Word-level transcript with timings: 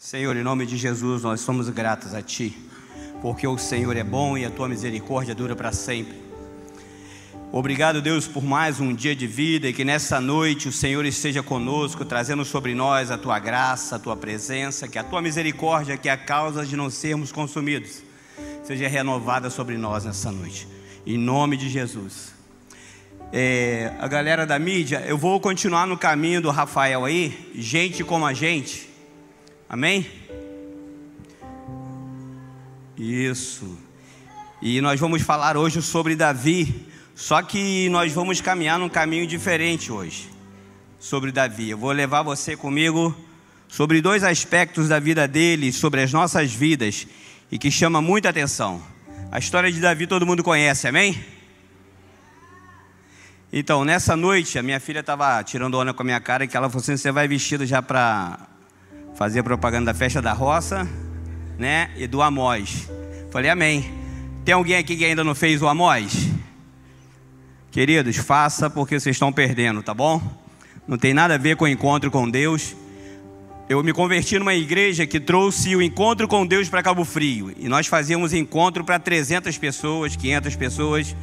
Senhor, 0.00 0.36
em 0.36 0.44
nome 0.44 0.64
de 0.64 0.76
Jesus, 0.76 1.24
nós 1.24 1.40
somos 1.40 1.68
gratos 1.70 2.14
a 2.14 2.22
Ti, 2.22 2.56
porque 3.20 3.48
o 3.48 3.58
Senhor 3.58 3.96
é 3.96 4.04
bom 4.04 4.38
e 4.38 4.44
a 4.44 4.50
Tua 4.50 4.68
misericórdia 4.68 5.34
dura 5.34 5.56
para 5.56 5.72
sempre. 5.72 6.16
Obrigado, 7.50 8.00
Deus, 8.00 8.24
por 8.28 8.44
mais 8.44 8.78
um 8.78 8.94
dia 8.94 9.16
de 9.16 9.26
vida 9.26 9.66
e 9.66 9.72
que 9.72 9.84
nessa 9.84 10.20
noite 10.20 10.68
o 10.68 10.72
Senhor 10.72 11.04
esteja 11.04 11.42
conosco, 11.42 12.04
trazendo 12.04 12.44
sobre 12.44 12.76
nós 12.76 13.10
a 13.10 13.18
Tua 13.18 13.40
graça, 13.40 13.96
a 13.96 13.98
Tua 13.98 14.16
presença, 14.16 14.86
que 14.86 15.00
a 15.00 15.02
Tua 15.02 15.20
misericórdia, 15.20 15.96
que 15.96 16.08
é 16.08 16.12
a 16.12 16.16
causa 16.16 16.64
de 16.64 16.76
não 16.76 16.90
sermos 16.90 17.32
consumidos, 17.32 18.00
seja 18.62 18.86
renovada 18.86 19.50
sobre 19.50 19.76
nós 19.76 20.04
nessa 20.04 20.30
noite. 20.30 20.68
Em 21.04 21.18
nome 21.18 21.56
de 21.56 21.68
Jesus. 21.68 22.32
É, 23.32 23.92
a 23.98 24.06
galera 24.06 24.46
da 24.46 24.60
mídia, 24.60 25.02
eu 25.08 25.18
vou 25.18 25.40
continuar 25.40 25.88
no 25.88 25.98
caminho 25.98 26.40
do 26.40 26.50
Rafael 26.52 27.04
aí, 27.04 27.50
gente 27.56 28.04
como 28.04 28.24
a 28.24 28.32
gente 28.32 28.87
Amém? 29.70 30.10
Isso. 32.96 33.78
E 34.62 34.80
nós 34.80 34.98
vamos 34.98 35.20
falar 35.20 35.58
hoje 35.58 35.82
sobre 35.82 36.16
Davi, 36.16 36.86
só 37.14 37.42
que 37.42 37.86
nós 37.90 38.10
vamos 38.10 38.40
caminhar 38.40 38.78
num 38.78 38.88
caminho 38.88 39.26
diferente 39.26 39.92
hoje. 39.92 40.30
Sobre 40.98 41.30
Davi. 41.30 41.68
Eu 41.68 41.76
vou 41.76 41.92
levar 41.92 42.22
você 42.22 42.56
comigo 42.56 43.14
sobre 43.68 44.00
dois 44.00 44.24
aspectos 44.24 44.88
da 44.88 44.98
vida 44.98 45.28
dele, 45.28 45.70
sobre 45.70 46.00
as 46.00 46.14
nossas 46.14 46.50
vidas, 46.50 47.06
e 47.52 47.58
que 47.58 47.70
chama 47.70 48.00
muita 48.00 48.30
atenção. 48.30 48.82
A 49.30 49.38
história 49.38 49.70
de 49.70 49.80
Davi 49.80 50.06
todo 50.06 50.24
mundo 50.24 50.42
conhece, 50.42 50.88
amém? 50.88 51.22
Então, 53.52 53.84
nessa 53.84 54.16
noite, 54.16 54.58
a 54.58 54.62
minha 54.62 54.80
filha 54.80 55.00
estava 55.00 55.42
tirando 55.44 55.74
onda 55.78 55.92
com 55.92 56.02
a 56.02 56.06
minha 56.06 56.20
cara, 56.20 56.46
que 56.46 56.56
ela 56.56 56.70
falou 56.70 56.80
assim: 56.80 56.96
você 56.96 57.12
vai 57.12 57.28
vestido 57.28 57.66
já 57.66 57.82
para 57.82 58.48
fazia 59.18 59.42
propaganda 59.42 59.86
da 59.86 59.94
festa 59.94 60.22
da 60.22 60.32
roça, 60.32 60.88
né? 61.58 61.90
E 61.96 62.06
do 62.06 62.22
Amós. 62.22 62.88
Falei, 63.32 63.50
amém. 63.50 63.92
Tem 64.44 64.54
alguém 64.54 64.76
aqui 64.76 64.96
que 64.96 65.04
ainda 65.04 65.24
não 65.24 65.34
fez 65.34 65.60
o 65.60 65.66
Amós? 65.66 66.30
Queridos, 67.72 68.14
faça 68.16 68.70
porque 68.70 68.98
vocês 68.98 69.16
estão 69.16 69.32
perdendo, 69.32 69.82
tá 69.82 69.92
bom? 69.92 70.22
Não 70.86 70.96
tem 70.96 71.12
nada 71.12 71.34
a 71.34 71.36
ver 71.36 71.56
com 71.56 71.64
o 71.64 71.68
encontro 71.68 72.12
com 72.12 72.30
Deus. 72.30 72.76
Eu 73.68 73.82
me 73.82 73.92
converti 73.92 74.38
numa 74.38 74.54
igreja 74.54 75.04
que 75.04 75.18
trouxe 75.18 75.74
o 75.74 75.82
encontro 75.82 76.28
com 76.28 76.46
Deus 76.46 76.68
para 76.68 76.80
Cabo 76.80 77.04
Frio. 77.04 77.52
E 77.58 77.68
nós 77.68 77.88
fazíamos 77.88 78.32
encontro 78.32 78.84
para 78.84 79.00
300 79.00 79.58
pessoas, 79.58 80.14
500 80.14 80.54
pessoas. 80.54 81.16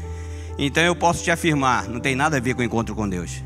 Então 0.60 0.84
eu 0.84 0.98
posso 0.98 1.24
te 1.24 1.32
afirmar, 1.32 1.88
não 1.88 2.02
tem 2.02 2.14
nada 2.14 2.36
a 2.36 2.40
ver 2.42 2.56
com 2.56 2.62
o 2.62 2.66
encontro 2.66 2.94
com 2.94 3.08
Deus. 3.08 3.42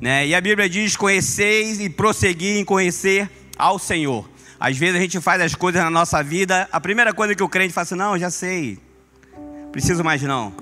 Né? 0.00 0.26
E 0.26 0.34
a 0.34 0.40
Bíblia 0.40 0.68
diz: 0.68 0.96
conheceis 0.96 1.78
e 1.78 1.88
prosseguir 1.88 2.56
em 2.56 2.64
conhecer 2.64 3.30
ao 3.58 3.78
Senhor. 3.78 4.28
Às 4.58 4.76
vezes 4.76 4.96
a 4.96 5.00
gente 5.00 5.20
faz 5.20 5.40
as 5.40 5.54
coisas 5.54 5.82
na 5.82 5.90
nossa 5.90 6.22
vida, 6.22 6.68
a 6.72 6.80
primeira 6.80 7.12
coisa 7.12 7.34
que 7.34 7.42
o 7.42 7.48
crente 7.48 7.72
fala 7.72 7.82
assim: 7.82 7.94
não, 7.94 8.18
já 8.18 8.30
sei, 8.30 8.78
preciso 9.72 10.04
mais 10.04 10.22
não. 10.22 10.54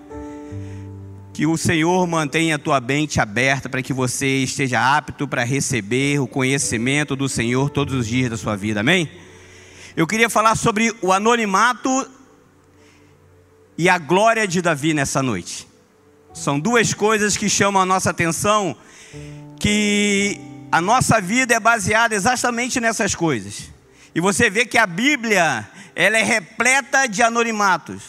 Que 1.32 1.46
o 1.46 1.56
Senhor 1.56 2.06
mantenha 2.06 2.56
a 2.56 2.58
tua 2.58 2.80
mente 2.80 3.20
aberta 3.20 3.68
para 3.68 3.82
que 3.82 3.92
você 3.92 4.38
esteja 4.38 4.96
apto 4.96 5.26
para 5.26 5.44
receber 5.44 6.20
o 6.20 6.26
conhecimento 6.26 7.16
do 7.16 7.28
Senhor 7.28 7.70
todos 7.70 7.94
os 7.94 8.06
dias 8.06 8.30
da 8.30 8.36
sua 8.36 8.54
vida, 8.54 8.80
amém? 8.80 9.10
Eu 9.96 10.06
queria 10.06 10.28
falar 10.28 10.56
sobre 10.56 10.94
o 11.00 11.12
anonimato 11.12 12.08
e 13.76 13.88
a 13.88 13.98
glória 13.98 14.46
de 14.46 14.60
Davi 14.60 14.94
nessa 14.94 15.22
noite. 15.22 15.66
São 16.34 16.58
duas 16.58 16.94
coisas 16.94 17.36
que 17.36 17.48
chamam 17.48 17.80
a 17.80 17.86
nossa 17.86 18.10
atenção, 18.10 18.76
que 19.58 20.40
a 20.72 20.80
nossa 20.80 21.20
vida 21.20 21.52
é 21.52 21.60
baseada 21.60 22.14
exatamente 22.14 22.80
nessas 22.80 23.14
coisas. 23.14 23.70
E 24.14 24.20
você 24.22 24.48
vê 24.48 24.64
que 24.64 24.78
a 24.78 24.86
Bíblia, 24.86 25.68
ela 25.94 26.16
é 26.16 26.22
repleta 26.22 27.06
de 27.06 27.22
anonimatos, 27.22 28.02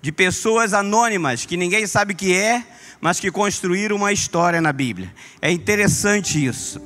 de 0.00 0.12
pessoas 0.12 0.72
anônimas 0.72 1.44
que 1.44 1.56
ninguém 1.56 1.84
sabe 1.84 2.14
que 2.14 2.32
é, 2.32 2.62
mas 3.00 3.18
que 3.18 3.28
construíram 3.28 3.96
uma 3.96 4.12
história 4.12 4.60
na 4.60 4.72
Bíblia. 4.72 5.12
É 5.42 5.50
interessante 5.50 6.44
isso. 6.44 6.80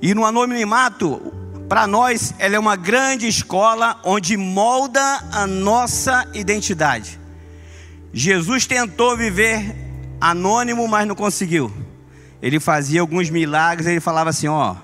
E 0.00 0.14
no 0.14 0.24
anonimato, 0.24 1.20
para 1.68 1.84
nós, 1.88 2.32
ela 2.38 2.54
é 2.54 2.58
uma 2.60 2.76
grande 2.76 3.26
escola 3.26 4.00
onde 4.04 4.36
molda 4.36 5.02
a 5.32 5.48
nossa 5.48 6.30
identidade. 6.32 7.18
Jesus 8.12 8.66
tentou 8.66 9.16
viver 9.16 9.74
anônimo, 10.20 10.86
mas 10.86 11.08
não 11.08 11.16
conseguiu 11.16 11.89
ele 12.42 12.58
fazia 12.58 13.00
alguns 13.00 13.28
milagres, 13.30 13.86
ele 13.86 14.00
falava 14.00 14.30
assim, 14.30 14.48
ó, 14.48 14.74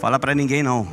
fala 0.00 0.18
para 0.18 0.34
ninguém 0.34 0.62
não. 0.62 0.86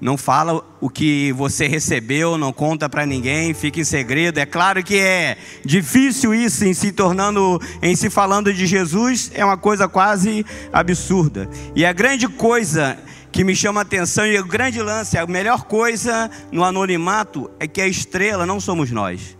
Não 0.00 0.16
fala 0.16 0.64
o 0.80 0.88
que 0.88 1.30
você 1.32 1.66
recebeu, 1.66 2.38
não 2.38 2.54
conta 2.54 2.88
para 2.88 3.04
ninguém, 3.04 3.52
fica 3.52 3.80
em 3.80 3.84
segredo. 3.84 4.38
É 4.38 4.46
claro 4.46 4.82
que 4.82 4.98
é 4.98 5.36
difícil 5.62 6.34
isso 6.34 6.64
em 6.64 6.72
se 6.72 6.90
tornando, 6.90 7.60
em 7.82 7.94
se 7.94 8.08
falando 8.08 8.52
de 8.52 8.66
Jesus, 8.66 9.30
é 9.34 9.44
uma 9.44 9.58
coisa 9.58 9.86
quase 9.86 10.44
absurda. 10.72 11.50
E 11.76 11.84
a 11.84 11.92
grande 11.92 12.26
coisa 12.28 12.98
que 13.30 13.44
me 13.44 13.54
chama 13.54 13.80
a 13.80 13.82
atenção 13.82 14.26
e 14.26 14.38
o 14.38 14.46
grande 14.46 14.80
lance, 14.80 15.18
a 15.18 15.26
melhor 15.26 15.64
coisa 15.64 16.30
no 16.50 16.64
anonimato 16.64 17.50
é 17.60 17.68
que 17.68 17.82
a 17.82 17.86
estrela 17.86 18.46
não 18.46 18.58
somos 18.58 18.90
nós. 18.90 19.36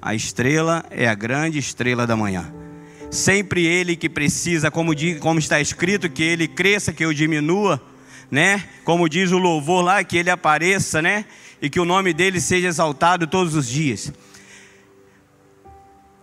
A 0.00 0.16
estrela 0.16 0.84
é 0.90 1.08
a 1.08 1.14
grande 1.14 1.60
estrela 1.60 2.08
da 2.08 2.16
manhã. 2.16 2.61
Sempre 3.12 3.66
ele 3.66 3.94
que 3.94 4.08
precisa, 4.08 4.70
como, 4.70 4.94
diz, 4.94 5.20
como 5.20 5.38
está 5.38 5.60
escrito, 5.60 6.08
que 6.08 6.22
ele 6.22 6.48
cresça, 6.48 6.94
que 6.94 7.04
eu 7.04 7.12
diminua, 7.12 7.78
né? 8.30 8.66
Como 8.84 9.06
diz 9.06 9.30
o 9.32 9.36
louvor 9.36 9.84
lá, 9.84 10.02
que 10.02 10.16
ele 10.16 10.30
apareça, 10.30 11.02
né? 11.02 11.26
E 11.60 11.68
que 11.68 11.78
o 11.78 11.84
nome 11.84 12.14
dele 12.14 12.40
seja 12.40 12.68
exaltado 12.68 13.26
todos 13.26 13.54
os 13.54 13.68
dias. 13.68 14.10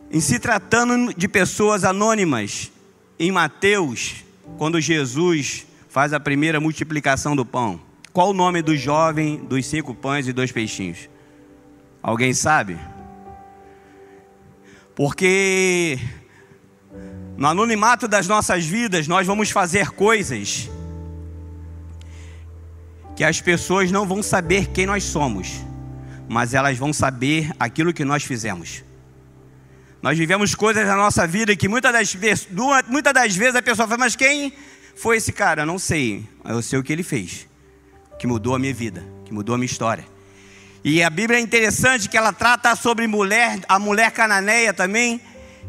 Em 0.10 0.20
se 0.20 0.40
tratando 0.40 1.14
de 1.14 1.28
pessoas 1.28 1.84
anônimas, 1.84 2.72
em 3.20 3.32
Mateus, 3.32 4.26
quando 4.58 4.82
Jesus 4.82 5.68
faz 5.90 6.12
a 6.12 6.20
primeira 6.20 6.60
multiplicação 6.60 7.36
do 7.36 7.46
pão, 7.46 7.80
qual 8.12 8.32
o 8.32 8.34
nome 8.34 8.64
do 8.64 8.76
jovem 8.76 9.38
dos 9.38 9.64
cinco 9.68 9.94
pães 9.94 10.28
e 10.28 10.34
dois 10.34 10.52
peixinhos? 10.52 11.08
Alguém 12.02 12.34
sabe? 12.34 12.80
Porque 14.96 16.00
no 17.40 17.48
anonimato 17.48 18.06
das 18.06 18.28
nossas 18.28 18.66
vidas, 18.66 19.08
nós 19.08 19.26
vamos 19.26 19.50
fazer 19.50 19.92
coisas 19.92 20.70
que 23.16 23.24
as 23.24 23.40
pessoas 23.40 23.90
não 23.92 24.06
vão 24.06 24.22
saber 24.22 24.68
quem 24.68 24.86
nós 24.86 25.06
somos, 25.06 25.62
mas 26.28 26.54
elas 26.54 26.78
vão 26.78 26.92
saber 26.92 27.50
aquilo 27.58 27.94
que 27.94 28.04
nós 28.04 28.26
fizemos. 28.26 28.84
Nós 30.02 30.18
vivemos 30.18 30.54
coisas 30.54 30.86
na 30.86 30.98
nossa 30.98 31.26
vida 31.26 31.56
que 31.56 31.70
muitas 31.70 31.94
das, 31.94 32.14
vezes, 32.14 32.50
muitas 32.90 33.14
das 33.14 33.34
vezes 33.34 33.56
a 33.56 33.62
pessoa 33.62 33.88
fala, 33.88 34.00
mas 34.00 34.18
quem 34.18 34.52
foi 34.94 35.16
esse 35.16 35.32
cara? 35.32 35.66
Não 35.66 35.80
sei, 35.80 36.28
eu 36.44 36.62
sei 36.62 36.78
o 36.78 36.84
que 36.84 36.92
ele 36.92 37.04
fez, 37.04 37.48
que 38.20 38.28
mudou 38.28 38.54
a 38.54 38.60
minha 38.60 38.74
vida, 38.74 39.02
que 39.24 39.34
mudou 39.34 39.56
a 39.56 39.58
minha 39.58 39.66
história. 39.66 40.04
E 40.84 41.02
a 41.02 41.10
Bíblia 41.10 41.40
é 41.40 41.42
interessante 41.42 42.10
que 42.10 42.18
ela 42.18 42.34
trata 42.34 42.76
sobre 42.76 43.08
mulher, 43.08 43.62
a 43.70 43.80
mulher 43.80 44.12
cananeia 44.12 44.74
também, 44.74 45.22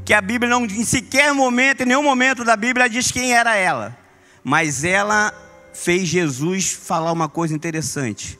que 0.04 0.14
a 0.14 0.20
Bíblia 0.20 0.50
não, 0.50 0.64
em 0.64 0.84
sequer 0.84 1.32
momento, 1.32 1.82
em 1.82 1.86
nenhum 1.86 2.02
momento 2.02 2.44
da 2.44 2.56
Bíblia 2.56 2.88
diz 2.88 3.10
quem 3.10 3.32
era 3.34 3.54
ela. 3.56 3.96
Mas 4.42 4.84
ela 4.84 5.32
fez 5.72 6.08
Jesus 6.08 6.72
falar 6.72 7.12
uma 7.12 7.28
coisa 7.28 7.54
interessante. 7.54 8.38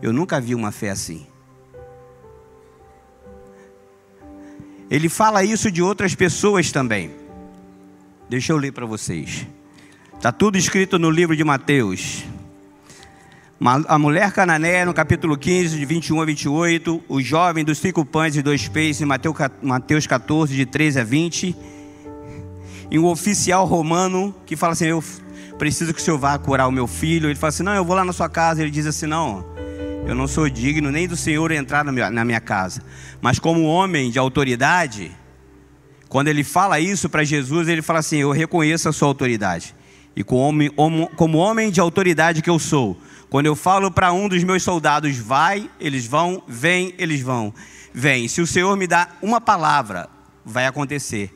Eu 0.00 0.12
nunca 0.12 0.40
vi 0.40 0.54
uma 0.54 0.72
fé 0.72 0.90
assim. 0.90 1.26
Ele 4.90 5.08
fala 5.08 5.44
isso 5.44 5.70
de 5.70 5.80
outras 5.80 6.14
pessoas 6.14 6.70
também. 6.70 7.14
Deixa 8.28 8.52
eu 8.52 8.56
ler 8.56 8.72
para 8.72 8.84
vocês. 8.84 9.46
Está 10.14 10.30
tudo 10.30 10.58
escrito 10.58 10.98
no 10.98 11.10
livro 11.10 11.36
de 11.36 11.44
Mateus. 11.44 12.24
A 13.64 13.96
mulher 13.96 14.32
cananeia, 14.32 14.84
no 14.84 14.92
capítulo 14.92 15.38
15, 15.38 15.78
de 15.78 15.84
21 15.84 16.20
a 16.20 16.24
28. 16.24 17.04
O 17.08 17.22
jovem 17.22 17.64
dos 17.64 17.78
cinco 17.78 18.04
pães 18.04 18.34
e 18.34 18.42
dois 18.42 18.66
peixes, 18.66 19.00
em 19.00 19.04
Mateus 19.04 20.04
14, 20.04 20.52
de 20.52 20.66
13 20.66 20.98
a 20.98 21.04
20. 21.04 21.54
E 22.90 22.98
um 22.98 23.04
oficial 23.06 23.64
romano 23.64 24.34
que 24.44 24.56
fala 24.56 24.72
assim: 24.72 24.86
Eu 24.86 25.04
preciso 25.58 25.94
que 25.94 26.00
o 26.00 26.02
senhor 26.02 26.18
vá 26.18 26.36
curar 26.38 26.66
o 26.66 26.72
meu 26.72 26.88
filho. 26.88 27.28
Ele 27.28 27.36
fala 27.36 27.50
assim: 27.50 27.62
Não, 27.62 27.72
eu 27.72 27.84
vou 27.84 27.94
lá 27.94 28.04
na 28.04 28.12
sua 28.12 28.28
casa. 28.28 28.62
Ele 28.62 28.70
diz 28.70 28.84
assim: 28.84 29.06
Não, 29.06 29.46
eu 30.08 30.14
não 30.16 30.26
sou 30.26 30.50
digno 30.50 30.90
nem 30.90 31.06
do 31.06 31.14
senhor 31.16 31.52
entrar 31.52 31.84
na 31.84 32.24
minha 32.24 32.40
casa. 32.40 32.82
Mas, 33.20 33.38
como 33.38 33.62
homem 33.62 34.10
de 34.10 34.18
autoridade, 34.18 35.12
quando 36.08 36.26
ele 36.26 36.42
fala 36.42 36.80
isso 36.80 37.08
para 37.08 37.22
Jesus, 37.22 37.68
ele 37.68 37.80
fala 37.80 38.00
assim: 38.00 38.16
Eu 38.16 38.32
reconheço 38.32 38.88
a 38.88 38.92
sua 38.92 39.06
autoridade. 39.06 39.72
E 40.16 40.24
como 40.24 40.42
homem, 40.42 41.08
como 41.14 41.38
homem 41.38 41.70
de 41.70 41.78
autoridade 41.80 42.42
que 42.42 42.50
eu 42.50 42.58
sou, 42.58 42.98
quando 43.32 43.46
eu 43.46 43.56
falo 43.56 43.90
para 43.90 44.12
um 44.12 44.28
dos 44.28 44.44
meus 44.44 44.62
soldados, 44.62 45.16
vai, 45.16 45.70
eles 45.80 46.04
vão, 46.04 46.42
vem, 46.46 46.92
eles 46.98 47.22
vão. 47.22 47.54
Vem. 47.90 48.28
Se 48.28 48.42
o 48.42 48.46
Senhor 48.46 48.76
me 48.76 48.86
dá 48.86 49.08
uma 49.22 49.40
palavra, 49.40 50.06
vai 50.44 50.66
acontecer. 50.66 51.34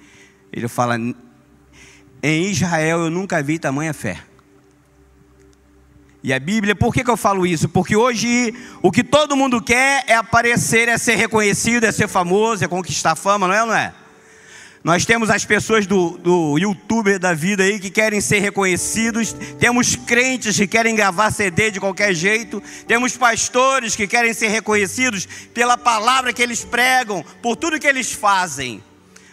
Ele 0.52 0.68
fala: 0.68 0.98
Em 2.22 2.50
Israel 2.50 2.98
eu 2.98 3.10
nunca 3.10 3.42
vi 3.42 3.58
tamanha 3.58 3.94
fé. 3.94 4.18
E 6.22 6.34
a 6.34 6.38
Bíblia, 6.38 6.76
por 6.76 6.92
que, 6.92 7.02
que 7.02 7.10
eu 7.10 7.16
falo 7.16 7.46
isso? 7.46 7.66
Porque 7.66 7.96
hoje 7.96 8.52
o 8.82 8.92
que 8.92 9.02
todo 9.02 9.34
mundo 9.34 9.62
quer 9.62 10.04
é 10.06 10.16
aparecer, 10.16 10.90
é 10.90 10.98
ser 10.98 11.14
reconhecido, 11.14 11.84
é 11.84 11.92
ser 11.92 12.08
famoso, 12.08 12.62
é 12.62 12.68
conquistar 12.68 13.16
fama, 13.16 13.48
não 13.48 13.54
é 13.54 13.64
não 13.64 13.74
é? 13.74 13.94
Nós 14.86 15.04
temos 15.04 15.30
as 15.30 15.44
pessoas 15.44 15.84
do, 15.84 16.16
do 16.16 16.56
youtuber 16.58 17.18
da 17.18 17.34
vida 17.34 17.64
aí 17.64 17.80
que 17.80 17.90
querem 17.90 18.20
ser 18.20 18.38
reconhecidos, 18.38 19.32
temos 19.58 19.96
crentes 19.96 20.56
que 20.56 20.64
querem 20.64 20.94
gravar 20.94 21.32
CD 21.32 21.72
de 21.72 21.80
qualquer 21.80 22.14
jeito, 22.14 22.62
temos 22.86 23.16
pastores 23.16 23.96
que 23.96 24.06
querem 24.06 24.32
ser 24.32 24.46
reconhecidos 24.46 25.26
pela 25.52 25.76
palavra 25.76 26.32
que 26.32 26.40
eles 26.40 26.64
pregam, 26.64 27.24
por 27.42 27.56
tudo 27.56 27.80
que 27.80 27.86
eles 27.88 28.12
fazem. 28.12 28.80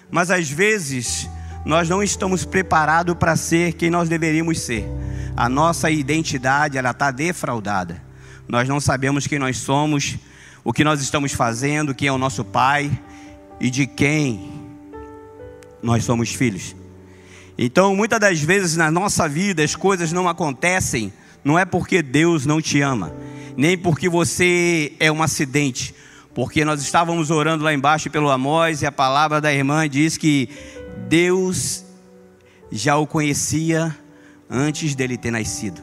Mas 0.10 0.32
às 0.32 0.50
vezes 0.50 1.30
nós 1.64 1.88
não 1.88 2.02
estamos 2.02 2.44
preparados 2.44 3.16
para 3.16 3.36
ser 3.36 3.74
quem 3.74 3.92
nós 3.92 4.10
deveríamos 4.10 4.60
ser. 4.60 4.88
A 5.38 5.48
nossa 5.48 5.92
identidade 5.92 6.80
ela 6.80 6.90
está 6.90 7.12
defraudada. 7.12 8.02
Nós 8.48 8.68
não 8.68 8.80
sabemos 8.80 9.28
quem 9.28 9.38
nós 9.38 9.58
somos, 9.58 10.18
o 10.64 10.74
que 10.74 10.84
nós 10.84 11.00
estamos 11.00 11.32
fazendo, 11.32 11.94
quem 11.94 12.08
é 12.08 12.12
o 12.12 12.18
nosso 12.18 12.44
pai 12.44 12.92
e 13.60 13.70
de 13.70 13.86
quem 13.86 14.63
nós 15.84 16.06
somos 16.06 16.34
filhos. 16.34 16.76
Então, 17.58 17.96
muitas 17.96 18.20
das 18.20 18.40
vezes 18.40 18.76
na 18.78 18.90
nossa 18.90 19.28
vida 19.28 19.64
as 19.64 19.76
coisas 19.76 20.12
não 20.12 20.28
acontecem, 20.28 21.14
não 21.44 21.60
é 21.60 21.66
porque 21.66 22.02
Deus 22.02 22.46
não 22.46 22.62
te 22.62 22.82
ama, 22.82 23.14
nem 23.56 23.78
porque 23.78 24.10
você 24.10 24.94
é 25.00 25.12
um 25.12 25.22
acidente, 25.22 25.94
porque 26.34 26.66
nós 26.66 26.82
estávamos 26.82 27.30
orando 27.30 27.64
lá 27.64 27.74
embaixo 27.74 28.10
pelo 28.10 28.32
Amós 28.32 28.82
e 28.82 28.86
a 28.86 28.92
palavra 28.92 29.40
da 29.40 29.54
irmã 29.54 29.88
diz 29.88 30.18
que 30.18 30.50
Deus 31.08 31.84
já 32.72 32.98
o 32.98 33.06
conhecia 33.06 33.96
antes 34.50 34.96
dele 34.96 35.18
ter 35.18 35.30
nascido. 35.30 35.82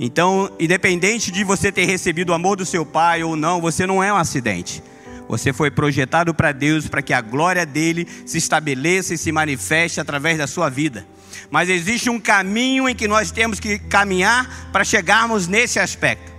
Então, 0.00 0.50
independente 0.58 1.30
de 1.30 1.44
você 1.44 1.70
ter 1.70 1.84
recebido 1.84 2.30
o 2.30 2.34
amor 2.34 2.56
do 2.56 2.66
seu 2.66 2.84
pai 2.84 3.22
ou 3.22 3.36
não, 3.36 3.60
você 3.60 3.86
não 3.86 4.02
é 4.02 4.12
um 4.12 4.16
acidente. 4.16 4.82
Você 5.28 5.52
foi 5.52 5.70
projetado 5.70 6.32
para 6.32 6.52
Deus 6.52 6.86
para 6.86 7.02
que 7.02 7.12
a 7.12 7.20
glória 7.20 7.66
dele 7.66 8.06
se 8.24 8.38
estabeleça 8.38 9.14
e 9.14 9.18
se 9.18 9.32
manifeste 9.32 10.00
através 10.00 10.38
da 10.38 10.46
sua 10.46 10.68
vida. 10.68 11.06
Mas 11.50 11.68
existe 11.68 12.08
um 12.08 12.20
caminho 12.20 12.88
em 12.88 12.94
que 12.94 13.08
nós 13.08 13.30
temos 13.30 13.58
que 13.58 13.78
caminhar 13.78 14.70
para 14.72 14.84
chegarmos 14.84 15.48
nesse 15.48 15.78
aspecto. 15.78 16.32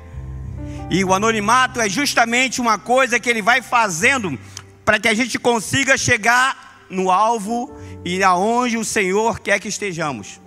E 0.89 1.03
o 1.03 1.13
anonimato 1.13 1.81
é 1.81 1.89
justamente 1.89 2.61
uma 2.61 2.77
coisa 2.77 3.19
que 3.19 3.29
ele 3.29 3.41
vai 3.41 3.61
fazendo 3.61 4.39
para 4.85 4.99
que 4.99 5.07
a 5.07 5.13
gente 5.13 5.37
consiga 5.37 5.97
chegar 5.97 6.85
no 6.89 7.11
alvo 7.11 7.77
e 8.05 8.23
aonde 8.23 8.77
o 8.77 8.85
Senhor 8.85 9.39
quer 9.41 9.59
que 9.59 9.67
estejamos. 9.67 10.39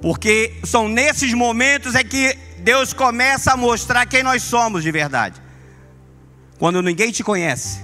Porque 0.00 0.54
são 0.62 0.88
nesses 0.88 1.34
momentos 1.34 1.96
é 1.96 2.04
que 2.04 2.38
Deus 2.58 2.92
começa 2.92 3.52
a 3.52 3.56
mostrar 3.56 4.06
quem 4.06 4.22
nós 4.22 4.44
somos 4.44 4.84
de 4.84 4.92
verdade 4.92 5.47
quando 6.58 6.82
ninguém 6.82 7.12
te 7.12 7.22
conhece, 7.22 7.80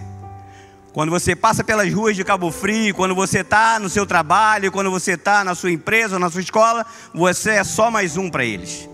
quando 0.92 1.10
você 1.10 1.34
passa 1.34 1.64
pelas 1.64 1.92
ruas 1.92 2.14
de 2.14 2.22
Cabo 2.22 2.50
Frio, 2.52 2.94
quando 2.94 3.14
você 3.14 3.40
está 3.40 3.78
no 3.80 3.88
seu 3.88 4.06
trabalho, 4.06 4.70
quando 4.70 4.90
você 4.90 5.12
está 5.12 5.42
na 5.42 5.54
sua 5.54 5.72
empresa 5.72 6.18
na 6.18 6.30
sua 6.30 6.40
escola, 6.40 6.86
você 7.12 7.50
é 7.50 7.64
só 7.64 7.90
mais 7.90 8.16
um 8.16 8.30
para 8.30 8.44
eles. 8.44 8.88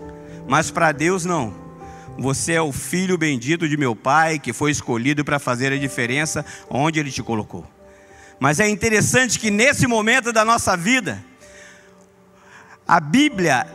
Mas 0.47 0.71
para 0.71 0.91
Deus 0.91 1.25
não. 1.25 1.53
Você 2.17 2.53
é 2.53 2.61
o 2.61 2.71
filho 2.71 3.17
bendito 3.17 3.69
de 3.69 3.77
meu 3.77 3.95
Pai 3.95 4.39
que 4.39 4.51
foi 4.51 4.71
escolhido 4.71 5.23
para 5.23 5.37
fazer 5.37 5.71
a 5.71 5.77
diferença 5.77 6.45
onde 6.69 6.99
Ele 6.99 7.11
te 7.11 7.21
colocou. 7.21 7.65
Mas 8.39 8.59
é 8.59 8.67
interessante 8.67 9.39
que 9.39 9.51
nesse 9.51 9.85
momento 9.85 10.33
da 10.33 10.43
nossa 10.43 10.75
vida, 10.75 11.23
a 12.87 12.99
Bíblia, 12.99 13.67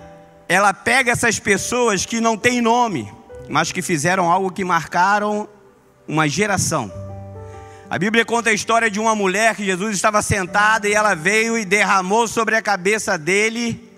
ela 0.49 0.75
pega 0.75 1.13
essas 1.13 1.39
pessoas 1.39 2.05
que 2.05 2.21
não 2.21 2.37
têm 2.37 2.61
nome, 2.61 3.13
mas 3.49 3.71
que 3.71 3.81
fizeram 3.81 4.31
algo 4.31 4.51
que 4.51 4.65
marcaram 4.65 5.49
uma 6.07 6.29
geração. 6.29 6.93
A 7.89 7.99
Bíblia 7.99 8.25
conta 8.25 8.51
a 8.51 8.53
história 8.53 8.91
de 8.91 8.99
uma 8.99 9.15
mulher 9.15 9.55
que 9.55 9.65
Jesus 9.65 9.95
estava 9.95 10.21
sentada 10.21 10.89
e 10.89 10.93
ela 10.93 11.15
veio 11.15 11.57
e 11.57 11.65
derramou 11.65 12.27
sobre 12.27 12.57
a 12.57 12.63
cabeça 12.63 13.17
dele 13.17 13.93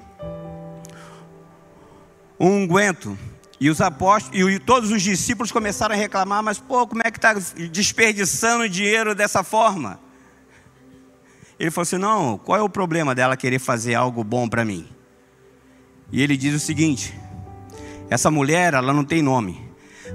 um 2.38 2.64
unguento. 2.64 3.18
E 3.60 3.68
os 3.70 3.80
apóstolos 3.80 4.38
e 4.38 4.58
todos 4.58 4.92
os 4.92 5.02
discípulos 5.02 5.50
começaram 5.50 5.94
a 5.94 5.98
reclamar, 5.98 6.42
mas 6.42 6.58
pô, 6.58 6.86
como 6.86 7.02
é 7.04 7.10
que 7.10 7.18
está 7.18 7.34
desperdiçando 7.70 8.68
dinheiro 8.68 9.14
dessa 9.14 9.42
forma? 9.42 9.98
Ele 11.58 11.70
falou 11.70 11.82
assim: 11.82 11.98
não, 11.98 12.38
qual 12.38 12.58
é 12.58 12.62
o 12.62 12.68
problema 12.68 13.14
dela 13.14 13.36
querer 13.36 13.58
fazer 13.58 13.94
algo 13.94 14.22
bom 14.22 14.48
para 14.48 14.64
mim? 14.64 14.86
E 16.12 16.22
ele 16.22 16.36
diz 16.36 16.54
o 16.54 16.60
seguinte: 16.60 17.18
essa 18.08 18.30
mulher, 18.30 18.74
ela 18.74 18.92
não 18.92 19.04
tem 19.04 19.22
nome 19.22 19.67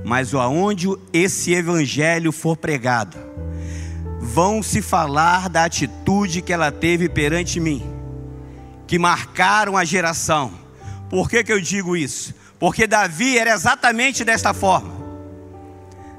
mas 0.03 0.33
aonde 0.33 0.87
esse 1.11 1.53
evangelho 1.53 2.31
for 2.31 2.57
pregado, 2.57 3.17
vão 4.19 4.63
se 4.63 4.81
falar 4.81 5.49
da 5.49 5.65
atitude 5.65 6.41
que 6.41 6.53
ela 6.53 6.71
teve 6.71 7.09
perante 7.09 7.59
mim, 7.59 7.83
que 8.87 8.97
marcaram 8.97 9.77
a 9.77 9.83
geração. 9.83 10.51
Por 11.09 11.29
que, 11.29 11.43
que 11.43 11.53
eu 11.53 11.61
digo 11.61 11.95
isso? 11.95 12.33
Porque 12.57 12.87
Davi 12.87 13.37
era 13.37 13.53
exatamente 13.53 14.23
desta 14.23 14.53
forma. 14.53 14.93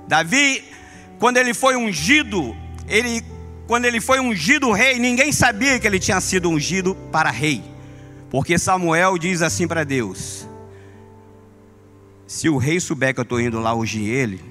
Davi, 0.07 0.63
quando 1.19 1.39
ele 1.39 1.55
foi 1.55 1.75
ungido, 1.77 2.55
ele, 2.87 3.25
quando 3.67 3.87
ele 3.87 4.01
foi 4.01 4.21
ungido 4.21 4.71
rei, 4.73 4.99
ninguém 4.99 5.33
sabia 5.33 5.81
que 5.81 5.87
ele 5.87 5.99
tinha 5.99 6.21
sido 6.21 6.51
ungido 6.51 6.95
para 7.11 7.31
rei, 7.31 7.65
porque 8.31 8.59
Samuel 8.59 9.17
diz 9.17 9.41
assim 9.41 9.67
para 9.67 9.85
Deus: 9.85 10.47
se 12.35 12.49
o 12.49 12.57
rei 12.57 12.81
souber 12.81 13.15
que 13.15 13.21
eu 13.21 13.23
estou 13.23 13.41
indo 13.41 13.61
lá 13.61 13.73
ungir 13.77 14.09
ele, 14.09 14.43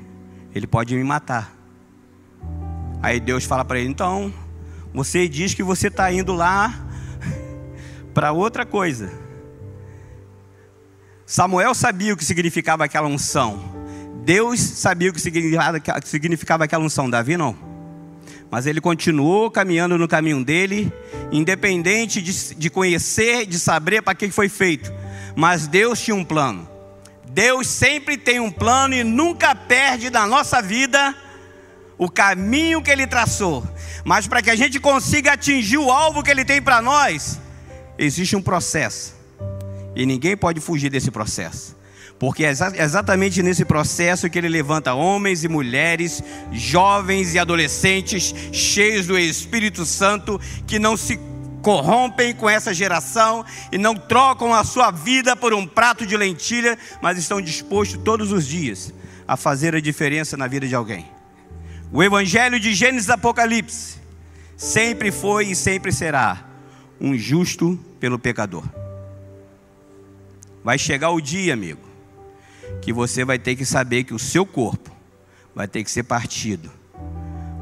ele 0.55 0.65
pode 0.65 0.95
me 0.95 1.03
matar. 1.03 1.53
Aí 3.01 3.19
Deus 3.19 3.43
fala 3.43 3.65
para 3.65 3.77
ele: 3.77 3.89
então, 3.89 4.33
você 4.93 5.27
diz 5.27 5.53
que 5.53 5.61
você 5.61 5.89
está 5.89 6.09
indo 6.09 6.31
lá 6.31 6.73
para 8.13 8.31
outra 8.31 8.65
coisa. 8.65 9.11
Samuel 11.25 11.75
sabia 11.75 12.13
o 12.13 12.17
que 12.17 12.23
significava 12.23 12.85
aquela 12.85 13.09
unção. 13.09 13.61
Deus 14.23 14.61
sabia 14.61 15.09
o 15.09 15.13
que 15.13 15.19
significava 16.05 16.63
aquela 16.63 16.85
unção. 16.85 17.09
Davi 17.09 17.35
não. 17.35 17.53
Mas 18.49 18.65
ele 18.65 18.79
continuou 18.79 19.51
caminhando 19.51 19.97
no 19.97 20.07
caminho 20.07 20.41
dele, 20.41 20.89
independente 21.33 22.21
de, 22.21 22.55
de 22.55 22.69
conhecer, 22.69 23.45
de 23.45 23.59
saber 23.59 24.01
para 24.01 24.15
que 24.15 24.31
foi 24.31 24.47
feito. 24.47 24.89
Mas 25.35 25.67
Deus 25.67 25.99
tinha 25.99 26.15
um 26.15 26.23
plano. 26.23 26.71
Deus 27.33 27.65
sempre 27.65 28.15
tem 28.15 28.39
um 28.39 28.51
plano 28.51 28.93
e 28.93 29.03
nunca 29.03 29.55
perde 29.55 30.11
na 30.11 30.27
nossa 30.27 30.61
vida 30.61 31.15
o 31.97 32.07
caminho 32.07 32.79
que 32.79 32.91
Ele 32.91 33.07
traçou. 33.07 33.67
Mas 34.05 34.27
para 34.27 34.39
que 34.39 34.51
a 34.51 34.55
gente 34.55 34.79
consiga 34.79 35.33
atingir 35.33 35.79
o 35.79 35.91
alvo 35.91 36.21
que 36.21 36.29
Ele 36.29 36.45
tem 36.45 36.61
para 36.61 36.79
nós, 36.79 37.39
existe 37.97 38.35
um 38.35 38.41
processo. 38.41 39.15
E 39.95 40.05
ninguém 40.05 40.37
pode 40.37 40.61
fugir 40.61 40.91
desse 40.91 41.09
processo. 41.09 41.75
Porque 42.19 42.45
é 42.45 42.51
exatamente 42.51 43.41
nesse 43.41 43.65
processo 43.65 44.29
que 44.29 44.37
ele 44.37 44.47
levanta 44.47 44.93
homens 44.93 45.43
e 45.43 45.49
mulheres, 45.49 46.23
jovens 46.51 47.33
e 47.33 47.39
adolescentes, 47.39 48.33
cheios 48.51 49.07
do 49.07 49.17
Espírito 49.17 49.85
Santo, 49.85 50.39
que 50.65 50.79
não 50.79 50.95
se 50.95 51.19
corrompem 51.63 52.35
com 52.35 52.49
essa 52.49 52.73
geração 52.73 53.43
e 53.71 53.77
não 53.77 53.95
trocam 53.95 54.53
a 54.53 54.65
sua 54.65 54.91
vida 54.91 55.33
por 55.33 55.53
um 55.53 55.65
prato 55.65 56.05
de 56.05 56.17
lentilha, 56.17 56.77
mas 57.01 57.17
estão 57.17 57.41
dispostos 57.41 57.99
todos 58.03 58.33
os 58.33 58.45
dias 58.45 58.93
a 59.25 59.37
fazer 59.37 59.73
a 59.73 59.79
diferença 59.79 60.35
na 60.35 60.45
vida 60.45 60.67
de 60.67 60.75
alguém. 60.75 61.09
O 61.91 62.03
Evangelho 62.03 62.59
de 62.59 62.73
Gênesis 62.73 63.07
e 63.07 63.11
Apocalipse 63.13 63.97
sempre 64.57 65.09
foi 65.09 65.47
e 65.47 65.55
sempre 65.55 65.91
será 65.91 66.45
um 66.99 67.17
justo 67.17 67.79
pelo 67.97 68.19
pecador. 68.19 68.63
Vai 70.63 70.77
chegar 70.77 71.11
o 71.11 71.21
dia, 71.21 71.53
amigo, 71.53 71.81
que 72.81 72.91
você 72.91 73.23
vai 73.23 73.39
ter 73.39 73.55
que 73.55 73.65
saber 73.65 74.03
que 74.03 74.13
o 74.13 74.19
seu 74.19 74.45
corpo 74.45 74.91
vai 75.55 75.67
ter 75.67 75.83
que 75.83 75.91
ser 75.91 76.03
partido 76.03 76.69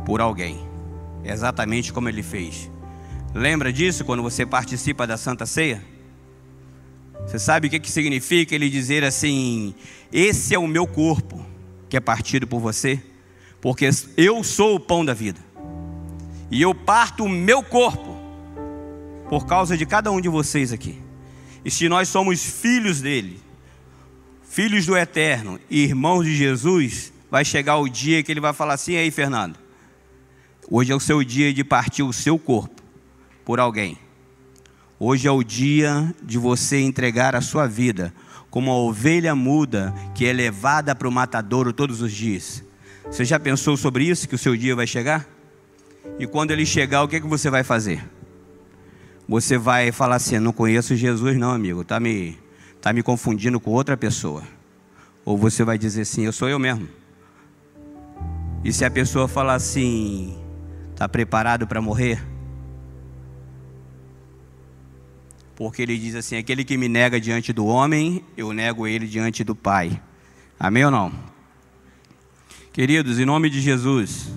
por 0.05 0.21
alguém, 0.21 0.67
exatamente 1.23 1.93
como 1.93 2.09
ele 2.09 2.23
fez 2.23 2.70
Lembra 3.33 3.71
disso 3.71 4.03
quando 4.03 4.21
você 4.21 4.45
participa 4.45 5.07
da 5.07 5.15
Santa 5.15 5.45
Ceia? 5.45 5.81
Você 7.25 7.39
sabe 7.39 7.67
o 7.67 7.69
que, 7.69 7.79
que 7.79 7.89
significa 7.89 8.53
ele 8.53 8.69
dizer 8.69 9.05
assim: 9.05 9.73
Esse 10.11 10.53
é 10.53 10.59
o 10.59 10.67
meu 10.67 10.85
corpo 10.85 11.45
que 11.87 11.95
é 11.95 11.99
partido 12.01 12.45
por 12.45 12.59
você? 12.59 13.01
Porque 13.61 13.89
eu 14.17 14.43
sou 14.43 14.75
o 14.75 14.79
pão 14.79 15.05
da 15.05 15.13
vida, 15.13 15.39
e 16.49 16.61
eu 16.61 16.75
parto 16.75 17.23
o 17.23 17.29
meu 17.29 17.63
corpo 17.63 18.17
por 19.29 19.45
causa 19.45 19.77
de 19.77 19.85
cada 19.85 20.11
um 20.11 20.19
de 20.19 20.27
vocês 20.27 20.73
aqui. 20.73 20.99
E 21.63 21.71
se 21.71 21.87
nós 21.87 22.09
somos 22.09 22.43
filhos 22.43 22.99
dele, 22.99 23.39
filhos 24.43 24.85
do 24.85 24.97
eterno 24.97 25.57
e 25.69 25.83
irmãos 25.83 26.25
de 26.25 26.35
Jesus, 26.35 27.13
vai 27.29 27.45
chegar 27.45 27.77
o 27.77 27.87
dia 27.87 28.21
que 28.23 28.31
ele 28.31 28.41
vai 28.41 28.51
falar 28.51 28.73
assim: 28.73 28.97
aí, 28.97 29.09
Fernando, 29.09 29.57
hoje 30.69 30.91
é 30.91 30.95
o 30.95 30.99
seu 30.99 31.23
dia 31.23 31.53
de 31.53 31.63
partir 31.63 32.03
o 32.03 32.11
seu 32.11 32.37
corpo 32.37 32.80
por 33.45 33.59
alguém. 33.59 33.97
Hoje 34.99 35.27
é 35.27 35.31
o 35.31 35.43
dia 35.43 36.13
de 36.21 36.37
você 36.37 36.79
entregar 36.79 37.35
a 37.35 37.41
sua 37.41 37.67
vida 37.67 38.13
como 38.51 38.69
a 38.69 38.75
ovelha 38.75 39.33
muda 39.33 39.93
que 40.13 40.25
é 40.25 40.33
levada 40.33 40.93
para 40.93 41.07
o 41.07 41.11
matadouro 41.11 41.73
todos 41.73 42.01
os 42.01 42.11
dias. 42.11 42.63
Você 43.05 43.25
já 43.25 43.39
pensou 43.39 43.75
sobre 43.75 44.03
isso, 44.03 44.27
que 44.27 44.35
o 44.35 44.37
seu 44.37 44.55
dia 44.55 44.75
vai 44.75 44.85
chegar? 44.85 45.27
E 46.19 46.27
quando 46.27 46.51
ele 46.51 46.65
chegar, 46.65 47.03
o 47.03 47.07
que, 47.07 47.15
é 47.15 47.19
que 47.21 47.27
você 47.27 47.49
vai 47.49 47.63
fazer? 47.63 48.03
Você 49.27 49.57
vai 49.57 49.91
falar 49.91 50.17
assim: 50.17 50.37
não 50.39 50.51
conheço 50.51 50.95
Jesus, 50.95 51.37
não, 51.37 51.51
amigo, 51.51 51.81
está 51.81 51.99
me, 51.99 52.37
tá 52.81 52.91
me 52.91 53.01
confundindo 53.01 53.59
com 53.59 53.71
outra 53.71 53.95
pessoa. 53.95 54.43
Ou 55.23 55.37
você 55.37 55.63
vai 55.63 55.77
dizer 55.77 56.01
assim: 56.01 56.25
eu 56.25 56.33
sou 56.33 56.49
eu 56.49 56.59
mesmo. 56.59 56.87
E 58.63 58.71
se 58.73 58.83
a 58.83 58.91
pessoa 58.91 59.27
falar 59.27 59.55
assim: 59.55 60.37
está 60.91 61.07
preparado 61.07 61.65
para 61.65 61.81
morrer? 61.81 62.21
Porque 65.61 65.83
ele 65.83 65.95
diz 65.95 66.15
assim: 66.15 66.37
aquele 66.37 66.63
que 66.63 66.75
me 66.75 66.89
nega 66.89 67.21
diante 67.21 67.53
do 67.53 67.67
homem, 67.67 68.25
eu 68.35 68.51
nego 68.51 68.87
ele 68.87 69.05
diante 69.05 69.43
do 69.43 69.53
Pai. 69.53 70.01
Amém 70.59 70.83
ou 70.83 70.89
não? 70.89 71.13
Queridos, 72.73 73.19
em 73.19 73.25
nome 73.25 73.47
de 73.47 73.61
Jesus, 73.61 74.31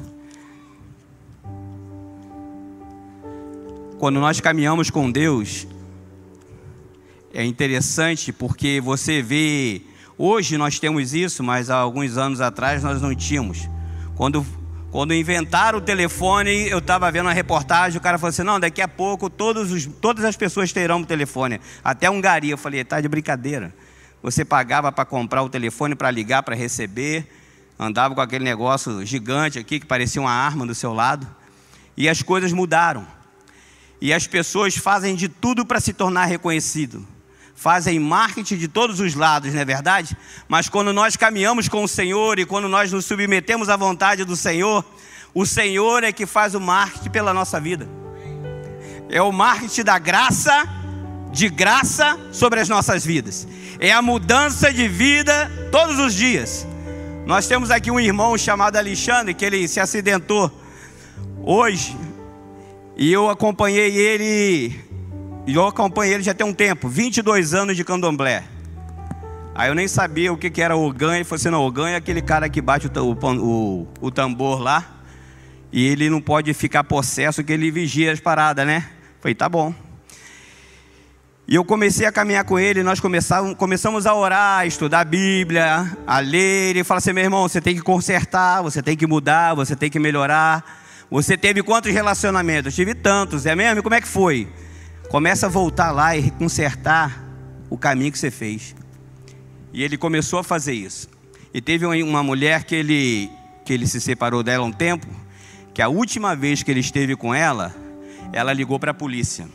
quando 3.99 4.21
nós 4.21 4.39
caminhamos 4.39 4.91
com 4.91 5.11
Deus, 5.11 5.67
é 7.33 7.43
interessante 7.43 8.31
porque 8.31 8.79
você 8.79 9.23
vê, 9.23 9.81
hoje 10.19 10.59
nós 10.59 10.79
temos 10.79 11.15
isso, 11.15 11.43
mas 11.43 11.71
há 11.71 11.77
alguns 11.77 12.19
anos 12.19 12.43
atrás 12.43 12.83
nós 12.83 13.01
não 13.01 13.15
tínhamos. 13.15 13.67
Quando, 14.15 14.45
quando 14.95 15.13
inventaram 15.13 15.81
o 15.81 15.81
telefone, 15.81 16.69
eu 16.69 16.79
estava 16.79 17.11
vendo 17.11 17.27
uma 17.27 17.33
reportagem, 17.33 17.99
o 17.99 18.01
cara 18.01 18.17
falou 18.17 18.29
assim: 18.29 18.45
não, 18.45 18.61
daqui 18.61 18.81
a 18.81 18.87
pouco 18.87 19.27
os, 19.27 19.87
todas 20.01 20.25
as 20.25 20.37
pessoas 20.37 20.73
terão 20.73 21.01
o 21.01 21.05
telefone, 21.05 21.61
até 21.83 22.07
a 22.07 22.13
Hungaria. 22.13 22.53
Eu 22.53 22.57
falei: 22.57 22.85
tá 22.85 23.01
de 23.01 23.09
brincadeira. 23.09 23.75
Você 24.23 24.45
pagava 24.45 24.93
para 24.93 25.05
comprar 25.05 25.43
o 25.43 25.49
telefone, 25.49 25.97
para 25.97 26.13
ligar, 26.13 26.45
para 26.45 26.55
receber 26.55 27.27
andava 27.77 28.15
com 28.15 28.21
aquele 28.21 28.45
negócio 28.45 29.05
gigante 29.05 29.59
aqui 29.59 29.81
que 29.81 29.87
parecia 29.87 30.23
uma 30.23 30.31
arma 30.31 30.65
do 30.65 30.77
seu 30.77 30.93
lado. 30.93 31.27
E 31.97 32.09
as 32.09 32.23
coisas 32.23 32.53
mudaram. 32.53 33.05
E 34.01 34.13
as 34.13 34.29
pessoas 34.29 34.77
fazem 34.77 35.17
de 35.17 35.29
tudo 35.29 35.67
para 35.67 35.81
se 35.81 35.93
tornar 35.93 36.27
reconhecido. 36.27 37.05
Fazem 37.55 37.99
marketing 37.99 38.57
de 38.57 38.69
todos 38.69 39.01
os 39.01 39.15
lados, 39.15 39.53
não 39.55 39.61
é 39.61 39.65
verdade? 39.65 40.17
Mas 40.49 40.69
quando 40.69 40.93
nós 40.93 41.17
caminhamos 41.17 41.69
com 41.69 41.85
o 41.85 41.89
Senhor 41.89 42.39
e 42.39 42.45
quando 42.45 42.69
nós 42.69 42.93
nos 42.93 43.05
submetemos 43.05 43.69
à 43.69 43.77
vontade 43.77 44.25
do 44.25 44.37
Senhor, 44.37 44.85
o 45.33 45.47
Senhor 45.47 46.05
é 46.05 46.13
que 46.13 46.27
faz 46.27 46.55
o 46.55 46.61
marketing 46.61 47.11
pela 47.11 47.33
nossa 47.33 47.61
vida. 47.61 47.89
É 49.09 49.23
o 49.23 49.33
marketing 49.33 49.83
da 49.83 49.99
graça, 49.99 50.69
de 51.33 51.49
graça 51.49 52.19
sobre 52.33 52.61
as 52.61 52.69
nossas 52.69 53.05
vidas. 53.05 53.47
É 53.79 53.93
a 53.93 54.03
mudança 54.03 54.73
de 54.73 54.89
vida 54.89 55.51
todos 55.71 55.99
os 55.99 56.15
dias. 56.15 56.67
Nós 57.27 57.47
temos 57.47 57.71
aqui 57.71 57.91
um 57.91 57.99
irmão 57.99 58.37
chamado 58.37 58.77
Alexandre, 58.77 59.33
que 59.33 59.45
ele 59.45 59.67
se 59.67 59.81
acidentou 59.81 60.51
hoje. 61.43 61.97
E 62.97 63.13
eu 63.13 63.29
acompanhei 63.29 63.97
ele, 63.97 64.79
eu 65.53 65.67
acompanhei 65.67 66.15
ele 66.15 66.23
já 66.23 66.33
tem 66.33 66.47
um 66.47 66.55
tempo, 66.55 66.89
22 66.89 67.53
anos 67.53 67.77
de 67.77 67.85
candomblé. 67.85 68.45
Aí 69.55 69.69
eu 69.69 69.75
nem 69.75 69.87
sabia 69.87 70.33
o 70.33 70.37
que, 70.37 70.49
que 70.49 70.63
era 70.63 70.77
Ogan, 70.77 71.17
ele 71.17 71.25
falou 71.25 71.37
assim, 71.37 71.51
não, 71.51 71.61
Ogan 71.61 71.91
é 71.91 71.97
aquele 71.97 72.23
cara 72.23 72.49
que 72.49 72.63
bate 72.63 72.89
o, 72.89 73.13
o, 73.13 73.89
o 74.01 74.11
tambor 74.11 74.59
lá, 74.59 75.03
e 75.71 75.87
ele 75.87 76.09
não 76.09 76.21
pode 76.21 76.53
ficar 76.55 76.83
possesso, 76.85 77.45
que 77.45 77.53
ele 77.53 77.71
vigia 77.71 78.11
as 78.11 78.21
paradas, 78.21 78.67
né? 78.67 78.89
Falei, 79.21 79.35
tá 79.35 79.49
bom. 79.49 79.75
E 81.47 81.55
eu 81.55 81.65
comecei 81.65 82.07
a 82.07 82.13
caminhar 82.13 82.45
com 82.45 82.59
ele, 82.59 82.83
nós 82.83 83.01
começamos 83.01 84.07
a 84.07 84.15
orar, 84.15 84.61
a 84.61 84.67
estudar 84.67 85.01
a 85.01 85.05
Bíblia, 85.05 85.95
a 86.07 86.19
ler. 86.19 86.71
Ele 86.71 86.83
fala 86.83 86.99
assim: 86.99 87.13
meu 87.13 87.23
irmão, 87.23 87.47
você 87.47 87.61
tem 87.61 87.75
que 87.75 87.83
consertar, 87.83 88.63
você 88.63 88.83
tem 88.83 88.97
que 88.97 89.07
mudar, 89.07 89.53
você 89.53 89.77
tem 89.77 89.91
que 89.91 89.99
melhorar. 89.99 90.65
Você 91.11 91.37
teve 91.37 91.63
quantos 91.63 91.93
relacionamentos? 91.93 92.73
Eu 92.73 92.85
tive 92.85 92.95
tantos, 92.95 93.45
é 93.45 93.55
mesmo? 93.55 93.81
E 93.81 93.83
como 93.83 93.95
é 93.95 94.01
que 94.01 94.09
foi? 94.09 94.49
Começa 95.09 95.47
a 95.47 95.49
voltar 95.49 95.91
lá 95.91 96.17
e 96.17 96.31
consertar 96.31 97.23
o 97.71 97.79
caminho 97.79 98.11
que 98.13 98.19
você 98.19 98.31
fez. 98.31 98.75
E 99.73 99.83
ele 99.83 99.97
começou 99.97 100.39
a 100.39 100.45
fazer 100.45 100.73
isso. 100.73 101.09
E 101.53 101.61
teve 101.61 101.87
uma 101.87 102.23
mulher 102.23 102.65
que 102.65 102.75
ele, 102.75 103.31
que 103.65 103.73
ele 103.73 103.87
se 103.87 104.01
separou 104.01 104.43
dela 104.43 104.65
um 104.65 104.73
tempo, 104.73 105.07
que 105.73 105.83
a 105.83 105.89
última 105.89 106.35
vez 106.35 106.63
que 106.63 106.71
ele 106.71 106.81
esteve 106.81 107.17
com 107.17 107.35
ela, 107.35 107.75
ela 108.33 108.53
ligou 108.53 108.79
para 108.79 108.91
a 108.91 108.95
polícia. 108.95 109.49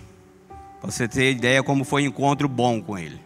Para 0.79 0.91
você 0.91 1.07
ter 1.07 1.31
ideia 1.31 1.61
como 1.61 1.83
foi 1.83 2.03
um 2.03 2.07
encontro 2.07 2.47
bom 2.47 2.81
com 2.81 2.97
Ele. 2.97 3.19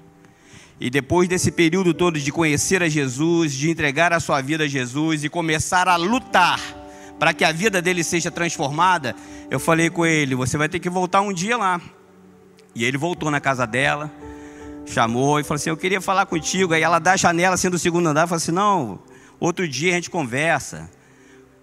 E 0.79 0.89
depois 0.89 1.29
desse 1.29 1.51
período 1.51 1.93
todo 1.93 2.19
de 2.19 2.31
conhecer 2.31 2.81
a 2.81 2.89
Jesus, 2.89 3.53
de 3.53 3.69
entregar 3.69 4.11
a 4.11 4.19
sua 4.19 4.41
vida 4.41 4.63
a 4.63 4.67
Jesus 4.67 5.23
e 5.23 5.29
começar 5.29 5.87
a 5.87 5.95
lutar 5.95 6.59
para 7.19 7.33
que 7.33 7.45
a 7.45 7.51
vida 7.51 7.81
dele 7.81 8.03
seja 8.03 8.31
transformada, 8.31 9.15
eu 9.49 9.59
falei 9.59 9.89
com 9.89 10.05
ele: 10.05 10.35
você 10.35 10.57
vai 10.57 10.67
ter 10.67 10.79
que 10.79 10.89
voltar 10.89 11.21
um 11.21 11.31
dia 11.31 11.55
lá. 11.55 11.79
E 12.75 12.83
ele 12.83 12.97
voltou 12.97 13.29
na 13.29 13.39
casa 13.39 13.67
dela, 13.67 14.11
chamou 14.85 15.39
e 15.39 15.43
falou 15.43 15.55
assim: 15.55 15.69
Eu 15.69 15.77
queria 15.77 16.01
falar 16.01 16.25
contigo. 16.25 16.73
Aí 16.73 16.81
ela 16.81 16.99
dá 16.99 17.13
a 17.13 17.17
janela 17.17 17.55
assim 17.55 17.69
do 17.69 17.77
segundo 17.77 18.07
andar, 18.07 18.27
falou 18.27 18.37
assim: 18.37 18.51
Não, 18.51 18.99
outro 19.39 19.67
dia 19.67 19.91
a 19.91 19.95
gente 19.95 20.09
conversa. 20.09 20.89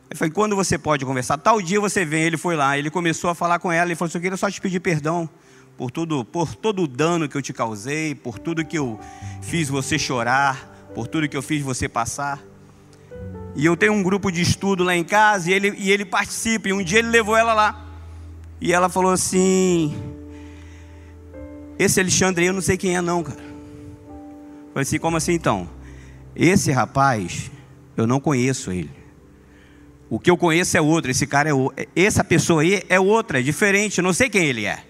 Eu 0.08 0.16
falei: 0.16 0.32
Quando 0.32 0.54
você 0.54 0.78
pode 0.78 1.04
conversar? 1.04 1.38
Tal 1.38 1.60
dia 1.60 1.80
você 1.80 2.04
vem. 2.04 2.22
Ele 2.22 2.36
foi 2.36 2.56
lá, 2.56 2.78
ele 2.78 2.90
começou 2.90 3.30
a 3.30 3.34
falar 3.34 3.58
com 3.58 3.72
ela. 3.72 3.88
Ele 3.88 3.96
falou 3.96 4.08
assim: 4.08 4.18
Eu 4.18 4.22
queria 4.22 4.36
só 4.36 4.50
te 4.50 4.60
pedir 4.60 4.80
perdão 4.80 5.28
por, 5.76 5.90
tudo, 5.90 6.24
por 6.24 6.54
todo 6.54 6.82
o 6.82 6.86
dano 6.86 7.28
que 7.28 7.36
eu 7.36 7.42
te 7.42 7.52
causei, 7.52 8.14
por 8.14 8.38
tudo 8.38 8.64
que 8.64 8.76
eu 8.76 9.00
fiz 9.40 9.68
você 9.68 9.98
chorar, 9.98 10.90
por 10.94 11.08
tudo 11.08 11.28
que 11.28 11.36
eu 11.36 11.42
fiz 11.42 11.62
você 11.62 11.88
passar. 11.88 12.38
E 13.56 13.64
eu 13.64 13.76
tenho 13.76 13.92
um 13.92 14.02
grupo 14.02 14.30
de 14.30 14.42
estudo 14.42 14.84
lá 14.84 14.94
em 14.94 15.02
casa 15.02 15.50
e 15.50 15.54
ele, 15.54 15.74
e 15.76 15.90
ele 15.90 16.04
participa. 16.04 16.68
E 16.68 16.72
um 16.72 16.82
dia 16.82 16.98
ele 16.98 17.08
levou 17.08 17.36
ela 17.36 17.52
lá. 17.52 17.86
E 18.60 18.72
ela 18.72 18.88
falou 18.88 19.10
assim: 19.10 19.94
Esse 21.80 21.98
Alexandre 21.98 22.44
eu 22.44 22.52
não 22.52 22.60
sei 22.60 22.76
quem 22.76 22.94
é, 22.94 23.00
não, 23.00 23.22
cara. 23.22 23.40
Falei 24.74 24.82
assim: 24.82 24.98
Como 24.98 25.16
assim 25.16 25.32
então? 25.32 25.66
Esse 26.36 26.70
rapaz, 26.70 27.50
eu 27.96 28.06
não 28.06 28.20
conheço 28.20 28.70
ele. 28.70 28.90
O 30.10 30.20
que 30.20 30.30
eu 30.30 30.36
conheço 30.36 30.76
é 30.76 30.80
outro. 30.82 31.10
Esse 31.10 31.26
cara 31.26 31.48
é 31.48 31.88
essa 31.96 32.22
pessoa 32.22 32.60
aí 32.60 32.82
é 32.86 33.00
outra, 33.00 33.40
é 33.40 33.42
diferente. 33.42 34.02
Não 34.02 34.12
sei 34.12 34.28
quem 34.28 34.44
ele 34.44 34.66
é. 34.66 34.84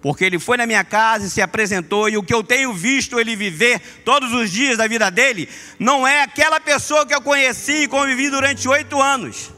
Porque 0.00 0.24
ele 0.24 0.38
foi 0.38 0.56
na 0.56 0.64
minha 0.64 0.84
casa 0.84 1.26
e 1.26 1.30
se 1.30 1.42
apresentou, 1.42 2.08
e 2.08 2.16
o 2.16 2.22
que 2.22 2.32
eu 2.32 2.44
tenho 2.44 2.72
visto 2.72 3.18
ele 3.18 3.34
viver 3.34 3.80
todos 4.04 4.32
os 4.32 4.48
dias 4.48 4.78
da 4.78 4.86
vida 4.86 5.10
dele, 5.10 5.48
não 5.76 6.06
é 6.06 6.22
aquela 6.22 6.60
pessoa 6.60 7.04
que 7.04 7.14
eu 7.14 7.20
conheci 7.20 7.82
e 7.82 7.88
convivi 7.88 8.30
durante 8.30 8.68
oito 8.68 9.02
anos. 9.02 9.50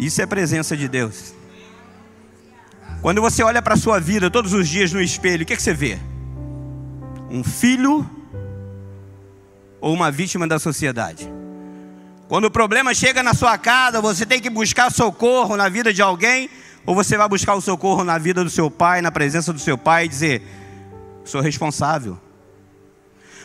Isso 0.00 0.20
é 0.20 0.26
presença 0.26 0.76
de 0.76 0.88
Deus. 0.88 1.41
Quando 3.02 3.20
você 3.20 3.42
olha 3.42 3.60
para 3.60 3.74
a 3.74 3.76
sua 3.76 3.98
vida 3.98 4.30
todos 4.30 4.52
os 4.52 4.68
dias 4.68 4.92
no 4.92 5.02
espelho, 5.02 5.42
o 5.42 5.46
que, 5.46 5.52
é 5.52 5.56
que 5.56 5.62
você 5.62 5.74
vê? 5.74 5.98
Um 7.28 7.42
filho 7.42 8.08
ou 9.80 9.92
uma 9.92 10.08
vítima 10.08 10.46
da 10.46 10.60
sociedade? 10.60 11.28
Quando 12.28 12.44
o 12.44 12.50
problema 12.50 12.94
chega 12.94 13.20
na 13.20 13.34
sua 13.34 13.58
casa, 13.58 14.00
você 14.00 14.24
tem 14.24 14.40
que 14.40 14.48
buscar 14.48 14.92
socorro 14.92 15.56
na 15.56 15.68
vida 15.68 15.92
de 15.92 16.00
alguém 16.00 16.48
ou 16.86 16.94
você 16.94 17.16
vai 17.16 17.28
buscar 17.28 17.54
o 17.56 17.60
socorro 17.60 18.04
na 18.04 18.18
vida 18.18 18.44
do 18.44 18.48
seu 18.48 18.70
pai, 18.70 19.02
na 19.02 19.10
presença 19.10 19.52
do 19.52 19.58
seu 19.58 19.76
pai 19.76 20.04
e 20.04 20.08
dizer: 20.08 20.42
sou 21.24 21.40
responsável. 21.40 22.16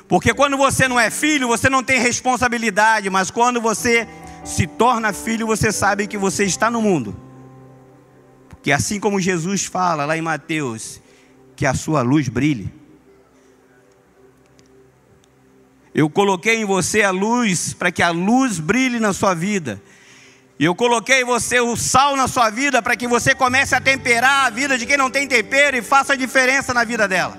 Porque 0.08 0.36
quando 0.36 0.56
você 0.56 0.88
não 0.88 1.00
é 1.00 1.10
filho, 1.10 1.48
você 1.48 1.68
não 1.68 1.84
tem 1.84 2.00
responsabilidade, 2.00 3.10
mas 3.10 3.32
quando 3.32 3.60
você 3.60 4.08
se 4.46 4.68
torna 4.68 5.12
filho, 5.12 5.48
você 5.48 5.72
sabe 5.72 6.06
que 6.06 6.18
você 6.18 6.46
está 6.46 6.70
no 6.70 6.80
mundo. 6.80 7.26
Porque 8.58 8.72
assim 8.72 9.00
como 9.00 9.20
Jesus 9.20 9.66
fala 9.66 10.06
lá 10.06 10.18
em 10.18 10.22
Mateus, 10.22 11.02
que 11.56 11.66
a 11.66 11.74
sua 11.74 12.02
luz 12.02 12.28
brilhe. 12.28 12.72
Eu 15.94 16.10
coloquei 16.10 16.58
em 16.58 16.66
você 16.66 17.02
a 17.02 17.10
luz 17.10 17.74
para 17.74 17.92
que 17.92 18.04
a 18.04 18.12
luz 18.12 18.60
brilhe 18.60 19.00
na 19.00 19.14
sua 19.14 19.34
vida. 19.34 19.82
E 20.60 20.66
eu 20.66 20.76
coloquei 20.76 21.24
você 21.24 21.60
o 21.60 21.76
sal 21.76 22.16
na 22.16 22.28
sua 22.28 22.50
vida 22.50 22.82
para 22.82 22.96
que 22.96 23.08
você 23.08 23.34
comece 23.34 23.74
a 23.74 23.82
temperar 23.82 24.46
a 24.46 24.50
vida 24.50 24.78
de 24.78 24.86
quem 24.86 24.98
não 24.98 25.10
tem 25.10 25.28
tempero 25.28 25.78
e 25.78 25.82
faça 25.82 26.14
a 26.14 26.16
diferença 26.16 26.74
na 26.74 26.84
vida 26.84 27.08
dela. 27.08 27.38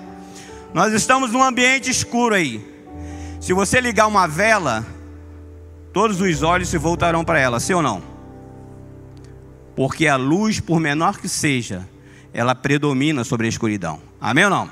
Nós 0.73 0.93
estamos 0.93 1.31
num 1.31 1.43
ambiente 1.43 1.89
escuro 1.89 2.35
aí. 2.35 2.65
Se 3.39 3.53
você 3.53 3.79
ligar 3.79 4.07
uma 4.07 4.27
vela, 4.27 4.85
todos 5.93 6.19
os 6.19 6.43
olhos 6.43 6.69
se 6.69 6.77
voltarão 6.77 7.23
para 7.23 7.39
ela, 7.39 7.59
sim 7.59 7.73
ou 7.73 7.81
não? 7.81 8.18
Porque 9.79 10.07
a 10.07 10.17
luz, 10.17 10.59
por 10.59 10.77
menor 10.77 11.17
que 11.19 11.29
seja, 11.29 11.87
ela 12.33 12.53
predomina 12.53 13.23
sobre 13.23 13.45
a 13.45 13.49
escuridão. 13.49 14.01
Amém 14.19 14.43
ou 14.43 14.49
não? 14.49 14.69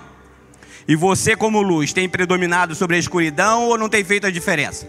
E 0.86 0.98
você, 0.98 1.34
como 1.34 1.62
luz, 1.62 1.94
tem 1.94 2.10
predominado 2.10 2.76
sobre 2.76 2.98
a 2.98 3.00
escuridão 3.00 3.68
ou 3.68 3.78
não 3.78 3.88
tem 3.88 4.04
feito 4.04 4.28
a 4.28 4.30
diferença? 4.30 4.86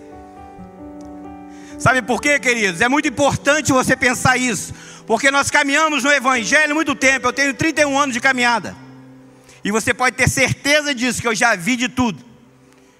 Sabe 1.78 2.02
por 2.02 2.20
quê, 2.20 2.36
queridos? 2.40 2.80
É 2.80 2.88
muito 2.88 3.06
importante 3.06 3.70
você 3.70 3.94
pensar 3.94 4.36
isso, 4.36 4.74
porque 5.06 5.30
nós 5.30 5.52
caminhamos 5.52 6.02
no 6.02 6.10
Evangelho 6.10 6.74
muito 6.74 6.96
tempo. 6.96 7.28
Eu 7.28 7.32
tenho 7.32 7.54
31 7.54 7.96
anos 7.96 8.12
de 8.12 8.20
caminhada. 8.20 8.74
E 9.62 9.70
você 9.70 9.94
pode 9.94 10.16
ter 10.16 10.28
certeza 10.28 10.92
disso, 10.92 11.22
que 11.22 11.28
eu 11.28 11.34
já 11.34 11.54
vi 11.54 11.76
de 11.76 11.88
tudo 11.88 12.24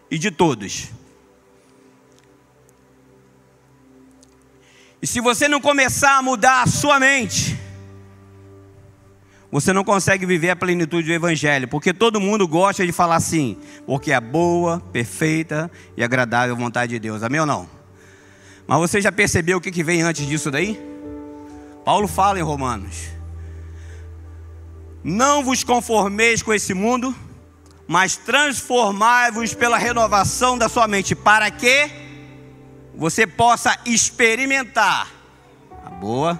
e 0.09 0.19
de 0.19 0.31
todos. 0.31 0.91
E 5.01 5.07
se 5.07 5.21
você 5.21 5.47
não 5.47 5.61
começar 5.61 6.19
a 6.19 6.23
mudar 6.23 6.63
a 6.63 6.67
sua 6.67 6.99
mente, 6.99 7.59
você 9.51 9.73
não 9.73 9.85
consegue 9.85 10.27
viver 10.27 10.51
a 10.51 10.57
plenitude 10.57 11.07
do 11.07 11.13
Evangelho, 11.13 11.69
porque 11.69 11.95
todo 11.95 12.21
mundo 12.21 12.47
gosta 12.47 12.85
de 12.85 12.93
falar 12.93 13.17
assim, 13.17 13.57
porque 13.87 14.13
é 14.13 14.21
boa, 14.21 14.81
perfeita 14.93 15.71
e 15.97 16.03
agradável 16.03 16.55
vontade 16.57 16.93
de 16.93 16.99
Deus. 16.99 17.23
Amém 17.23 17.41
ou 17.41 17.47
não? 17.47 17.69
Mas 18.67 18.79
você 18.79 19.01
já 19.01 19.11
percebeu 19.11 19.59
o 19.59 19.61
que 19.61 19.83
vem 19.83 20.03
antes 20.03 20.27
disso 20.27 20.51
daí? 20.51 20.79
Paulo 21.85 22.07
fala 22.07 22.39
em 22.39 22.43
Romanos: 22.43 23.09
Não 25.03 25.43
vos 25.43 25.65
conformeis 25.65 26.43
com 26.43 26.53
esse 26.53 26.75
mundo, 26.75 27.17
mas 27.87 28.17
transformai-vos 28.17 29.55
pela 29.55 29.79
renovação 29.79 30.59
da 30.59 30.69
sua 30.69 30.87
mente, 30.87 31.15
para 31.15 31.51
que 31.51 32.08
você 32.99 33.29
possa 33.29 33.79
experimentar 33.87 35.07
a 35.87 35.89
boa, 35.89 36.35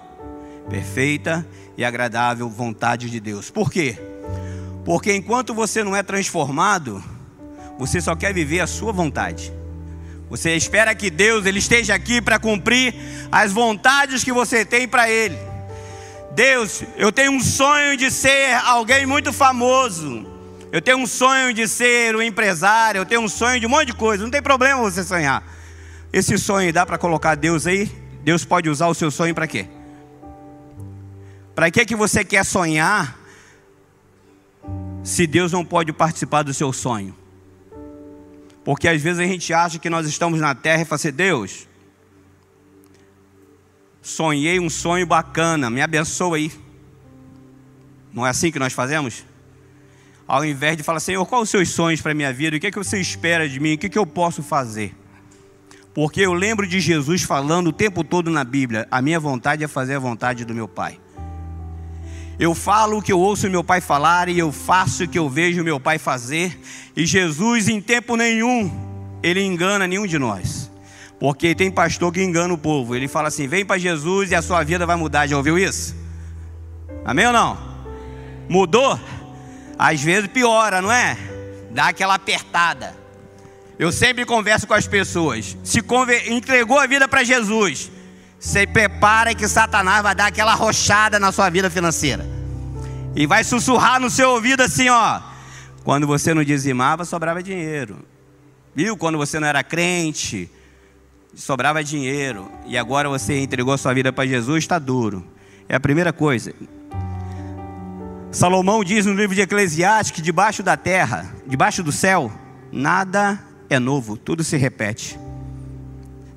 perfeita 0.69 1.47
e 1.77 1.85
agradável 1.85 2.49
vontade 2.49 3.09
de 3.09 3.21
Deus. 3.21 3.49
Por 3.49 3.71
quê? 3.71 3.97
Porque 4.85 5.15
enquanto 5.15 5.55
você 5.55 5.85
não 5.85 5.95
é 5.95 6.03
transformado, 6.03 7.03
você 7.79 8.01
só 8.01 8.17
quer 8.17 8.35
viver 8.35 8.59
a 8.59 8.67
sua 8.67 8.91
vontade. 8.91 9.53
Você 10.29 10.57
espera 10.57 10.97
que 10.97 11.11
Deus 11.11 11.47
ele 11.47 11.61
esteja 11.61 11.95
aqui 11.95 12.21
para 12.21 12.41
cumprir 12.41 12.93
as 13.31 13.53
vontades 13.53 14.25
que 14.25 14.33
você 14.33 14.65
tem 14.65 14.89
para 14.89 15.09
ele. 15.09 15.39
Deus, 16.33 16.83
eu 16.97 17.13
tenho 17.13 17.31
um 17.31 17.41
sonho 17.41 17.97
de 17.97 18.11
ser 18.11 18.55
alguém 18.65 19.07
muito 19.07 19.33
famoso. 19.33 20.27
Eu 20.73 20.83
tenho 20.83 20.99
um 20.99 21.07
sonho 21.07 21.55
de 21.55 21.69
ser 21.69 22.17
um 22.17 22.21
empresário, 22.21 22.99
eu 22.99 23.07
tenho 23.07 23.21
um 23.21 23.29
sonho 23.29 23.61
de 23.61 23.67
um 23.67 23.71
monte 23.71 23.87
de 23.87 23.95
coisa. 23.95 24.25
Não 24.25 24.31
tem 24.31 24.43
problema 24.43 24.83
você 24.83 25.05
sonhar. 25.05 25.57
Esse 26.13 26.39
sonho 26.39 26.73
dá 26.73 26.87
para 26.87 26.99
colocar 26.99 27.35
Deus 27.35 27.67
aí? 27.67 27.91
Deus 28.23 28.45
pode 28.45 28.69
usar 28.69 28.89
o 28.89 28.95
seu 28.95 29.11
sonho 29.11 29.35
para 29.35 29.47
quê? 29.47 29.67
Para 31.55 31.71
que 31.71 31.85
que 31.85 31.97
você 31.97 32.25
quer 32.25 32.45
sonhar 32.45 33.19
se 35.03 35.27
Deus 35.27 35.53
não 35.53 35.65
pode 35.65 35.93
participar 35.93 36.43
do 36.43 36.55
seu 36.55 36.73
sonho? 36.73 37.17
Porque 38.65 38.87
às 38.87 39.01
vezes 39.01 39.19
a 39.19 39.25
gente 39.25 39.53
acha 39.53 39.79
que 39.79 39.89
nós 39.89 40.07
estamos 40.07 40.41
na 40.41 40.55
terra 40.55 40.83
e 40.83 40.85
fala 40.85 40.97
assim, 40.97 41.11
Deus, 41.11 41.67
sonhei 44.03 44.61
um 44.61 44.71
sonho 44.71 45.07
bacana, 45.07 45.71
me 45.71 45.81
abençoa 45.81 46.37
aí. 46.37 46.53
Não 48.13 48.27
é 48.27 48.31
assim 48.31 48.51
que 48.51 48.59
nós 48.59 48.73
fazemos? 48.73 49.25
Ao 50.27 50.45
invés 50.45 50.77
de 50.77 50.83
falar, 50.83 51.01
Senhor, 51.01 51.25
quais 51.25 51.45
os 51.45 51.51
seus 51.51 51.71
sonhos 51.71 52.01
para 52.01 52.13
a 52.13 52.15
minha 52.15 52.33
vida? 52.33 52.57
O 52.57 52.61
que, 52.61 52.67
é 52.67 52.71
que 52.71 52.79
você 52.79 53.01
espera 53.01 53.49
de 53.49 53.59
mim? 53.59 53.75
O 53.75 53.79
que, 53.79 53.87
é 53.87 53.89
que 53.89 53.99
eu 53.99 54.07
posso 54.07 54.43
fazer? 54.43 54.95
Porque 55.99 56.21
eu 56.21 56.33
lembro 56.33 56.65
de 56.65 56.79
Jesus 56.79 57.23
falando 57.23 57.71
o 57.71 57.73
tempo 57.73 58.05
todo 58.05 58.31
na 58.31 58.45
Bíblia: 58.45 58.87
a 58.89 59.03
minha 59.03 59.19
vontade 59.19 59.65
é 59.65 59.67
fazer 59.67 59.97
a 59.97 59.99
vontade 59.99 60.45
do 60.45 60.55
meu 60.55 60.69
Pai. 60.69 60.97
Eu 62.39 62.55
falo 62.55 62.99
o 62.99 63.03
que 63.03 63.11
eu 63.11 63.19
ouço 63.19 63.51
meu 63.51 63.65
pai 63.65 63.81
falar 63.81 64.29
e 64.29 64.39
eu 64.39 64.53
faço 64.53 65.03
o 65.03 65.09
que 65.09 65.19
eu 65.19 65.29
vejo 65.29 65.65
meu 65.65 65.81
pai 65.81 65.99
fazer. 65.99 66.57
E 66.97 67.05
Jesus, 67.05 67.67
em 67.67 67.81
tempo 67.81 68.15
nenhum, 68.15 68.71
ele 69.25 69.43
engana 69.43 69.89
nenhum 69.89 70.07
de 70.07 70.21
nós. 70.21 70.71
Porque 71.19 71.53
tem 71.53 71.69
pastor 71.69 72.13
que 72.13 72.23
engana 72.23 72.55
o 72.55 72.59
povo. 72.59 72.95
Ele 72.95 73.09
fala 73.09 73.27
assim: 73.27 73.49
vem 73.49 73.67
para 73.67 73.77
Jesus 73.77 74.31
e 74.31 74.37
a 74.37 74.41
sua 74.41 74.63
vida 74.63 74.87
vai 74.87 74.95
mudar. 74.95 75.27
Já 75.27 75.37
ouviu 75.37 75.59
isso? 75.59 75.97
Amém 77.05 77.27
ou 77.27 77.33
não? 77.33 77.59
Mudou? 78.49 79.01
Às 79.77 80.01
vezes 80.01 80.29
piora, 80.29 80.81
não 80.81 80.93
é? 80.93 81.19
Dá 81.73 81.89
aquela 81.89 82.15
apertada. 82.15 82.98
Eu 83.79 83.93
sempre 83.93 84.27
converso 84.27 84.67
com 84.67 84.75
as 84.75 84.89
pessoas. 84.89 85.57
Se 85.63 85.81
entregou 86.27 86.79
a 86.81 86.87
vida 86.87 87.07
para 87.07 87.23
Jesus, 87.23 87.91
se 88.39 88.67
prepara 88.67 89.35
que 89.35 89.47
Satanás 89.47 90.03
vai 90.03 90.15
dar 90.15 90.27
aquela 90.27 90.55
rochada 90.55 91.21
na 91.21 91.31
sua 91.31 91.49
vida 91.49 91.71
financeira. 91.71 92.27
E 93.15 93.27
vai 93.27 93.45
sussurrar 93.45 94.01
no 94.01 94.11
seu 94.11 94.31
ouvido 94.31 94.63
assim, 94.63 94.89
ó. 94.89 95.21
Quando 95.85 96.07
você 96.07 96.35
não 96.35 96.43
dizimava, 96.43 97.05
sobrava 97.05 97.43
dinheiro. 97.43 98.05
Viu? 98.75 98.97
Quando 98.97 99.17
você 99.17 99.39
não 99.39 99.47
era 99.47 99.63
crente, 99.63 100.51
sobrava 101.35 101.83
dinheiro. 101.83 102.51
E 102.67 102.77
agora 102.77 103.09
você 103.09 103.41
entregou 103.41 103.73
a 103.73 103.79
sua 103.79 103.95
vida 103.95 104.13
para 104.13 104.27
Jesus, 104.27 104.65
está 104.65 104.79
duro. 104.79 105.25
É 105.69 105.77
a 105.77 105.81
primeira 105.81 106.13
coisa. 106.13 106.53
Salomão 108.31 108.85
diz 108.85 109.07
no 109.07 109.15
livro 109.15 109.35
de 109.35 109.41
Eclesiastes 109.41 110.11
que 110.11 110.21
debaixo 110.21 110.63
da 110.63 110.77
terra, 110.77 111.33
debaixo 111.47 111.83
do 111.83 111.93
céu, 111.93 112.31
nada 112.71 113.48
é 113.69 113.79
novo, 113.79 114.17
tudo 114.17 114.43
se 114.43 114.57
repete. 114.57 115.19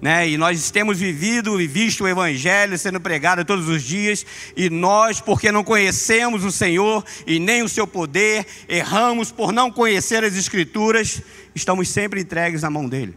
Né? 0.02 0.30
E 0.30 0.38
nós 0.38 0.72
temos 0.72 0.98
vivido 0.98 1.62
e 1.62 1.68
visto 1.68 2.04
o 2.04 2.08
Evangelho 2.08 2.78
sendo 2.78 3.00
pregado 3.00 3.46
todos 3.46 3.70
os 3.70 3.84
dias, 3.84 4.26
e 4.58 4.70
nós, 4.70 5.22
porque 5.22 5.52
não 5.52 5.64
conhecemos 5.64 6.44
o 6.44 6.52
Senhor 6.52 7.06
e 7.28 7.38
nem 7.38 7.62
o 7.62 7.70
seu 7.70 7.86
poder, 7.86 8.46
erramos 8.68 9.32
por 9.32 9.52
não 9.52 9.72
conhecer 9.72 10.24
as 10.24 10.36
Escrituras, 10.36 11.22
estamos 11.54 11.90
sempre 11.90 12.20
entregues 12.20 12.64
na 12.64 12.70
mão 12.70 12.90
dele. 12.90 13.16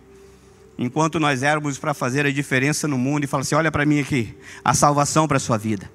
Enquanto 0.76 1.20
nós 1.20 1.42
éramos 1.42 1.78
para 1.78 1.94
fazer 1.94 2.26
a 2.26 2.32
diferença 2.32 2.88
no 2.88 2.98
mundo 2.98 3.24
e 3.24 3.26
falar 3.26 3.42
assim: 3.42 3.54
olha 3.54 3.70
para 3.70 3.86
mim 3.86 4.00
aqui, 4.00 4.34
a 4.64 4.74
salvação 4.74 5.28
para 5.28 5.36
a 5.36 5.40
sua 5.40 5.56
vida. 5.56 5.88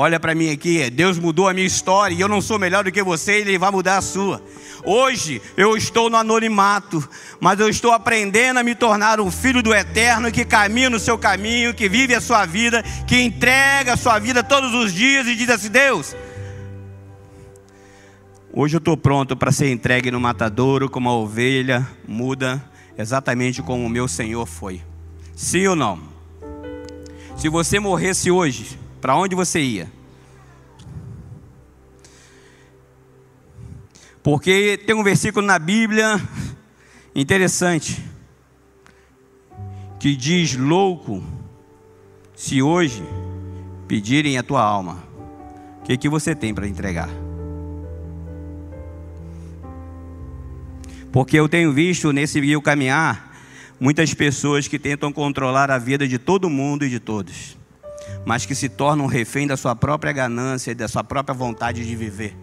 Olha 0.00 0.20
para 0.20 0.32
mim 0.32 0.48
aqui, 0.48 0.88
Deus 0.90 1.18
mudou 1.18 1.48
a 1.48 1.52
minha 1.52 1.66
história 1.66 2.14
e 2.14 2.20
eu 2.20 2.28
não 2.28 2.40
sou 2.40 2.56
melhor 2.56 2.84
do 2.84 2.92
que 2.92 3.02
você, 3.02 3.40
Ele 3.40 3.58
vai 3.58 3.72
mudar 3.72 3.96
a 3.96 4.00
sua. 4.00 4.40
Hoje 4.84 5.42
eu 5.56 5.76
estou 5.76 6.08
no 6.08 6.16
anonimato, 6.16 7.02
mas 7.40 7.58
eu 7.58 7.68
estou 7.68 7.90
aprendendo 7.90 8.60
a 8.60 8.62
me 8.62 8.76
tornar 8.76 9.20
um 9.20 9.28
filho 9.28 9.60
do 9.60 9.74
eterno 9.74 10.30
que 10.30 10.44
caminha 10.44 10.88
no 10.88 11.00
seu 11.00 11.18
caminho, 11.18 11.74
que 11.74 11.88
vive 11.88 12.14
a 12.14 12.20
sua 12.20 12.46
vida, 12.46 12.80
que 13.08 13.20
entrega 13.20 13.94
a 13.94 13.96
sua 13.96 14.20
vida 14.20 14.40
todos 14.40 14.72
os 14.72 14.92
dias 14.92 15.26
e 15.26 15.34
diz 15.34 15.50
assim: 15.50 15.68
Deus, 15.68 16.14
hoje 18.52 18.76
eu 18.76 18.78
estou 18.78 18.96
pronto 18.96 19.36
para 19.36 19.50
ser 19.50 19.68
entregue 19.72 20.12
no 20.12 20.20
matadouro 20.20 20.88
como 20.88 21.08
a 21.08 21.16
ovelha 21.16 21.84
muda, 22.06 22.64
exatamente 22.96 23.62
como 23.62 23.84
o 23.84 23.90
meu 23.90 24.06
Senhor 24.06 24.46
foi. 24.46 24.80
Sim 25.34 25.66
ou 25.66 25.74
não? 25.74 25.98
Se 27.36 27.48
você 27.48 27.80
morresse 27.80 28.30
hoje, 28.30 28.78
para 29.00 29.16
onde 29.16 29.34
você 29.34 29.60
ia? 29.60 29.98
Porque 34.22 34.78
tem 34.86 34.94
um 34.94 35.02
versículo 35.02 35.46
na 35.46 35.58
Bíblia 35.58 36.20
interessante 37.14 38.04
que 39.98 40.14
diz: 40.14 40.54
Louco, 40.54 41.22
se 42.34 42.60
hoje 42.60 43.02
pedirem 43.86 44.36
a 44.36 44.42
tua 44.42 44.62
alma, 44.62 45.02
o 45.80 45.84
que, 45.84 45.96
que 45.96 46.08
você 46.08 46.34
tem 46.34 46.52
para 46.52 46.68
entregar? 46.68 47.08
Porque 51.10 51.38
eu 51.38 51.48
tenho 51.48 51.72
visto 51.72 52.12
nesse 52.12 52.38
rio 52.38 52.60
caminhar 52.60 53.34
muitas 53.80 54.12
pessoas 54.12 54.68
que 54.68 54.78
tentam 54.78 55.10
controlar 55.10 55.70
a 55.70 55.78
vida 55.78 56.06
de 56.06 56.18
todo 56.18 56.50
mundo 56.50 56.84
e 56.84 56.90
de 56.90 57.00
todos 57.00 57.56
mas 58.28 58.44
que 58.44 58.54
se 58.54 58.68
tornam 58.68 59.06
refém 59.06 59.46
da 59.46 59.56
sua 59.56 59.74
própria 59.74 60.12
ganância 60.12 60.70
e 60.70 60.74
da 60.74 60.86
sua 60.86 61.02
própria 61.02 61.34
vontade 61.34 61.82
de 61.82 61.96
viver, 61.96 62.36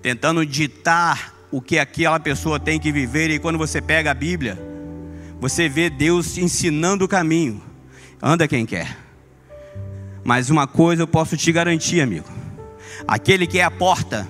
tentando 0.00 0.46
ditar 0.46 1.34
o 1.50 1.60
que 1.60 1.78
aquela 1.78 2.18
pessoa 2.18 2.58
tem 2.58 2.80
que 2.80 2.90
viver. 2.90 3.28
E 3.28 3.38
quando 3.38 3.58
você 3.58 3.82
pega 3.82 4.12
a 4.12 4.14
Bíblia, 4.14 4.58
você 5.38 5.68
vê 5.68 5.90
Deus 5.90 6.38
ensinando 6.38 7.04
o 7.04 7.08
caminho. 7.08 7.60
Anda 8.22 8.48
quem 8.48 8.64
quer. 8.64 8.96
Mas 10.24 10.48
uma 10.48 10.66
coisa 10.66 11.02
eu 11.02 11.06
posso 11.06 11.36
te 11.36 11.52
garantir, 11.52 12.00
amigo: 12.00 12.26
aquele 13.06 13.46
que 13.46 13.58
é 13.58 13.64
a 13.64 13.70
porta. 13.70 14.26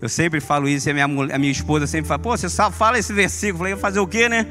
Eu 0.00 0.08
sempre 0.08 0.40
falo 0.40 0.68
isso, 0.68 0.88
a 0.88 0.92
minha, 0.92 1.06
a 1.06 1.38
minha 1.38 1.50
esposa 1.50 1.88
sempre 1.88 2.06
fala: 2.06 2.20
Pô, 2.20 2.36
você 2.36 2.48
só 2.48 2.70
fala 2.70 3.00
esse 3.00 3.12
versículo. 3.12 3.66
Eu 3.66 3.76
falei: 3.76 3.80
fazer 3.80 3.98
o 3.98 4.06
quê, 4.06 4.28
né? 4.28 4.46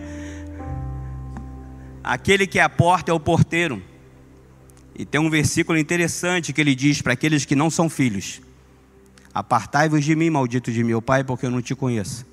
Aquele 2.04 2.46
que 2.46 2.60
é 2.60 2.64
a 2.64 2.70
porta 2.70 3.12
é 3.12 3.14
o 3.14 3.20
porteiro. 3.20 3.82
E 4.98 5.06
tem 5.06 5.20
um 5.20 5.30
versículo 5.30 5.78
interessante 5.78 6.54
que 6.54 6.62
ele 6.62 6.74
diz 6.74 7.02
para 7.02 7.14
aqueles 7.14 7.44
que 7.44 7.56
não 7.56 7.70
são 7.70 7.90
filhos: 7.90 8.42
Apartai-vos 9.34 10.06
de 10.06 10.16
mim, 10.16 10.30
maldito 10.30 10.72
de 10.72 10.84
meu 10.84 11.02
Pai, 11.02 11.24
porque 11.24 11.46
eu 11.46 11.52
não 11.52 11.62
te 11.62 11.76
conheço. 11.76 12.26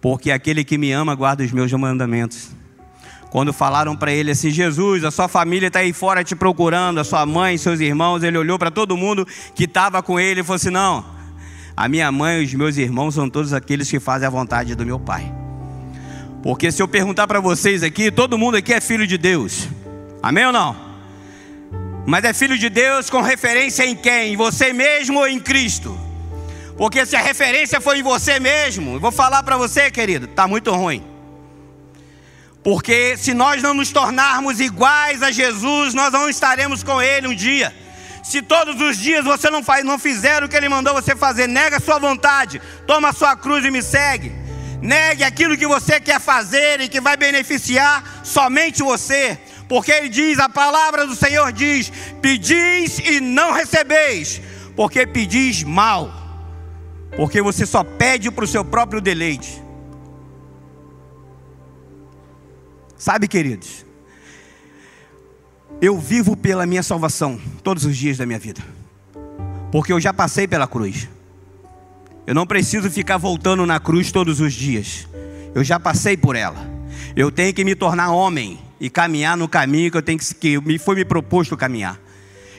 Porque 0.00 0.30
aquele 0.30 0.64
que 0.64 0.78
me 0.78 0.92
ama 0.92 1.14
guarda 1.14 1.42
os 1.42 1.50
meus 1.50 1.72
mandamentos. 1.72 2.50
Quando 3.30 3.52
falaram 3.52 3.96
para 3.96 4.12
ele 4.12 4.30
assim: 4.30 4.50
Jesus, 4.50 5.02
a 5.02 5.10
sua 5.10 5.26
família 5.26 5.66
está 5.66 5.80
aí 5.80 5.92
fora 5.92 6.22
te 6.22 6.36
procurando, 6.36 7.00
a 7.00 7.04
sua 7.04 7.26
mãe, 7.26 7.58
seus 7.58 7.80
irmãos, 7.80 8.22
ele 8.22 8.38
olhou 8.38 8.58
para 8.58 8.70
todo 8.70 8.96
mundo 8.96 9.26
que 9.54 9.64
estava 9.64 10.00
com 10.02 10.20
ele 10.20 10.40
e 10.40 10.44
falou 10.44 10.56
assim: 10.56 10.70
Não, 10.70 11.04
a 11.76 11.88
minha 11.88 12.12
mãe 12.12 12.42
e 12.42 12.44
os 12.44 12.54
meus 12.54 12.76
irmãos 12.76 13.16
são 13.16 13.28
todos 13.28 13.52
aqueles 13.52 13.90
que 13.90 13.98
fazem 13.98 14.26
a 14.26 14.30
vontade 14.30 14.76
do 14.76 14.86
meu 14.86 15.00
Pai. 15.00 15.34
Porque 16.44 16.70
se 16.70 16.80
eu 16.80 16.86
perguntar 16.86 17.26
para 17.26 17.40
vocês 17.40 17.82
aqui, 17.82 18.10
todo 18.10 18.38
mundo 18.38 18.56
aqui 18.56 18.72
é 18.72 18.80
filho 18.80 19.06
de 19.06 19.18
Deus. 19.18 19.68
Amém 20.22 20.46
ou 20.46 20.52
não? 20.52 20.91
Mas 22.06 22.24
é 22.24 22.32
filho 22.32 22.58
de 22.58 22.68
Deus 22.68 23.08
com 23.08 23.20
referência 23.20 23.84
em 23.84 23.94
quem? 23.94 24.32
Em 24.32 24.36
você 24.36 24.72
mesmo 24.72 25.20
ou 25.20 25.28
em 25.28 25.38
Cristo? 25.38 25.98
Porque 26.76 27.06
se 27.06 27.14
a 27.14 27.20
referência 27.20 27.80
foi 27.80 27.98
em 27.98 28.02
você 28.02 28.40
mesmo, 28.40 28.94
eu 28.94 29.00
vou 29.00 29.12
falar 29.12 29.42
para 29.42 29.56
você, 29.56 29.90
querido, 29.90 30.26
está 30.26 30.48
muito 30.48 30.72
ruim. 30.72 31.04
Porque 32.62 33.16
se 33.16 33.34
nós 33.34 33.62
não 33.62 33.74
nos 33.74 33.90
tornarmos 33.90 34.60
iguais 34.60 35.22
a 35.22 35.30
Jesus, 35.30 35.94
nós 35.94 36.12
não 36.12 36.28
estaremos 36.28 36.82
com 36.82 37.00
Ele 37.00 37.28
um 37.28 37.34
dia. 37.34 37.74
Se 38.22 38.40
todos 38.40 38.80
os 38.80 38.96
dias 38.96 39.24
você 39.24 39.50
não, 39.50 39.62
faz, 39.62 39.84
não 39.84 39.98
fizer 39.98 40.42
o 40.42 40.48
que 40.48 40.56
Ele 40.56 40.68
mandou 40.68 40.94
você 40.94 41.14
fazer, 41.14 41.48
nega 41.48 41.76
a 41.76 41.80
sua 41.80 41.98
vontade, 41.98 42.60
toma 42.86 43.08
a 43.08 43.12
sua 43.12 43.36
cruz 43.36 43.64
e 43.64 43.70
me 43.70 43.82
segue. 43.82 44.32
Negue 44.80 45.22
aquilo 45.22 45.56
que 45.56 45.66
você 45.66 46.00
quer 46.00 46.20
fazer 46.20 46.80
e 46.80 46.88
que 46.88 47.00
vai 47.00 47.16
beneficiar 47.16 48.22
somente 48.24 48.82
você. 48.82 49.38
Porque 49.72 49.90
Ele 49.90 50.10
diz, 50.10 50.38
a 50.38 50.50
palavra 50.50 51.06
do 51.06 51.16
Senhor 51.16 51.50
diz: 51.50 51.90
pedis 52.20 52.98
e 52.98 53.20
não 53.20 53.54
recebeis, 53.54 54.38
porque 54.76 55.06
pedis 55.06 55.62
mal, 55.62 56.12
porque 57.16 57.40
você 57.40 57.64
só 57.64 57.82
pede 57.82 58.30
para 58.30 58.44
o 58.44 58.46
seu 58.46 58.62
próprio 58.66 59.00
deleite. 59.00 59.64
Sabe, 62.98 63.26
queridos, 63.26 63.86
eu 65.80 65.98
vivo 65.98 66.36
pela 66.36 66.66
minha 66.66 66.82
salvação 66.82 67.40
todos 67.62 67.86
os 67.86 67.96
dias 67.96 68.18
da 68.18 68.26
minha 68.26 68.38
vida, 68.38 68.60
porque 69.70 69.90
eu 69.90 69.98
já 69.98 70.12
passei 70.12 70.46
pela 70.46 70.66
cruz. 70.66 71.08
Eu 72.26 72.34
não 72.34 72.46
preciso 72.46 72.90
ficar 72.90 73.16
voltando 73.16 73.64
na 73.64 73.80
cruz 73.80 74.12
todos 74.12 74.38
os 74.38 74.52
dias, 74.52 75.08
eu 75.54 75.64
já 75.64 75.80
passei 75.80 76.14
por 76.14 76.36
ela. 76.36 76.70
Eu 77.16 77.32
tenho 77.32 77.54
que 77.54 77.64
me 77.64 77.74
tornar 77.74 78.10
homem 78.10 78.60
e 78.82 78.90
caminhar 78.90 79.36
no 79.36 79.48
caminho 79.48 79.92
que 79.92 79.96
eu 79.96 80.02
tenho 80.02 80.18
que, 80.18 80.34
que 80.34 80.60
me 80.60 80.76
foi 80.76 80.96
me 80.96 81.04
proposto 81.04 81.56
caminhar. 81.56 82.00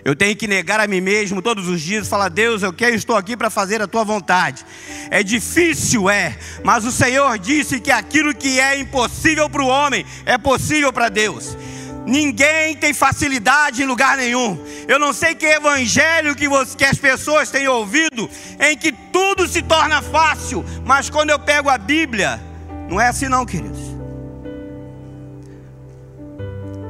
Eu 0.06 0.16
tenho 0.16 0.34
que 0.38 0.48
negar 0.48 0.80
a 0.80 0.88
mim 0.88 1.02
mesmo 1.02 1.42
todos 1.42 1.68
os 1.68 1.82
dias, 1.82 2.08
falar: 2.08 2.30
Deus, 2.30 2.64
eu 2.64 2.72
quero, 2.72 2.96
estou 2.96 3.18
aqui 3.18 3.36
para 3.36 3.50
fazer 3.50 3.82
a 3.82 3.88
tua 3.88 4.06
vontade. 4.06 4.66
É 5.12 5.22
difícil, 5.22 6.10
é, 6.10 6.38
mas 6.64 6.86
o 6.86 6.94
Senhor 6.94 7.38
disse 7.38 7.78
que 7.78 7.92
aquilo 7.92 8.34
que 8.34 8.58
é 8.58 8.80
impossível 8.80 9.50
para 9.50 9.62
o 9.62 9.68
homem 9.68 10.06
é 10.26 10.38
possível 10.38 10.94
para 10.94 11.10
Deus. 11.10 11.58
Ninguém 12.06 12.76
tem 12.78 12.94
facilidade 12.94 13.84
em 13.84 13.86
lugar 13.86 14.16
nenhum. 14.16 14.58
Eu 14.88 14.98
não 14.98 15.12
sei 15.12 15.36
que 15.36 15.46
evangelho 15.46 16.36
que, 16.36 16.48
você, 16.48 16.78
que 16.78 16.86
as 16.86 16.98
pessoas 16.98 17.52
têm 17.52 17.68
ouvido, 17.68 18.30
em 18.62 18.78
que 18.78 18.94
tudo 19.12 19.46
se 19.46 19.62
torna 19.62 20.02
fácil, 20.02 20.64
mas 20.86 21.10
quando 21.10 21.32
eu 21.32 21.40
pego 21.40 21.70
a 21.70 21.78
Bíblia, 21.78 22.42
não 22.90 23.00
é 23.00 23.08
assim, 23.10 23.28
não, 23.28 23.46
queridos. 23.46 23.93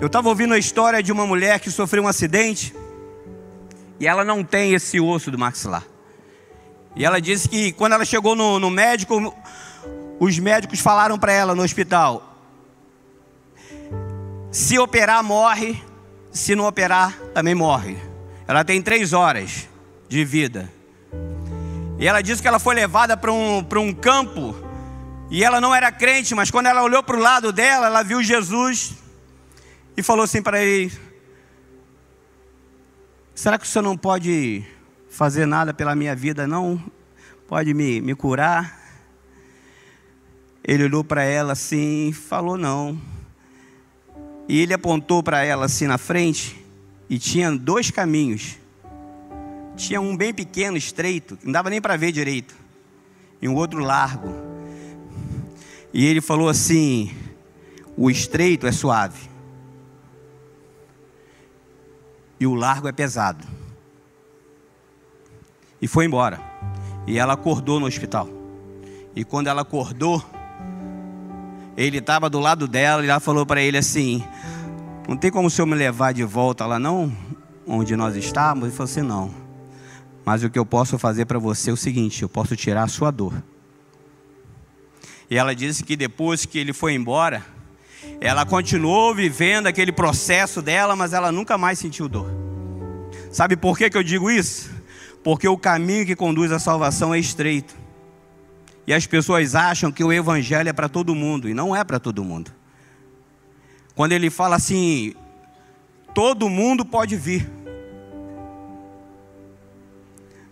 Eu 0.03 0.07
estava 0.07 0.27
ouvindo 0.27 0.53
a 0.53 0.57
história 0.57 1.01
de 1.01 1.13
uma 1.13 1.25
mulher 1.25 1.61
que 1.61 1.71
sofreu 1.71 2.03
um 2.03 2.09
acidente 2.09 2.75
e 3.97 4.05
ela 4.05 4.25
não 4.25 4.43
tem 4.43 4.73
esse 4.73 4.99
osso 4.99 5.31
do 5.31 5.39
maxilar. 5.39 5.85
E 6.93 7.05
ela 7.05 7.21
disse 7.21 7.47
que 7.47 7.71
quando 7.71 7.93
ela 7.93 8.03
chegou 8.03 8.35
no, 8.35 8.59
no 8.59 8.69
médico, 8.69 9.33
os 10.19 10.37
médicos 10.37 10.81
falaram 10.81 11.17
para 11.17 11.31
ela 11.31 11.55
no 11.55 11.63
hospital: 11.63 12.35
se 14.51 14.77
operar, 14.77 15.23
morre, 15.23 15.81
se 16.33 16.53
não 16.53 16.67
operar, 16.67 17.17
também 17.33 17.55
morre. 17.55 17.95
Ela 18.45 18.65
tem 18.65 18.81
três 18.81 19.13
horas 19.13 19.69
de 20.09 20.25
vida. 20.25 20.69
E 21.97 22.05
ela 22.05 22.19
disse 22.19 22.41
que 22.41 22.47
ela 22.49 22.59
foi 22.59 22.75
levada 22.75 23.15
para 23.15 23.31
um, 23.31 23.65
um 23.77 23.93
campo 23.93 24.53
e 25.31 25.45
ela 25.45 25.61
não 25.61 25.73
era 25.73 25.89
crente, 25.93 26.35
mas 26.35 26.51
quando 26.51 26.65
ela 26.65 26.83
olhou 26.83 27.01
para 27.01 27.15
o 27.15 27.21
lado 27.21 27.53
dela, 27.53 27.87
ela 27.87 28.03
viu 28.03 28.21
Jesus 28.21 29.01
e 29.95 30.01
falou 30.01 30.23
assim 30.23 30.41
para 30.41 30.63
ele: 30.63 30.91
Será 33.36 33.58
que 33.58 33.65
o 33.65 33.67
senhor 33.67 33.84
não 33.84 33.95
pode 33.95 34.63
fazer 35.10 35.45
nada 35.45 35.73
pela 35.73 35.95
minha 35.95 36.15
vida, 36.15 36.47
não? 36.47 36.84
Pode 37.47 37.73
me, 37.73 38.01
me 38.01 38.15
curar? 38.15 38.82
Ele 40.63 40.86
olhou 40.86 41.03
para 41.03 41.23
ela 41.23 41.53
assim 41.53 42.10
e 42.10 42.13
falou: 42.13 42.58
Não. 42.58 42.99
E 44.47 44.60
ele 44.60 44.73
apontou 44.73 45.21
para 45.21 45.43
ela 45.43 45.65
assim 45.65 45.86
na 45.88 45.97
frente 45.97 46.63
e 47.10 47.19
tinha 47.19 47.51
dois 47.51 47.91
caminhos. 47.91 48.58
Tinha 49.75 50.01
um 50.01 50.15
bem 50.15 50.34
pequeno, 50.34 50.77
estreito, 50.77 51.38
não 51.43 51.51
dava 51.51 51.69
nem 51.69 51.82
para 51.82 51.97
ver 51.97 52.12
direito, 52.12 52.56
e 53.41 53.47
um 53.47 53.56
outro 53.56 53.79
largo. 53.79 54.29
E 55.93 56.06
ele 56.06 56.21
falou 56.21 56.49
assim: 56.49 57.12
O 57.95 58.10
estreito 58.10 58.65
é 58.65 58.71
suave 58.71 59.32
e 62.43 62.45
o 62.45 62.53
largo 62.53 62.89
é 62.89 62.91
pesado. 62.91 63.47
E 65.82 65.88
foi 65.88 66.03
embora. 66.03 66.41
E 67.08 67.17
ela 67.17 67.36
acordou 67.36 67.79
no 67.79 67.86
hospital. 67.86 68.27
E 69.15 69.23
quando 69.23 69.47
ela 69.47 69.62
acordou, 69.62 70.21
ele 71.77 71.99
estava 71.99 72.29
do 72.29 72.41
lado 72.41 72.67
dela 72.67 73.01
e 73.01 73.08
ela 73.08 73.21
falou 73.21 73.45
para 73.45 73.62
ele 73.62 73.77
assim: 73.77 74.21
Não 75.08 75.15
tem 75.15 75.32
como 75.32 75.47
o 75.47 75.49
senhor 75.49 75.65
me 75.65 75.73
levar 75.73 76.13
de 76.13 76.25
volta 76.25 76.65
lá, 76.65 76.77
não? 76.77 77.15
Onde 77.65 77.95
nós 77.95 78.13
estávamos? 78.17 78.67
Ele 78.67 78.75
falou 78.75 78.91
assim: 78.91 79.01
Não. 79.01 79.34
Mas 80.25 80.43
o 80.43 80.49
que 80.49 80.60
eu 80.60 80.65
posso 80.65 80.99
fazer 80.99 81.23
para 81.23 81.39
você 81.39 81.69
é 81.69 81.73
o 81.73 81.77
seguinte: 81.77 82.23
eu 82.23 82.29
posso 82.29 82.58
tirar 82.58 82.84
a 82.84 82.88
sua 82.89 83.10
dor. 83.10 83.41
E 85.29 85.38
ela 85.38 85.56
disse 85.56 85.82
que 85.82 85.95
depois 85.95 86.45
que 86.45 86.60
ele 86.60 86.73
foi 86.73 86.93
embora, 86.93 87.41
ela 88.19 88.45
continuou 88.45 89.13
vivendo 89.13 89.67
aquele 89.67 89.91
processo 89.91 90.62
dela, 90.62 90.95
mas 90.95 91.13
ela 91.13 91.32
nunca 91.32 91.58
mais 91.58 91.80
sentiu 91.80 92.08
dor. 92.08 92.30
Sabe 93.32 93.56
por 93.56 93.78
que, 93.78 93.89
que 93.89 93.97
eu 93.97 94.04
digo 94.04 94.30
isso? 94.30 94.69
Porque 95.23 95.47
o 95.47 95.58
caminho 95.58 96.06
que 96.06 96.15
conduz 96.15 96.52
à 96.52 96.60
salvação 96.60 97.13
é 97.13 97.19
estreito. 97.19 97.76
E 98.86 98.93
as 98.93 99.08
pessoas 99.08 99.56
acham 99.56 99.91
que 99.91 100.04
o 100.04 100.12
evangelho 100.12 100.69
é 100.69 100.73
para 100.73 100.89
todo 100.89 101.15
mundo, 101.15 101.47
e 101.47 101.54
não 101.54 101.76
é 101.76 101.84
para 101.84 101.99
todo 101.99 102.23
mundo. 102.23 102.52
Quando 103.95 104.12
ele 104.12 104.30
fala 104.30 104.56
assim, 104.56 105.13
todo 106.13 106.49
mundo 106.49 106.86
pode 106.86 107.15
vir. 107.15 107.49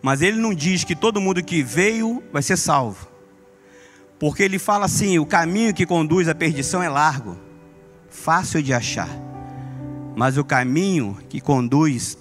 Mas 0.02 0.22
ele 0.22 0.38
não 0.38 0.54
diz 0.54 0.84
que 0.84 0.96
todo 0.96 1.22
mundo 1.22 1.44
que 1.44 1.62
veio 1.62 2.24
vai 2.32 2.42
ser 2.42 2.58
salvo. 2.58 3.08
Porque 4.20 4.44
ele 4.44 4.58
fala 4.58 4.86
assim: 4.86 5.20
o 5.20 5.26
caminho 5.26 5.74
que 5.74 5.86
conduz 5.86 6.28
à 6.28 6.36
perdição 6.36 6.82
é 6.82 6.90
largo, 6.90 7.38
fácil 8.12 8.62
de 8.62 8.74
achar, 8.74 9.10
mas 10.16 10.38
o 10.38 10.44
caminho 10.44 11.18
que 11.30 11.42
conduz 11.42 12.18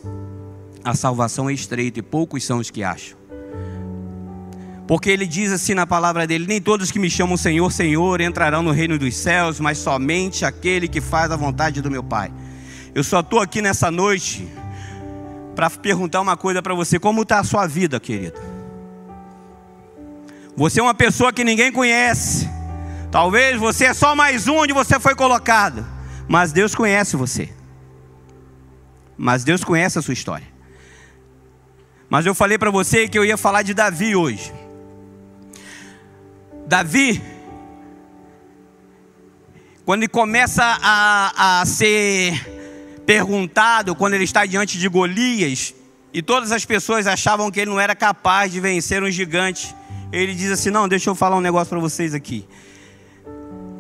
à 0.83 0.94
salvação 0.94 1.50
é 1.50 1.53
estreito 1.53 1.98
e 1.98 2.03
poucos 2.03 2.44
são 2.44 2.59
os 2.59 2.70
que 2.70 2.83
acham. 2.83 3.18
Porque 4.87 5.11
ele 5.11 5.26
diz 5.26 5.53
assim 5.53 5.74
na 5.74 5.87
palavra 5.87 6.26
dele: 6.26 6.46
Nem 6.46 6.61
todos 6.61 6.90
que 6.90 6.98
me 6.98 7.11
chamam 7.11 7.37
Senhor, 7.37 7.70
Senhor 7.70 8.20
entrarão 8.20 8.62
no 8.62 8.70
reino 8.70 8.98
dos 8.98 9.14
céus, 9.14 9.61
mas 9.61 9.79
somente 9.79 10.44
aquele 10.44 10.88
que 10.88 11.00
faz 11.00 11.31
a 11.31 11.37
vontade 11.37 11.83
do 11.83 11.90
meu 11.90 12.03
Pai. 12.03 12.33
Eu 12.94 13.05
só 13.05 13.20
estou 13.20 13.40
aqui 13.40 13.62
nessa 13.62 13.90
noite 13.90 14.48
para 15.55 15.70
perguntar 15.70 16.20
uma 16.20 16.37
coisa 16.37 16.62
para 16.62 16.74
você: 16.74 16.98
como 16.98 17.22
está 17.22 17.38
a 17.38 17.44
sua 17.44 17.66
vida, 17.66 18.00
querido? 18.00 18.40
Você 20.57 20.81
é 20.81 20.83
uma 20.83 20.94
pessoa 20.94 21.33
que 21.33 21.44
ninguém 21.44 21.70
conhece. 21.70 22.48
Talvez 23.10 23.58
você 23.58 23.86
é 23.86 23.94
só 23.94 24.14
mais 24.14 24.46
um 24.46 24.56
onde 24.56 24.72
você 24.72 25.00
foi 25.00 25.14
colocado. 25.14 25.84
Mas 26.28 26.52
Deus 26.52 26.74
conhece 26.74 27.16
você. 27.16 27.52
Mas 29.18 29.42
Deus 29.42 29.64
conhece 29.64 29.98
a 29.98 30.02
sua 30.02 30.14
história. 30.14 30.46
Mas 32.08 32.24
eu 32.24 32.34
falei 32.34 32.56
para 32.56 32.70
você 32.70 33.08
que 33.08 33.18
eu 33.18 33.24
ia 33.24 33.36
falar 33.36 33.62
de 33.62 33.74
Davi 33.74 34.14
hoje. 34.14 34.52
Davi, 36.66 37.20
quando 39.84 40.02
ele 40.02 40.08
começa 40.08 40.62
a, 40.80 41.60
a 41.60 41.66
ser 41.66 43.02
perguntado, 43.04 43.94
quando 43.96 44.14
ele 44.14 44.24
está 44.24 44.46
diante 44.46 44.78
de 44.78 44.88
Golias, 44.88 45.74
e 46.12 46.22
todas 46.22 46.52
as 46.52 46.64
pessoas 46.64 47.08
achavam 47.08 47.50
que 47.50 47.60
ele 47.60 47.70
não 47.70 47.80
era 47.80 47.94
capaz 47.94 48.52
de 48.52 48.60
vencer 48.60 49.02
um 49.02 49.10
gigante 49.10 49.74
ele 50.12 50.34
diz 50.34 50.50
assim: 50.50 50.70
Não, 50.70 50.88
deixa 50.88 51.10
eu 51.10 51.14
falar 51.14 51.36
um 51.36 51.40
negócio 51.40 51.68
para 51.68 51.78
vocês 51.78 52.14
aqui. 52.14 52.46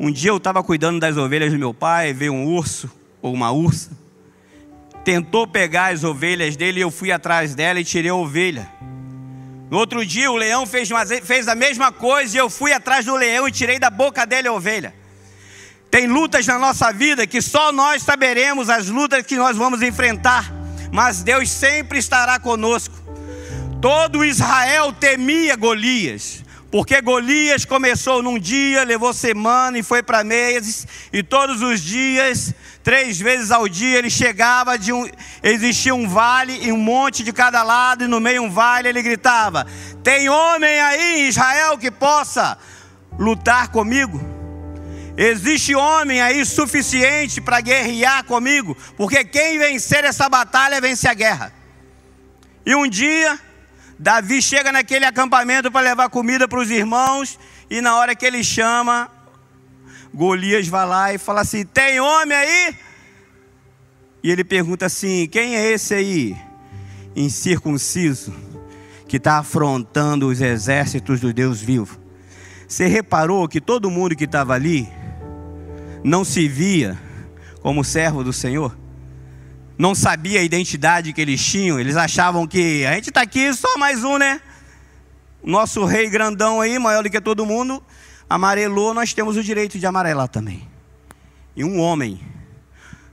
Um 0.02 0.10
dia 0.10 0.30
eu 0.30 0.38
estava 0.38 0.62
cuidando 0.62 0.98
das 0.98 1.18
ovelhas 1.18 1.52
do 1.52 1.58
meu 1.58 1.74
pai, 1.74 2.14
veio 2.14 2.32
um 2.32 2.46
urso 2.46 2.90
ou 3.20 3.34
uma 3.34 3.52
ursa, 3.52 3.90
tentou 5.04 5.46
pegar 5.46 5.92
as 5.92 6.02
ovelhas 6.02 6.56
dele 6.56 6.80
eu 6.80 6.90
fui 6.90 7.12
atrás 7.12 7.54
dela 7.54 7.78
e 7.78 7.84
tirei 7.84 8.10
a 8.10 8.14
ovelha. 8.14 8.66
No 9.70 9.76
outro 9.76 10.04
dia 10.06 10.30
o 10.30 10.36
leão 10.36 10.64
fez, 10.64 10.88
fez 11.22 11.48
a 11.48 11.54
mesma 11.54 11.92
coisa 11.92 12.34
e 12.34 12.40
eu 12.40 12.48
fui 12.48 12.72
atrás 12.72 13.04
do 13.04 13.14
leão 13.14 13.46
e 13.46 13.52
tirei 13.52 13.78
da 13.78 13.90
boca 13.90 14.24
dele 14.24 14.48
a 14.48 14.54
ovelha. 14.54 14.94
Tem 15.90 16.06
lutas 16.06 16.46
na 16.46 16.58
nossa 16.58 16.90
vida 16.94 17.26
que 17.26 17.42
só 17.42 17.70
nós 17.70 18.02
saberemos 18.02 18.70
as 18.70 18.88
lutas 18.88 19.26
que 19.26 19.36
nós 19.36 19.54
vamos 19.54 19.82
enfrentar, 19.82 20.50
mas 20.90 21.22
Deus 21.22 21.50
sempre 21.50 21.98
estará 21.98 22.40
conosco. 22.40 22.94
Todo 23.82 24.24
Israel 24.24 24.94
temia 24.94 25.56
Golias, 25.56 26.42
Porque 26.70 27.00
Golias 27.00 27.64
começou 27.64 28.22
num 28.22 28.38
dia, 28.38 28.84
levou 28.84 29.12
semana 29.12 29.76
e 29.76 29.82
foi 29.82 30.04
para 30.04 30.22
meses, 30.22 30.86
e 31.12 31.20
todos 31.20 31.62
os 31.62 31.80
dias, 31.80 32.54
três 32.84 33.18
vezes 33.18 33.50
ao 33.50 33.68
dia, 33.68 33.98
ele 33.98 34.08
chegava 34.08 34.78
de 34.78 34.92
um. 34.92 35.08
Existia 35.42 35.92
um 35.92 36.08
vale 36.08 36.64
e 36.64 36.70
um 36.70 36.78
monte 36.78 37.24
de 37.24 37.32
cada 37.32 37.64
lado, 37.64 38.04
e 38.04 38.06
no 38.06 38.20
meio 38.20 38.44
um 38.44 38.50
vale, 38.50 38.88
ele 38.88 39.02
gritava: 39.02 39.66
Tem 40.04 40.28
homem 40.28 40.80
aí 40.80 41.22
em 41.22 41.28
Israel 41.28 41.76
que 41.76 41.90
possa 41.90 42.56
lutar 43.18 43.68
comigo? 43.68 44.20
Existe 45.16 45.74
homem 45.74 46.22
aí 46.22 46.46
suficiente 46.46 47.40
para 47.40 47.60
guerrear 47.60 48.24
comigo? 48.24 48.76
Porque 48.96 49.24
quem 49.24 49.58
vencer 49.58 50.04
essa 50.04 50.28
batalha 50.28 50.80
vence 50.80 51.08
a 51.08 51.14
guerra. 51.14 51.52
E 52.64 52.76
um 52.76 52.88
dia, 52.88 53.38
Davi 54.00 54.40
chega 54.40 54.72
naquele 54.72 55.04
acampamento 55.04 55.70
para 55.70 55.82
levar 55.82 56.08
comida 56.08 56.48
para 56.48 56.58
os 56.58 56.70
irmãos, 56.70 57.38
e 57.68 57.82
na 57.82 57.96
hora 57.96 58.16
que 58.16 58.24
ele 58.24 58.42
chama, 58.42 59.10
Golias 60.14 60.66
vai 60.68 60.86
lá 60.86 61.12
e 61.12 61.18
fala 61.18 61.42
assim: 61.42 61.66
Tem 61.66 62.00
homem 62.00 62.34
aí? 62.34 62.74
E 64.22 64.30
ele 64.30 64.42
pergunta 64.42 64.86
assim: 64.86 65.28
Quem 65.28 65.54
é 65.54 65.70
esse 65.70 65.92
aí, 65.92 66.34
incircunciso, 67.14 68.32
que 69.06 69.18
está 69.18 69.36
afrontando 69.36 70.28
os 70.28 70.40
exércitos 70.40 71.20
do 71.20 71.30
Deus 71.30 71.60
vivo? 71.60 72.00
Você 72.66 72.86
reparou 72.86 73.46
que 73.46 73.60
todo 73.60 73.90
mundo 73.90 74.16
que 74.16 74.24
estava 74.24 74.54
ali 74.54 74.88
não 76.02 76.24
se 76.24 76.48
via 76.48 76.98
como 77.60 77.84
servo 77.84 78.24
do 78.24 78.32
Senhor? 78.32 78.79
Não 79.80 79.94
sabia 79.94 80.40
a 80.40 80.42
identidade 80.42 81.10
que 81.10 81.22
eles 81.22 81.42
tinham, 81.42 81.80
eles 81.80 81.96
achavam 81.96 82.46
que 82.46 82.84
a 82.84 82.92
gente 82.92 83.08
está 83.08 83.22
aqui 83.22 83.50
só 83.54 83.78
mais 83.78 84.04
um, 84.04 84.18
né? 84.18 84.38
Nosso 85.42 85.86
rei 85.86 86.10
grandão 86.10 86.60
aí, 86.60 86.78
maior 86.78 87.02
do 87.02 87.08
que 87.08 87.18
todo 87.18 87.46
mundo, 87.46 87.82
amarelou, 88.28 88.92
nós 88.92 89.14
temos 89.14 89.38
o 89.38 89.42
direito 89.42 89.78
de 89.78 89.86
amarelar 89.86 90.28
também. 90.28 90.68
E 91.56 91.64
um 91.64 91.80
homem, 91.80 92.20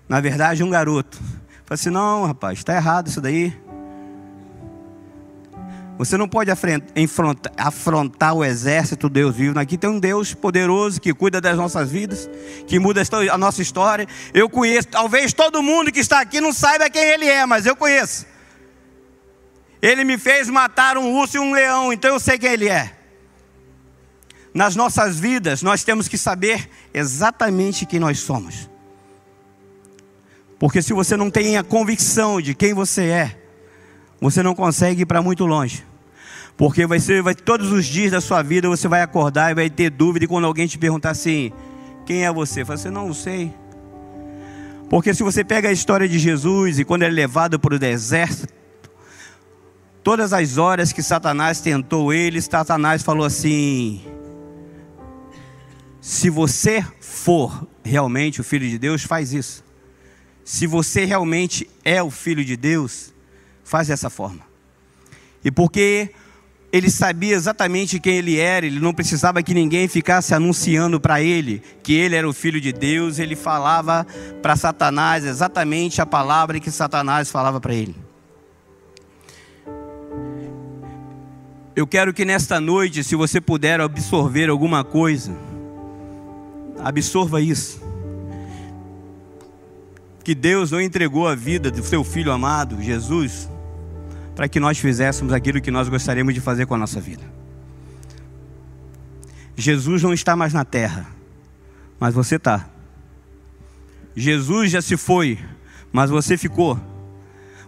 na 0.10 0.20
verdade 0.20 0.62
um 0.62 0.70
garoto, 0.70 1.16
falou 1.18 1.72
assim: 1.72 1.90
não, 1.90 2.26
rapaz, 2.26 2.60
está 2.60 2.76
errado 2.76 3.08
isso 3.08 3.22
daí. 3.22 3.58
Você 5.98 6.16
não 6.16 6.28
pode 6.28 6.52
afrontar 7.58 8.36
o 8.36 8.46
exército 8.46 9.10
Deus 9.10 9.36
vivo. 9.36 9.58
Aqui 9.58 9.78
tem 9.78 9.90
um 9.90 10.00
Deus 10.00 10.34
poderoso 10.34 11.02
que 11.02 11.12
cuida 11.12 11.42
das 11.42 11.58
nossas 11.58 11.92
vidas, 11.92 12.30
que 12.68 12.78
muda 12.78 13.02
a 13.32 13.38
nossa 13.38 13.64
história. 13.64 14.08
Eu 14.32 14.48
conheço, 14.48 14.90
talvez 14.90 15.34
todo 15.34 15.64
mundo 15.64 15.92
que 15.92 16.00
está 16.00 16.22
aqui 16.22 16.40
não 16.40 16.54
saiba 16.54 16.90
quem 16.90 17.02
Ele 17.02 17.26
é, 17.26 17.46
mas 17.48 17.66
eu 17.66 17.76
conheço. 17.76 18.28
Ele 19.82 20.04
me 20.04 20.20
fez 20.20 20.48
matar 20.50 20.98
um 20.98 21.16
urso 21.16 21.38
e 21.38 21.40
um 21.40 21.52
leão, 21.52 21.92
então 21.92 22.14
eu 22.14 22.20
sei 22.20 22.38
quem 22.38 22.52
Ele 22.52 22.70
é. 22.70 22.94
Nas 24.54 24.76
nossas 24.76 25.20
vidas, 25.20 25.64
nós 25.64 25.84
temos 25.84 26.08
que 26.08 26.18
saber 26.18 26.70
exatamente 26.94 27.86
quem 27.88 28.00
nós 28.00 28.20
somos. 28.20 28.70
Porque 30.60 30.82
se 30.82 30.94
você 30.94 31.16
não 31.18 31.30
tem 31.30 31.58
a 31.58 31.64
convicção 31.64 32.40
de 32.42 32.54
quem 32.54 32.74
você 32.74 33.04
é, 33.04 33.38
você 34.20 34.42
não 34.42 34.56
consegue 34.56 35.04
ir 35.04 35.06
para 35.06 35.22
muito 35.22 35.46
longe. 35.46 35.87
Porque 36.58 36.88
vai 36.88 37.00
ser, 37.00 37.22
vai, 37.22 37.36
todos 37.36 37.72
os 37.72 37.86
dias 37.86 38.12
da 38.12 38.20
sua 38.20 38.42
vida 38.42 38.68
você 38.68 38.88
vai 38.88 39.04
acordar 39.04 39.52
e 39.52 39.56
vai 39.56 39.70
ter 39.70 39.92
dúvida. 39.92 40.26
E 40.26 40.28
quando 40.28 40.46
alguém 40.46 40.66
te 40.66 40.78
perguntar 40.78 41.12
assim: 41.12 41.52
Quem 42.04 42.26
é 42.26 42.34
você? 42.34 42.64
Você 42.64 42.88
assim, 42.88 42.90
não 42.90 43.14
sei. 43.14 43.54
Porque 44.90 45.14
se 45.14 45.22
você 45.22 45.44
pega 45.44 45.70
a 45.70 45.72
história 45.72 46.10
de 46.10 46.18
Jesus 46.18 46.80
e 46.80 46.86
quando 46.86 47.04
ele 47.04 47.12
é 47.12 47.16
levado 47.16 47.60
para 47.60 47.76
o 47.76 47.80
deserto, 47.80 48.48
todas 50.04 50.34
as 50.34 50.58
horas 50.58 50.92
que 50.92 51.04
Satanás 51.04 51.62
tentou 51.62 52.12
ele, 52.12 52.42
Satanás 52.42 53.04
falou 53.04 53.26
assim: 53.26 54.02
Se 56.02 56.28
você 56.28 56.84
for 57.00 57.68
realmente 57.84 58.42
o 58.42 58.44
filho 58.44 58.68
de 58.68 58.80
Deus, 58.80 59.04
faz 59.04 59.32
isso. 59.32 59.64
Se 60.44 60.66
você 60.66 61.06
realmente 61.06 61.70
é 61.84 62.02
o 62.02 62.10
filho 62.10 62.44
de 62.44 62.58
Deus, 62.58 63.14
faz 63.64 63.90
dessa 63.90 64.10
forma. 64.10 64.42
E 65.44 65.52
porque 65.52 66.14
ele 66.72 66.90
sabia 66.90 67.34
exatamente 67.34 68.00
quem 68.00 68.18
ele 68.18 68.38
era, 68.38 68.66
ele 68.66 68.80
não 68.80 68.94
precisava 68.94 69.42
que 69.42 69.54
ninguém 69.54 69.88
ficasse 69.88 70.34
anunciando 70.34 71.00
para 71.00 71.22
ele 71.22 71.62
que 71.82 71.94
ele 71.94 72.16
era 72.16 72.28
o 72.28 72.34
filho 72.34 72.60
de 72.60 72.74
Deus, 72.74 73.20
ele 73.20 73.36
falava 73.36 74.06
para 74.42 74.56
Satanás 74.56 75.24
exatamente 75.24 76.02
a 76.02 76.06
palavra 76.06 76.60
que 76.60 76.70
Satanás 76.70 77.32
falava 77.32 77.62
para 77.62 77.74
ele. 77.74 77.96
Eu 81.74 81.86
quero 81.86 82.12
que 82.12 82.26
nesta 82.26 82.60
noite, 82.60 83.04
se 83.04 83.16
você 83.16 83.40
puder 83.40 83.80
absorver 83.80 84.50
alguma 84.50 84.84
coisa, 84.84 85.32
absorva 86.84 87.40
isso. 87.40 87.80
Que 90.24 90.34
Deus 90.34 90.72
não 90.72 90.82
entregou 90.82 91.28
a 91.28 91.36
vida 91.36 91.70
do 91.70 91.84
seu 91.84 92.04
filho 92.04 92.32
amado, 92.32 92.82
Jesus, 92.82 93.48
para 94.38 94.48
que 94.48 94.60
nós 94.60 94.78
fizéssemos 94.78 95.34
aquilo 95.34 95.60
que 95.60 95.72
nós 95.72 95.90
gostaríamos 95.90 96.32
de 96.32 96.40
fazer 96.40 96.68
com 96.68 96.76
a 96.76 96.78
nossa 96.78 97.02
vida. 97.02 97.24
Jesus 99.56 100.04
não 100.04 100.14
está 100.14 100.36
mais 100.36 100.54
na 100.54 100.64
terra, 100.64 101.08
mas 102.00 102.14
você 102.14 102.36
está. 102.36 102.70
Jesus 104.16 104.70
já 104.70 104.80
se 104.80 104.96
foi, 104.96 105.40
mas 105.92 106.12
você 106.12 106.38
ficou. 106.38 106.80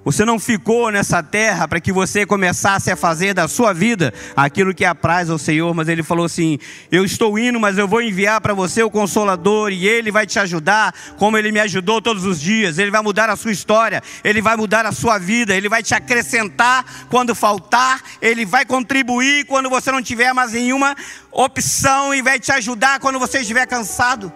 Você 0.06 0.24
não 0.24 0.40
ficou 0.40 0.90
nessa 0.92 1.22
terra 1.22 1.68
para 1.68 1.80
que 1.82 1.92
você 1.92 2.26
começasse 2.26 2.90
a 2.90 2.96
fazer 2.96 3.34
da 3.34 3.48
sua 3.50 3.74
vida 3.74 4.14
aquilo 4.36 4.74
que 4.74 4.86
apraz 4.86 5.30
ao 5.30 5.38
Senhor, 5.38 5.74
mas 5.76 5.90
Ele 5.90 6.02
falou 6.02 6.26
assim: 6.26 6.58
Eu 6.90 7.04
estou 7.04 7.38
indo, 7.38 7.60
mas 7.60 7.78
eu 7.78 7.88
vou 7.88 8.02
enviar 8.02 8.40
para 8.40 8.54
você 8.54 8.82
o 8.82 8.90
Consolador, 8.90 9.72
e 9.72 9.88
Ele 9.88 10.10
vai 10.10 10.26
te 10.26 10.40
ajudar, 10.40 10.94
como 11.18 11.38
Ele 11.38 11.52
me 11.52 11.60
ajudou 11.60 12.02
todos 12.02 12.26
os 12.26 12.40
dias. 12.40 12.78
Ele 12.78 12.92
vai 12.92 13.02
mudar 13.02 13.30
a 13.30 13.36
sua 13.36 13.52
história, 13.52 14.02
Ele 14.24 14.42
vai 14.42 14.56
mudar 14.56 14.86
a 14.86 14.92
sua 14.94 15.18
vida, 15.18 15.54
Ele 15.54 15.68
vai 15.68 15.84
te 15.84 15.94
acrescentar 15.94 16.86
quando 17.10 17.36
faltar, 17.36 18.02
Ele 18.22 18.46
vai 18.46 18.66
contribuir 18.66 19.46
quando 19.46 19.70
você 19.70 19.92
não 19.92 20.02
tiver 20.02 20.34
mais 20.34 20.54
nenhuma 20.54 20.96
opção, 21.30 22.16
e 22.16 22.22
vai 22.22 22.40
te 22.40 22.52
ajudar 22.54 23.00
quando 23.00 23.20
você 23.20 23.40
estiver 23.40 23.66
cansado. 23.68 24.32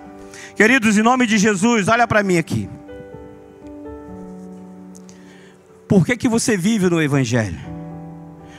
Queridos, 0.58 0.98
em 0.98 1.02
nome 1.02 1.26
de 1.26 1.38
Jesus, 1.38 1.88
olha 1.88 2.06
para 2.06 2.22
mim 2.22 2.38
aqui. 2.38 2.70
Por 5.94 6.04
que, 6.04 6.18
que 6.18 6.28
você 6.28 6.58
vive 6.58 6.90
no 6.90 7.00
Evangelho? 7.00 7.60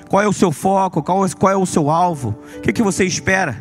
Qual 0.08 0.22
é 0.22 0.28
o 0.28 0.32
seu 0.32 0.52
foco? 0.52 1.02
Qual, 1.02 1.28
qual 1.30 1.52
é 1.52 1.56
o 1.56 1.66
seu 1.66 1.90
alvo? 1.90 2.38
O 2.58 2.60
que, 2.60 2.72
que 2.72 2.80
você 2.80 3.04
espera? 3.04 3.60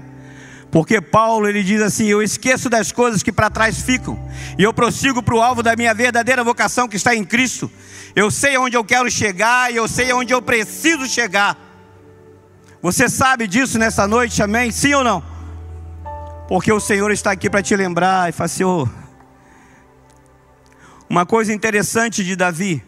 Porque 0.69 1.01
Paulo 1.01 1.47
ele 1.47 1.63
diz 1.63 1.81
assim: 1.81 2.05
Eu 2.05 2.21
esqueço 2.21 2.69
das 2.69 2.91
coisas 2.91 3.23
que 3.23 3.31
para 3.31 3.49
trás 3.49 3.81
ficam, 3.81 4.15
e 4.59 4.61
eu 4.61 4.71
prossigo 4.75 5.23
para 5.23 5.33
o 5.33 5.41
alvo 5.41 5.63
da 5.63 5.75
minha 5.75 5.91
verdadeira 5.91 6.43
vocação 6.43 6.87
que 6.87 6.97
está 6.97 7.15
em 7.15 7.23
Cristo. 7.23 7.71
Eu 8.15 8.29
sei 8.29 8.55
aonde 8.55 8.77
eu 8.77 8.85
quero 8.85 9.09
chegar 9.09 9.73
e 9.73 9.75
eu 9.75 9.87
sei 9.87 10.11
aonde 10.11 10.31
eu 10.31 10.39
preciso 10.39 11.07
chegar. 11.07 11.57
Você 12.79 13.09
sabe 13.09 13.47
disso 13.47 13.79
nessa 13.79 14.07
noite, 14.07 14.43
amém? 14.43 14.69
Sim 14.69 14.93
ou 14.93 15.03
não? 15.03 15.23
Porque 16.47 16.71
o 16.71 16.79
Senhor 16.79 17.09
está 17.09 17.31
aqui 17.31 17.49
para 17.49 17.63
te 17.63 17.75
lembrar 17.75 18.29
e 18.29 18.31
falar 18.31 18.45
assim: 18.45 18.65
oh. 18.65 18.87
Uma 21.09 21.25
coisa 21.25 21.51
interessante 21.51 22.23
de 22.23 22.35
Davi, 22.35 22.83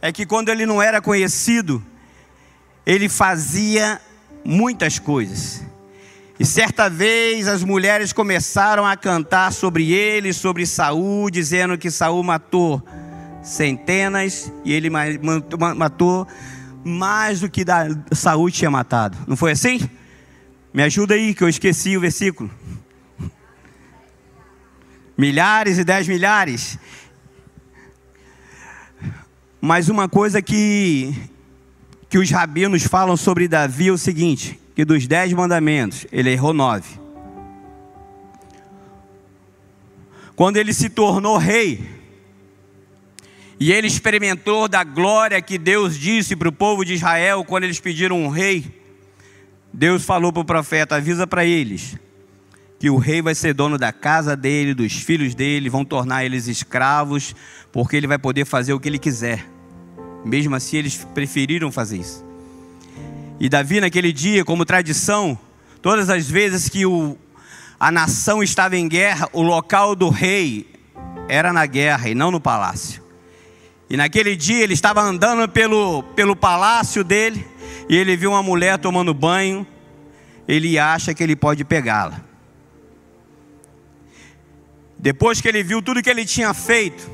é 0.00 0.12
que 0.12 0.26
quando 0.26 0.48
ele 0.48 0.66
não 0.66 0.80
era 0.80 1.00
conhecido, 1.00 1.82
ele 2.86 3.08
fazia 3.08 4.00
muitas 4.44 4.98
coisas. 4.98 5.62
E 6.38 6.46
certa 6.46 6.88
vez 6.88 7.46
as 7.46 7.62
mulheres 7.62 8.12
começaram 8.12 8.86
a 8.86 8.96
cantar 8.96 9.52
sobre 9.52 9.92
ele, 9.92 10.32
sobre 10.32 10.64
Saul, 10.64 11.30
dizendo 11.30 11.76
que 11.76 11.90
Saul 11.90 12.22
matou 12.22 12.82
centenas 13.42 14.50
e 14.64 14.72
ele 14.72 14.88
matou 14.88 16.26
mais 16.82 17.40
do 17.40 17.50
que 17.50 17.62
Saul 18.12 18.50
tinha 18.50 18.70
matado. 18.70 19.18
Não 19.26 19.36
foi 19.36 19.52
assim? 19.52 19.80
Me 20.72 20.82
ajuda 20.82 21.14
aí 21.14 21.34
que 21.34 21.44
eu 21.44 21.48
esqueci 21.48 21.96
o 21.96 22.00
versículo. 22.00 22.50
Milhares 25.18 25.76
e 25.76 25.84
dez 25.84 26.08
milhares. 26.08 26.78
Mas 29.60 29.88
uma 29.88 30.08
coisa 30.08 30.40
que, 30.40 31.14
que 32.08 32.18
os 32.18 32.30
rabinos 32.30 32.82
falam 32.84 33.16
sobre 33.16 33.46
Davi 33.46 33.88
é 33.88 33.92
o 33.92 33.98
seguinte: 33.98 34.58
que 34.74 34.84
dos 34.84 35.06
dez 35.06 35.32
mandamentos, 35.32 36.06
ele 36.10 36.30
errou 36.30 36.54
nove. 36.54 36.98
Quando 40.34 40.56
ele 40.56 40.72
se 40.72 40.88
tornou 40.88 41.36
rei, 41.36 41.86
e 43.58 43.70
ele 43.70 43.86
experimentou 43.86 44.66
da 44.66 44.82
glória 44.82 45.42
que 45.42 45.58
Deus 45.58 45.98
disse 45.98 46.34
para 46.34 46.48
o 46.48 46.52
povo 46.52 46.82
de 46.82 46.94
Israel 46.94 47.44
quando 47.44 47.64
eles 47.64 47.78
pediram 47.78 48.22
um 48.22 48.28
rei, 48.28 48.64
Deus 49.70 50.02
falou 50.02 50.32
para 50.32 50.40
o 50.40 50.44
profeta: 50.44 50.96
avisa 50.96 51.26
para 51.26 51.44
eles 51.44 51.98
que 52.80 52.90
o 52.90 52.96
rei 52.96 53.22
vai 53.22 53.36
ser 53.36 53.54
dono 53.54 53.78
da 53.78 53.92
casa 53.92 54.36
dele, 54.36 54.74
dos 54.74 54.94
filhos 54.94 55.36
dele, 55.36 55.70
vão 55.70 55.84
tornar 55.84 56.24
eles 56.24 56.48
escravos, 56.48 57.36
porque 57.70 57.94
ele 57.94 58.08
vai 58.08 58.18
poder 58.18 58.44
fazer 58.44 58.72
o 58.72 58.80
que 58.80 58.88
ele 58.88 58.98
quiser. 58.98 59.46
Mesmo 60.24 60.56
assim, 60.56 60.78
eles 60.78 60.96
preferiram 61.14 61.70
fazer 61.70 61.98
isso. 61.98 62.24
E 63.38 63.48
Davi, 63.48 63.80
naquele 63.80 64.12
dia, 64.12 64.44
como 64.44 64.64
tradição, 64.64 65.38
Todas 65.82 66.10
as 66.10 66.28
vezes 66.28 66.68
que 66.68 66.84
o, 66.84 67.16
a 67.78 67.90
nação 67.90 68.42
estava 68.42 68.76
em 68.76 68.86
guerra, 68.86 69.28
o 69.32 69.40
local 69.40 69.96
do 69.96 70.10
rei 70.10 70.66
era 71.26 71.52
na 71.54 71.64
guerra 71.64 72.10
e 72.10 72.14
não 72.14 72.30
no 72.30 72.40
palácio. 72.40 73.02
E 73.88 73.96
naquele 73.96 74.36
dia 74.36 74.62
ele 74.62 74.74
estava 74.74 75.00
andando 75.00 75.48
pelo, 75.48 76.02
pelo 76.14 76.36
palácio 76.36 77.02
dele 77.02 77.46
e 77.88 77.96
ele 77.96 78.14
viu 78.14 78.30
uma 78.30 78.42
mulher 78.42 78.78
tomando 78.78 79.14
banho. 79.14 79.66
Ele 80.46 80.78
acha 80.78 81.14
que 81.14 81.22
ele 81.22 81.34
pode 81.34 81.64
pegá-la. 81.64 82.20
Depois 85.00 85.40
que 85.40 85.48
ele 85.48 85.62
viu 85.62 85.80
tudo 85.80 86.02
que 86.02 86.10
ele 86.10 86.26
tinha 86.26 86.52
feito, 86.52 87.10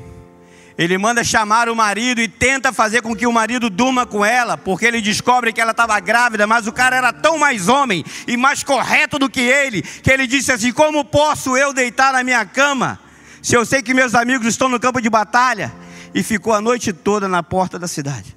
ele 0.77 0.97
manda 0.97 1.23
chamar 1.23 1.69
o 1.69 1.75
marido 1.75 2.21
e 2.21 2.27
tenta 2.27 2.71
fazer 2.71 3.01
com 3.01 3.15
que 3.15 3.25
o 3.25 3.31
marido 3.31 3.69
durma 3.69 4.05
com 4.05 4.23
ela, 4.23 4.57
porque 4.57 4.85
ele 4.85 5.01
descobre 5.01 5.51
que 5.51 5.59
ela 5.59 5.71
estava 5.71 5.99
grávida, 5.99 6.45
mas 6.45 6.67
o 6.67 6.71
cara 6.71 6.95
era 6.97 7.11
tão 7.11 7.39
mais 7.39 7.67
homem 7.67 8.05
e 8.27 8.37
mais 8.37 8.61
correto 8.61 9.17
do 9.17 9.29
que 9.29 9.39
ele, 9.39 9.81
que 9.81 10.11
ele 10.11 10.27
disse 10.27 10.51
assim: 10.51 10.71
Como 10.71 11.03
posso 11.03 11.57
eu 11.57 11.73
deitar 11.73 12.13
na 12.13 12.23
minha 12.23 12.45
cama, 12.45 12.99
se 13.41 13.55
eu 13.55 13.65
sei 13.65 13.81
que 13.81 13.93
meus 13.93 14.13
amigos 14.13 14.45
estão 14.47 14.69
no 14.69 14.79
campo 14.79 15.01
de 15.01 15.09
batalha? 15.09 15.73
E 16.13 16.21
ficou 16.21 16.53
a 16.53 16.61
noite 16.61 16.93
toda 16.93 17.27
na 17.27 17.41
porta 17.41 17.79
da 17.79 17.87
cidade. 17.87 18.36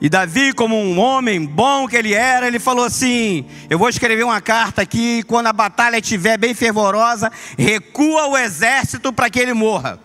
E 0.00 0.10
Davi, 0.10 0.52
como 0.52 0.76
um 0.76 0.98
homem 0.98 1.44
bom 1.44 1.88
que 1.88 1.96
ele 1.96 2.12
era, 2.12 2.46
ele 2.46 2.58
falou 2.58 2.84
assim: 2.84 3.46
Eu 3.70 3.78
vou 3.78 3.88
escrever 3.88 4.24
uma 4.24 4.40
carta 4.40 4.82
aqui, 4.82 5.22
quando 5.22 5.46
a 5.46 5.52
batalha 5.52 5.98
estiver 5.98 6.36
bem 6.36 6.52
fervorosa, 6.52 7.32
recua 7.56 8.26
o 8.28 8.36
exército 8.36 9.12
para 9.12 9.30
que 9.30 9.40
ele 9.40 9.54
morra. 9.54 9.98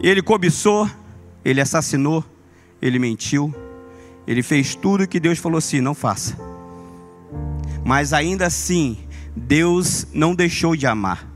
E 0.00 0.08
ele 0.08 0.22
cobiçou, 0.22 0.90
ele 1.44 1.60
assassinou, 1.60 2.24
ele 2.80 2.98
mentiu, 2.98 3.54
ele 4.26 4.42
fez 4.42 4.74
tudo 4.74 5.06
que 5.06 5.20
Deus 5.20 5.38
falou 5.38 5.58
assim: 5.58 5.80
não 5.80 5.94
faça. 5.94 6.36
Mas 7.84 8.14
ainda 8.14 8.46
assim, 8.46 8.96
Deus 9.36 10.06
não 10.12 10.34
deixou 10.34 10.74
de 10.74 10.86
amar. 10.86 11.26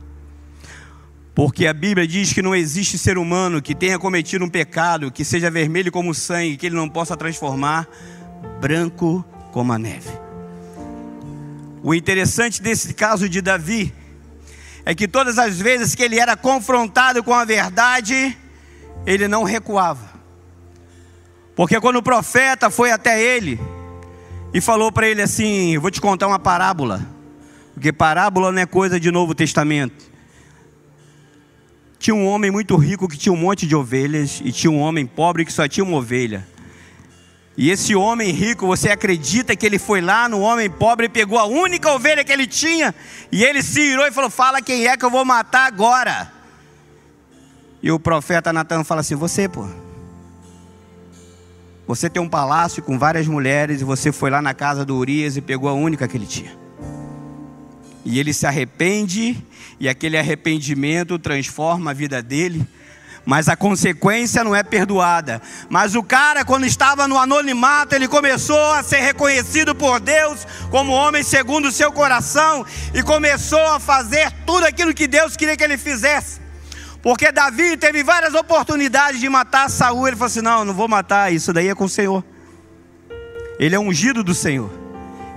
Porque 1.35 1.65
a 1.65 1.73
Bíblia 1.73 2.07
diz 2.07 2.31
que 2.31 2.41
não 2.41 2.53
existe 2.53 2.97
ser 2.97 3.17
humano 3.17 3.61
que 3.61 3.73
tenha 3.73 3.97
cometido 3.97 4.45
um 4.45 4.49
pecado, 4.49 5.11
que 5.11 5.25
seja 5.25 5.49
vermelho 5.49 5.91
como 5.91 6.13
sangue, 6.13 6.57
que 6.57 6.67
ele 6.67 6.75
não 6.75 6.87
possa 6.87 7.17
transformar 7.17 7.87
branco 8.61 9.25
como 9.51 9.73
a 9.73 9.79
neve. 9.79 10.09
O 11.81 11.93
interessante 11.93 12.61
desse 12.61 12.93
caso 12.93 13.27
de 13.27 13.41
Davi 13.41 13.93
é 14.85 14.93
que 14.93 15.07
todas 15.07 15.39
as 15.39 15.59
vezes 15.59 15.95
que 15.95 16.03
ele 16.03 16.19
era 16.19 16.37
confrontado 16.37 17.23
com 17.23 17.33
a 17.33 17.43
verdade, 17.43 18.37
ele 19.05 19.27
não 19.27 19.43
recuava. 19.43 20.13
Porque 21.55 21.79
quando 21.81 21.97
o 21.97 22.03
profeta 22.03 22.69
foi 22.69 22.91
até 22.91 23.21
ele 23.21 23.59
e 24.53 24.61
falou 24.61 24.91
para 24.91 25.07
ele 25.07 25.21
assim: 25.21 25.77
Vou 25.79 25.89
te 25.89 25.99
contar 25.99 26.27
uma 26.27 26.39
parábola, 26.39 27.05
porque 27.73 27.91
parábola 27.91 28.51
não 28.51 28.61
é 28.61 28.65
coisa 28.65 28.99
de 28.99 29.11
Novo 29.11 29.33
Testamento. 29.33 30.12
Tinha 32.03 32.13
um 32.13 32.27
homem 32.27 32.51
muito 32.51 32.75
rico 32.75 33.07
que 33.07 33.15
tinha 33.15 33.31
um 33.31 33.37
monte 33.37 33.65
de 33.65 33.73
ovelhas, 33.73 34.41
e 34.43 34.51
tinha 34.51 34.69
um 34.69 34.81
homem 34.81 35.05
pobre 35.05 35.45
que 35.45 35.53
só 35.53 35.69
tinha 35.69 35.85
uma 35.85 35.95
ovelha. 35.95 36.45
E 37.55 37.71
esse 37.71 37.95
homem 37.95 38.29
rico, 38.29 38.67
você 38.67 38.89
acredita 38.89 39.55
que 39.55 39.65
ele 39.65 39.79
foi 39.79 40.01
lá 40.01 40.27
no 40.27 40.41
homem 40.41 40.69
pobre 40.69 41.05
e 41.05 41.09
pegou 41.09 41.39
a 41.39 41.45
única 41.45 41.89
ovelha 41.93 42.21
que 42.21 42.33
ele 42.33 42.45
tinha, 42.45 42.93
e 43.31 43.41
ele 43.41 43.63
se 43.63 43.79
irou 43.79 44.05
e 44.05 44.11
falou: 44.11 44.29
Fala 44.29 44.61
quem 44.61 44.85
é 44.85 44.97
que 44.97 45.05
eu 45.05 45.09
vou 45.09 45.23
matar 45.23 45.65
agora. 45.65 46.29
E 47.81 47.89
o 47.89 47.97
profeta 47.97 48.51
Natan 48.51 48.83
fala 48.83 48.99
assim: 48.99 49.15
Você, 49.15 49.47
pô. 49.47 49.65
Você 51.87 52.09
tem 52.09 52.21
um 52.21 52.27
palácio 52.27 52.83
com 52.83 52.99
várias 52.99 53.27
mulheres 53.27 53.79
e 53.79 53.85
você 53.85 54.11
foi 54.11 54.29
lá 54.29 54.41
na 54.41 54.53
casa 54.53 54.83
do 54.83 54.97
Urias 54.97 55.37
e 55.37 55.41
pegou 55.41 55.69
a 55.69 55.73
única 55.73 56.05
que 56.05 56.17
ele 56.17 56.27
tinha. 56.27 56.62
E 58.05 58.19
ele 58.19 58.33
se 58.33 58.45
arrepende, 58.45 59.37
e 59.79 59.87
aquele 59.87 60.17
arrependimento 60.17 61.17
transforma 61.17 61.91
a 61.91 61.93
vida 61.93 62.21
dele, 62.21 62.67
mas 63.25 63.47
a 63.47 63.55
consequência 63.55 64.43
não 64.43 64.53
é 64.53 64.61
perdoada. 64.61 65.41
Mas 65.69 65.95
o 65.95 66.03
cara, 66.03 66.43
quando 66.43 66.65
estava 66.65 67.07
no 67.07 67.17
anonimato, 67.17 67.95
ele 67.95 68.07
começou 68.07 68.73
a 68.73 68.83
ser 68.83 68.99
reconhecido 68.99 69.73
por 69.73 69.99
Deus 69.99 70.45
como 70.69 70.91
homem 70.91 71.23
segundo 71.23 71.69
o 71.69 71.71
seu 71.71 71.91
coração, 71.91 72.65
e 72.93 73.01
começou 73.01 73.65
a 73.67 73.79
fazer 73.79 74.31
tudo 74.45 74.65
aquilo 74.65 74.93
que 74.93 75.07
Deus 75.07 75.37
queria 75.37 75.55
que 75.55 75.63
ele 75.63 75.77
fizesse. 75.77 76.41
Porque 77.01 77.33
Davi 77.33 77.75
teve 77.75 78.01
várias 78.01 78.33
oportunidades 78.33 79.19
de 79.19 79.27
matar 79.27 79.69
Saul. 79.69 80.07
Ele 80.07 80.15
falou 80.15 80.27
assim: 80.27 80.41
Não, 80.41 80.63
não 80.63 80.73
vou 80.73 80.87
matar, 80.87 81.33
isso 81.33 81.51
daí 81.51 81.67
é 81.67 81.75
com 81.75 81.83
o 81.83 81.89
Senhor. 81.89 82.23
Ele 83.59 83.75
é 83.75 83.79
ungido 83.79 84.23
do 84.23 84.33
Senhor. 84.33 84.71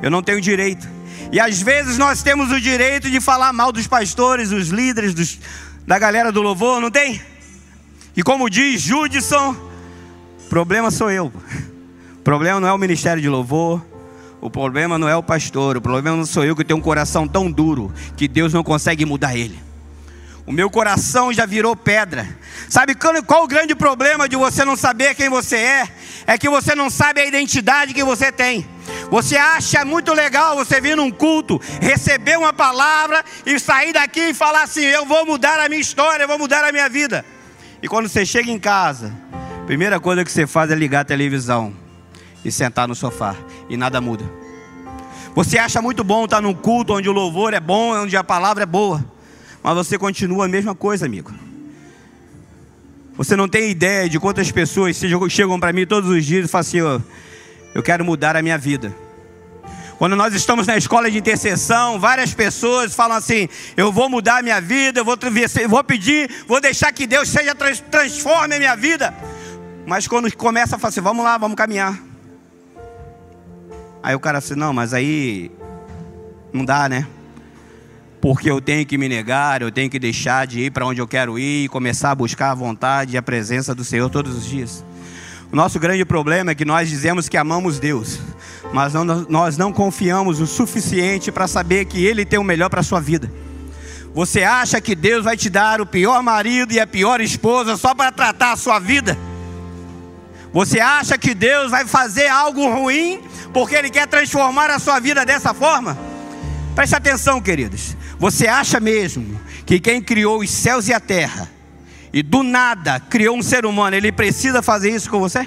Eu 0.01 0.11
não 0.11 0.23
tenho 0.23 0.41
direito. 0.41 0.96
E 1.33 1.41
às 1.41 1.61
vezes 1.61 1.99
nós 1.99 2.23
temos 2.23 2.51
o 2.51 2.61
direito 2.61 3.11
de 3.11 3.21
falar 3.21 3.53
mal 3.53 3.73
dos 3.73 3.87
pastores, 3.87 4.51
dos 4.51 4.69
líderes, 4.69 5.13
dos, 5.13 5.39
da 5.87 5.99
galera 5.99 6.31
do 6.31 6.43
louvor, 6.43 6.81
não 6.81 6.91
tem? 6.91 7.21
E 8.17 8.23
como 8.23 8.49
diz 8.49 8.81
Judson, 8.81 9.57
problema 10.49 10.91
sou 10.91 11.11
eu. 11.11 11.27
O 11.27 12.23
problema 12.25 12.61
não 12.61 12.69
é 12.69 12.73
o 12.73 12.79
ministério 12.79 13.21
de 13.21 13.29
louvor, 13.29 13.85
o 14.41 14.49
problema 14.49 14.99
não 14.99 15.09
é 15.09 15.17
o 15.17 15.23
pastor, 15.23 15.77
o 15.77 15.81
problema 15.81 16.17
não 16.17 16.27
sou 16.27 16.45
eu 16.45 16.55
que 16.55 16.65
tenho 16.65 16.79
um 16.79 16.83
coração 16.83 17.27
tão 17.27 17.51
duro 17.51 17.93
que 18.17 18.29
Deus 18.29 18.53
não 18.53 18.63
consegue 18.63 19.05
mudar 19.05 19.37
ele. 19.37 19.66
O 20.47 20.53
meu 20.53 20.71
coração 20.71 21.33
já 21.33 21.45
virou 21.45 21.75
pedra. 21.75 22.25
Sabe 22.69 22.95
qual 22.95 23.43
o 23.43 23.49
grande 23.49 23.75
problema 23.75 24.29
de 24.29 24.37
você 24.37 24.65
não 24.65 24.77
saber 24.77 25.17
quem 25.17 25.29
você 25.29 25.57
é? 25.57 25.89
É 26.25 26.39
que 26.39 26.49
você 26.49 26.73
não 26.73 26.89
sabe 26.89 27.21
a 27.21 27.27
identidade 27.27 27.93
que 27.93 28.05
você 28.05 28.31
tem. 28.31 28.65
Você 29.11 29.37
acha 29.37 29.85
muito 29.85 30.13
legal 30.15 30.55
você 30.55 30.81
vir 30.81 30.97
num 30.97 31.11
culto, 31.11 31.61
receber 31.81 32.39
uma 32.39 32.53
palavra 32.53 33.25
e 33.45 33.59
sair 33.59 33.93
daqui 33.93 34.29
e 34.29 34.35
falar 34.35 34.63
assim: 34.63 34.83
Eu 34.83 35.05
vou 35.05 35.27
mudar 35.27 35.59
a 35.59 35.69
minha 35.69 35.81
história, 35.81 36.23
eu 36.23 36.29
vou 36.29 36.39
mudar 36.39 36.65
a 36.65 36.71
minha 36.71 36.89
vida. 36.89 37.25
E 37.83 37.89
quando 37.89 38.09
você 38.09 38.25
chega 38.25 38.49
em 38.49 38.59
casa, 38.59 39.13
a 39.63 39.67
primeira 39.67 39.99
coisa 39.99 40.25
que 40.25 40.31
você 40.31 40.47
faz 40.47 40.71
é 40.71 40.77
ligar 40.77 41.01
a 41.01 41.05
televisão 41.05 41.75
e 42.45 42.53
sentar 42.53 42.87
no 42.87 42.95
sofá 42.95 43.35
e 43.69 43.77
nada 43.77 44.01
muda. 44.01 44.25
Você 45.35 45.59
acha 45.59 45.83
muito 45.83 46.05
bom 46.05 46.25
estar 46.25 46.41
num 46.41 46.55
culto 46.55 46.95
onde 46.95 47.09
o 47.09 47.13
louvor 47.13 47.53
é 47.53 47.61
bom, 47.61 47.95
onde 47.95 48.17
a 48.17 48.23
palavra 48.23 48.63
é 48.63 48.67
boa 48.67 49.16
mas 49.67 49.75
você 49.75 49.99
continua 49.99 50.45
a 50.45 50.49
mesma 50.49 50.77
coisa, 50.77 51.07
amigo. 51.07 51.35
Você 53.17 53.35
não 53.35 53.49
tem 53.49 53.69
ideia 53.69 54.09
de 54.09 54.17
quantas 54.21 54.53
pessoas 54.53 54.97
chegam 55.29 55.59
para 55.59 55.73
mim 55.73 55.85
todos 55.85 56.09
os 56.09 56.25
dias 56.25 56.45
e 56.45 56.49
falam 56.49 56.61
assim: 56.61 56.81
oh, 56.83 57.01
eu 57.75 57.83
quero 57.83 58.05
mudar 58.05 58.37
a 58.37 58.43
minha 58.43 58.57
vida. 58.57 58.95
Quando 59.99 60.15
nós 60.15 60.33
estamos 60.35 60.69
na 60.69 60.77
escola 60.77 61.11
de 61.11 61.19
intercessão, 61.19 61.99
várias 61.99 62.33
pessoas 62.33 62.95
falam 62.95 63.17
assim: 63.17 63.49
eu 63.77 63.91
vou 63.91 64.09
mudar 64.09 64.39
a 64.39 64.43
minha 64.43 64.61
vida, 64.61 65.01
eu 65.01 65.05
vou, 65.05 65.19
vou 65.69 65.83
pedir, 65.83 66.31
vou 66.47 66.61
deixar 66.61 66.93
que 66.93 67.05
Deus 67.05 67.29
seja 67.29 67.53
transforme 67.53 68.55
a 68.55 68.59
minha 68.61 68.77
vida. 68.77 69.13
Mas 69.85 70.07
quando 70.07 70.33
começa 70.37 70.77
a 70.77 70.79
falar 70.79 70.91
assim: 70.91 71.01
vamos 71.01 71.25
lá, 71.25 71.37
vamos 71.39 71.57
caminhar. 71.57 72.01
Aí 74.01 74.15
o 74.15 74.21
cara 74.21 74.39
assim: 74.39 74.55
não, 74.55 74.73
mas 74.73 74.95
aí 74.95 75.51
não 76.53 76.65
dá, 76.65 76.89
né? 76.89 77.05
Porque 78.21 78.51
eu 78.51 78.61
tenho 78.61 78.85
que 78.87 78.97
me 78.97 79.09
negar, 79.09 79.63
eu 79.63 79.71
tenho 79.71 79.91
que 79.91 79.99
deixar 79.99 80.47
de 80.47 80.61
ir 80.61 80.71
para 80.71 80.87
onde 80.87 81.01
eu 81.01 81.07
quero 81.07 81.39
ir 81.39 81.65
e 81.65 81.69
começar 81.69 82.11
a 82.11 82.15
buscar 82.15 82.51
a 82.51 82.55
vontade 82.55 83.15
e 83.15 83.17
a 83.17 83.23
presença 83.23 83.75
do 83.75 83.85
Senhor 83.85 84.09
todos 84.09 84.37
os 84.37 84.47
dias. 84.47 84.85
O 85.53 85.57
nosso 85.57 85.79
grande 85.79 86.05
problema 86.05 86.51
é 86.51 86.55
que 86.55 86.65
nós 86.65 86.89
dizemos 86.89 87.29
que 87.29 87.37
amamos 87.37 87.79
Deus, 87.79 88.19
mas 88.73 88.95
não, 88.95 89.05
nós 89.05 89.57
não 89.57 89.73
confiamos 89.73 90.41
o 90.41 90.47
suficiente 90.47 91.31
para 91.31 91.47
saber 91.47 91.85
que 91.85 92.05
Ele 92.05 92.25
tem 92.25 92.39
o 92.39 92.45
melhor 92.45 92.69
para 92.69 92.81
a 92.81 92.85
sua 92.85 93.01
vida. 93.01 93.31
Você 94.13 94.43
acha 94.43 94.81
que 94.81 94.95
Deus 94.95 95.25
vai 95.25 95.37
te 95.37 95.51
dar 95.51 95.81
o 95.81 95.87
pior 95.87 96.23
marido 96.23 96.73
e 96.73 96.81
a 96.81 96.87
pior 96.87 97.21
esposa 97.21 97.77
só 97.77 97.95
para 97.95 98.11
tratar 98.11 98.53
a 98.53 98.57
sua 98.57 98.79
vida? 98.79 99.17
Você 100.53 100.81
acha 100.81 101.19
que 101.19 101.35
Deus 101.35 101.71
vai 101.71 101.87
fazer 101.87 102.29
algo 102.29 102.69
ruim 102.69 103.21
porque 103.53 103.75
Ele 103.75 103.91
quer 103.91 104.07
transformar 104.07 104.71
a 104.71 104.79
sua 104.79 104.99
vida 104.99 105.25
dessa 105.25 105.53
forma? 105.53 105.97
Preste 106.75 106.95
atenção, 106.95 107.41
queridos. 107.41 107.96
Você 108.19 108.47
acha 108.47 108.81
mesmo 108.81 109.39
que 109.67 109.79
quem 109.79 110.01
criou 110.01 110.41
os 110.41 110.51
céus 110.51 110.89
e 110.89 110.93
a 110.93 111.01
terra, 111.01 111.51
e 112.13 112.23
do 112.23 112.43
nada 112.43 112.99
criou 112.99 113.37
um 113.37 113.43
ser 113.43 113.67
humano, 113.67 113.97
ele 113.97 114.11
precisa 114.11 114.63
fazer 114.63 114.91
isso 114.91 115.11
com 115.11 115.21
você? 115.21 115.47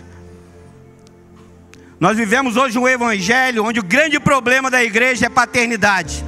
Nós 1.99 2.15
vivemos 2.15 2.55
hoje 2.55 2.78
um 2.78 2.88
evangelho 2.88 3.65
onde 3.65 3.80
o 3.80 3.84
grande 3.84 4.20
problema 4.20 4.70
da 4.70 4.84
igreja 4.84 5.26
é 5.26 5.30
paternidade. 5.30 6.24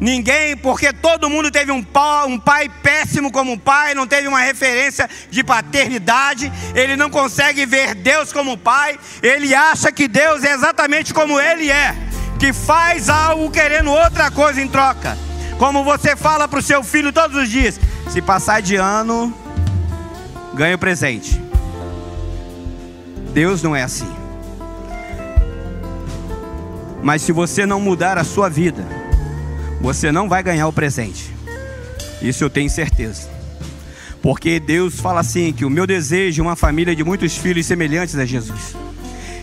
Ninguém, 0.00 0.56
porque 0.56 0.92
todo 0.92 1.30
mundo 1.30 1.48
teve 1.48 1.70
um 1.70 1.80
pai, 1.80 2.26
um 2.26 2.36
pai 2.36 2.68
péssimo 2.82 3.30
como 3.30 3.56
pai, 3.56 3.94
não 3.94 4.04
teve 4.04 4.26
uma 4.26 4.40
referência 4.40 5.08
de 5.30 5.44
paternidade, 5.44 6.50
ele 6.74 6.96
não 6.96 7.08
consegue 7.08 7.64
ver 7.64 7.94
Deus 7.94 8.32
como 8.32 8.58
pai, 8.58 8.98
ele 9.22 9.54
acha 9.54 9.92
que 9.92 10.08
Deus 10.08 10.42
é 10.42 10.54
exatamente 10.54 11.14
como 11.14 11.38
ele 11.38 11.70
é, 11.70 11.94
que 12.40 12.52
faz 12.52 13.08
algo 13.08 13.48
querendo 13.52 13.92
outra 13.92 14.28
coisa 14.28 14.60
em 14.60 14.66
troca. 14.66 15.16
Como 15.58 15.84
você 15.84 16.16
fala 16.16 16.48
para 16.48 16.58
o 16.58 16.62
seu 16.62 16.82
filho 16.82 17.12
todos 17.12 17.36
os 17.36 17.48
dias: 17.48 17.78
se 18.10 18.20
passar 18.20 18.60
de 18.60 18.76
ano, 18.76 19.32
ganha 20.54 20.74
o 20.74 20.78
presente. 20.78 21.40
Deus 23.32 23.62
não 23.62 23.74
é 23.74 23.82
assim. 23.82 24.10
Mas 27.02 27.22
se 27.22 27.32
você 27.32 27.66
não 27.66 27.80
mudar 27.80 28.18
a 28.18 28.24
sua 28.24 28.48
vida, 28.48 28.86
você 29.80 30.12
não 30.12 30.28
vai 30.28 30.42
ganhar 30.42 30.68
o 30.68 30.72
presente. 30.72 31.34
Isso 32.20 32.44
eu 32.44 32.50
tenho 32.50 32.70
certeza. 32.70 33.28
Porque 34.22 34.60
Deus 34.60 35.00
fala 35.00 35.20
assim: 35.20 35.52
que 35.52 35.64
o 35.64 35.70
meu 35.70 35.86
desejo 35.86 36.42
é 36.42 36.46
uma 36.46 36.56
família 36.56 36.94
de 36.94 37.02
muitos 37.02 37.36
filhos 37.36 37.66
semelhantes 37.66 38.16
a 38.16 38.24
Jesus. 38.24 38.76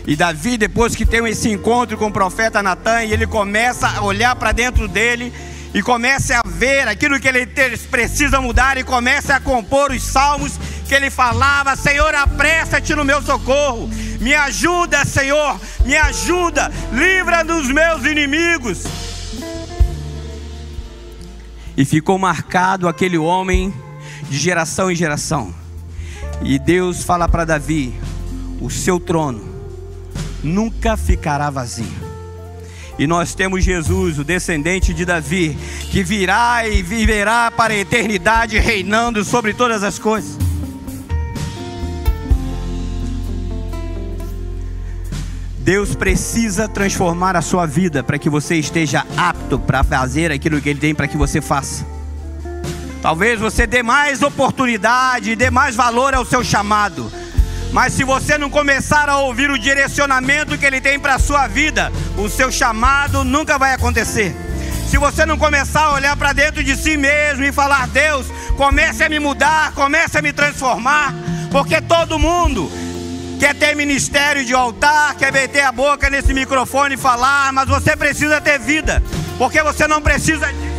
E 0.06 0.16
Davi, 0.16 0.56
depois 0.56 0.96
que 0.96 1.04
tem 1.04 1.26
esse 1.28 1.50
encontro 1.50 1.98
com 1.98 2.06
o 2.06 2.12
profeta 2.12 2.62
Natan, 2.62 3.04
e 3.04 3.12
ele 3.12 3.26
começa 3.26 3.86
a 3.86 4.02
olhar 4.02 4.34
para 4.34 4.52
dentro 4.52 4.88
dele 4.88 5.32
e 5.72 5.82
começa 5.82 6.40
a 6.44 6.48
ver 6.48 6.88
aquilo 6.88 7.20
que 7.20 7.28
ele 7.28 7.46
precisa 7.90 8.40
mudar 8.40 8.76
e 8.76 8.84
começa 8.84 9.36
a 9.36 9.40
compor 9.40 9.92
os 9.92 10.02
salmos 10.02 10.58
que 10.88 10.94
ele 10.94 11.10
falava: 11.10 11.76
Senhor, 11.76 12.14
apressa-te 12.14 12.94
no 12.94 13.04
meu 13.04 13.22
socorro, 13.22 13.88
me 14.20 14.34
ajuda, 14.34 15.04
Senhor, 15.04 15.60
me 15.84 15.96
ajuda, 15.96 16.70
livra 16.92 17.44
dos 17.44 17.68
meus 17.68 18.04
inimigos. 18.04 18.84
E 21.76 21.84
ficou 21.84 22.18
marcado 22.18 22.88
aquele 22.88 23.16
homem 23.16 23.72
de 24.28 24.36
geração 24.36 24.90
em 24.90 24.96
geração. 24.96 25.54
E 26.42 26.58
Deus 26.58 27.04
fala 27.04 27.28
para 27.28 27.44
Davi: 27.44 27.94
o 28.60 28.68
seu 28.68 28.98
trono 28.98 29.48
nunca 30.42 30.96
ficará 30.96 31.48
vazio. 31.48 32.09
E 33.00 33.06
nós 33.06 33.34
temos 33.34 33.64
Jesus, 33.64 34.18
o 34.18 34.24
descendente 34.24 34.92
de 34.92 35.06
Davi, 35.06 35.56
que 35.90 36.02
virá 36.02 36.68
e 36.68 36.82
viverá 36.82 37.50
para 37.50 37.72
a 37.72 37.76
eternidade, 37.78 38.58
reinando 38.58 39.24
sobre 39.24 39.54
todas 39.54 39.82
as 39.82 39.98
coisas. 39.98 40.36
Deus 45.60 45.94
precisa 45.94 46.68
transformar 46.68 47.36
a 47.36 47.40
sua 47.40 47.64
vida 47.64 48.02
para 48.04 48.18
que 48.18 48.28
você 48.28 48.56
esteja 48.56 49.06
apto 49.16 49.58
para 49.58 49.82
fazer 49.82 50.30
aquilo 50.30 50.60
que 50.60 50.68
Ele 50.68 50.80
tem 50.80 50.94
para 50.94 51.08
que 51.08 51.16
você 51.16 51.40
faça. 51.40 51.86
Talvez 53.00 53.40
você 53.40 53.66
dê 53.66 53.82
mais 53.82 54.20
oportunidade, 54.20 55.34
dê 55.36 55.48
mais 55.48 55.74
valor 55.74 56.12
ao 56.12 56.26
seu 56.26 56.44
chamado. 56.44 57.10
Mas 57.72 57.92
se 57.92 58.02
você 58.02 58.36
não 58.36 58.50
começar 58.50 59.08
a 59.08 59.18
ouvir 59.18 59.50
o 59.50 59.58
direcionamento 59.58 60.58
que 60.58 60.66
Ele 60.66 60.80
tem 60.80 60.98
para 60.98 61.14
a 61.14 61.18
sua 61.18 61.46
vida, 61.46 61.92
o 62.16 62.28
seu 62.28 62.50
chamado 62.50 63.22
nunca 63.24 63.58
vai 63.58 63.74
acontecer. 63.74 64.34
Se 64.88 64.98
você 64.98 65.24
não 65.24 65.38
começar 65.38 65.82
a 65.82 65.92
olhar 65.92 66.16
para 66.16 66.32
dentro 66.32 66.64
de 66.64 66.76
si 66.76 66.96
mesmo 66.96 67.44
e 67.44 67.52
falar, 67.52 67.86
Deus, 67.86 68.26
comece 68.56 69.04
a 69.04 69.08
me 69.08 69.20
mudar, 69.20 69.72
comece 69.72 70.18
a 70.18 70.22
me 70.22 70.32
transformar, 70.32 71.14
porque 71.52 71.80
todo 71.80 72.18
mundo 72.18 72.68
quer 73.38 73.54
ter 73.54 73.76
ministério 73.76 74.44
de 74.44 74.52
altar, 74.52 75.14
quer 75.14 75.32
meter 75.32 75.62
a 75.62 75.70
boca 75.70 76.10
nesse 76.10 76.34
microfone 76.34 76.96
e 76.96 76.98
falar, 76.98 77.52
mas 77.52 77.68
você 77.68 77.96
precisa 77.96 78.40
ter 78.40 78.58
vida, 78.58 79.00
porque 79.38 79.62
você 79.62 79.86
não 79.86 80.02
precisa 80.02 80.52
disso. 80.52 80.70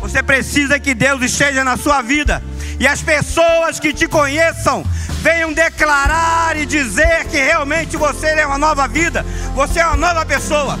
Você 0.00 0.22
precisa 0.22 0.80
que 0.80 0.92
Deus 0.92 1.22
esteja 1.22 1.62
na 1.62 1.76
sua 1.76 2.02
vida 2.02 2.42
e 2.80 2.86
as 2.86 3.02
pessoas 3.02 3.78
que 3.78 3.92
te 3.92 4.08
conheçam 4.08 4.82
venham 5.20 5.52
declarar 5.52 6.56
e 6.56 6.64
dizer 6.64 7.26
que 7.26 7.36
realmente 7.36 7.94
você 7.94 8.28
é 8.28 8.46
uma 8.46 8.56
nova 8.56 8.88
vida, 8.88 9.22
você 9.54 9.80
é 9.80 9.86
uma 9.86 9.98
nova 9.98 10.24
pessoa. 10.24 10.78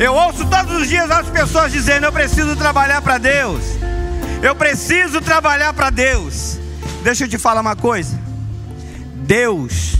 Eu 0.00 0.14
ouço 0.14 0.44
todos 0.46 0.82
os 0.82 0.88
dias 0.88 1.08
as 1.08 1.30
pessoas 1.30 1.70
dizendo: 1.70 2.06
Eu 2.06 2.12
preciso 2.12 2.56
trabalhar 2.56 3.00
para 3.02 3.18
Deus, 3.18 3.62
eu 4.42 4.56
preciso 4.56 5.20
trabalhar 5.20 5.72
para 5.72 5.90
Deus. 5.90 6.58
Deixa 7.04 7.22
eu 7.22 7.28
te 7.28 7.38
falar 7.38 7.60
uma 7.60 7.76
coisa: 7.76 8.18
Deus 9.14 9.94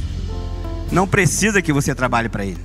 não 0.91 1.07
precisa 1.07 1.63
que 1.63 1.73
você 1.73 1.95
trabalhe 1.95 2.29
para 2.29 2.45
Ele, 2.45 2.65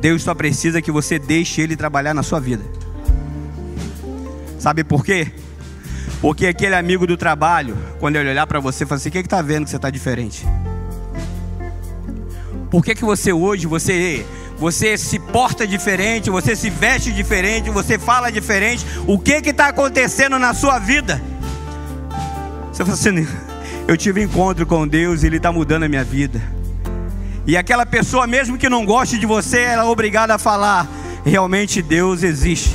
Deus 0.00 0.22
só 0.22 0.34
precisa 0.34 0.80
que 0.80 0.90
você 0.90 1.18
deixe 1.18 1.60
Ele 1.60 1.76
trabalhar 1.76 2.14
na 2.14 2.22
sua 2.22 2.40
vida. 2.40 2.64
Sabe 4.58 4.82
por 4.82 5.04
quê? 5.04 5.43
Porque 6.24 6.46
aquele 6.46 6.74
amigo 6.74 7.06
do 7.06 7.18
trabalho, 7.18 7.76
quando 8.00 8.16
ele 8.16 8.30
olhar 8.30 8.46
para 8.46 8.58
você, 8.58 8.86
fala 8.86 8.98
assim: 8.98 9.10
o 9.10 9.12
que 9.12 9.18
está 9.18 9.42
vendo 9.42 9.64
que 9.64 9.70
você 9.70 9.76
está 9.76 9.90
diferente? 9.90 10.46
Por 12.70 12.82
que, 12.82 12.94
que 12.94 13.04
você 13.04 13.30
hoje, 13.30 13.66
você, 13.66 14.24
você 14.56 14.96
se 14.96 15.18
porta 15.18 15.66
diferente, 15.66 16.30
você 16.30 16.56
se 16.56 16.70
veste 16.70 17.12
diferente, 17.12 17.68
você 17.68 17.98
fala 17.98 18.32
diferente? 18.32 18.86
O 19.06 19.18
que 19.18 19.32
está 19.32 19.68
acontecendo 19.68 20.38
na 20.38 20.54
sua 20.54 20.78
vida? 20.78 21.20
Você 22.72 22.82
fala 22.86 22.94
assim: 22.94 23.28
eu 23.86 23.94
tive 23.94 24.22
encontro 24.22 24.64
com 24.64 24.88
Deus 24.88 25.22
e 25.22 25.26
Ele 25.26 25.36
está 25.36 25.52
mudando 25.52 25.82
a 25.82 25.88
minha 25.90 26.04
vida. 26.04 26.40
E 27.46 27.54
aquela 27.54 27.84
pessoa, 27.84 28.26
mesmo 28.26 28.56
que 28.56 28.70
não 28.70 28.86
goste 28.86 29.18
de 29.18 29.26
você, 29.26 29.58
ela 29.58 29.82
é 29.82 29.86
obrigada 29.86 30.34
a 30.36 30.38
falar: 30.38 30.88
realmente 31.22 31.82
Deus 31.82 32.22
existe. 32.22 32.74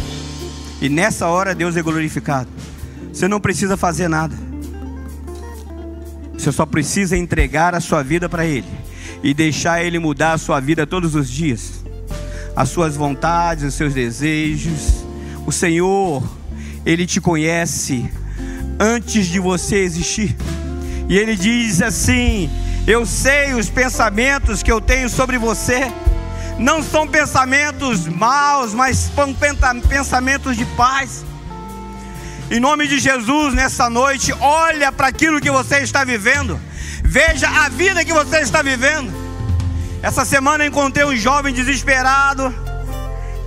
E 0.80 0.88
nessa 0.88 1.26
hora 1.26 1.56
Deus 1.56 1.76
é 1.76 1.82
glorificado. 1.82 2.59
Você 3.12 3.28
não 3.28 3.40
precisa 3.40 3.76
fazer 3.76 4.08
nada. 4.08 4.36
Você 6.34 6.52
só 6.52 6.66
precisa 6.66 7.18
entregar 7.18 7.76
a 7.76 7.82
sua 7.82 8.02
vida 8.02 8.30
para 8.30 8.46
Ele 8.46 8.68
e 9.22 9.34
deixar 9.34 9.84
Ele 9.84 10.00
mudar 10.00 10.34
a 10.34 10.38
sua 10.38 10.60
vida 10.60 10.88
todos 10.88 11.16
os 11.16 11.30
dias. 11.30 11.84
As 12.56 12.70
suas 12.70 12.96
vontades, 12.96 13.66
os 13.66 13.74
seus 13.74 13.94
desejos. 13.94 15.04
O 15.46 15.52
Senhor, 15.52 16.24
Ele 16.86 17.06
te 17.06 17.20
conhece 17.20 18.10
antes 18.80 19.28
de 19.28 19.40
você 19.40 19.78
existir. 19.78 20.36
E 21.10 21.18
Ele 21.18 21.36
diz 21.36 21.82
assim: 21.82 22.50
Eu 22.88 23.06
sei 23.06 23.54
os 23.54 23.70
pensamentos 23.70 24.64
que 24.64 24.72
eu 24.72 24.80
tenho 24.80 25.10
sobre 25.10 25.38
você. 25.38 25.92
Não 26.58 26.84
são 26.84 27.08
pensamentos 27.08 28.08
maus, 28.08 28.74
mas 28.74 29.10
são 29.14 29.34
pensamentos 29.34 30.56
de 30.56 30.66
paz 30.66 31.26
em 32.52 32.60
nome 32.60 32.88
de 32.88 32.98
Jesus, 32.98 33.54
nessa 33.54 33.90
noite, 33.92 34.34
olha 34.40 34.92
para 34.92 35.08
aquilo 35.08 35.40
que 35.40 35.52
você 35.52 35.80
está 35.80 36.04
vivendo. 36.04 36.60
Veja 37.04 37.48
a 37.48 37.70
vida 37.70 38.04
que 38.04 38.12
você 38.12 38.40
está 38.40 38.64
vivendo. 38.64 39.14
Essa 40.02 40.26
semana 40.26 40.66
encontrei 40.66 41.06
um 41.06 41.16
jovem 41.16 41.54
desesperado 41.54 42.52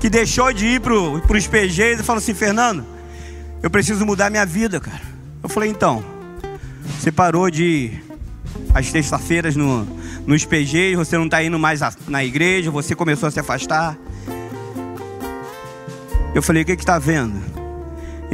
que 0.01 0.09
deixou 0.09 0.53
de 0.53 0.67
ir 0.67 0.81
para 0.81 0.95
os 0.95 1.47
PGs 1.49 2.01
e 2.01 2.05
falou 2.05 2.19
assim: 2.19 2.35
Fernando, 2.35 2.87
eu 3.61 3.71
preciso 3.71 4.07
mudar 4.07 4.31
minha 4.31 4.47
vida, 4.47 4.79
cara. 4.79 5.03
Eu 5.43 5.49
falei: 5.49 5.69
então, 5.69 6.05
você 7.01 7.11
parou 7.11 7.51
de 7.51 7.65
ir 7.65 8.05
às 8.73 8.87
sextas-feiras 8.87 9.57
no, 9.57 9.85
nos 10.27 10.45
PGs, 10.45 10.95
você 10.95 11.19
não 11.19 11.25
está 11.25 11.43
indo 11.43 11.59
mais 11.59 11.81
na 12.07 12.25
igreja, 12.25 12.71
você 12.71 12.95
começou 12.95 13.29
a 13.29 13.33
se 13.33 13.41
afastar. 13.41 13.97
Eu 16.33 16.43
falei: 16.43 16.63
o 16.63 16.67
que 16.67 16.73
está 16.73 17.01
vendo? 17.01 17.62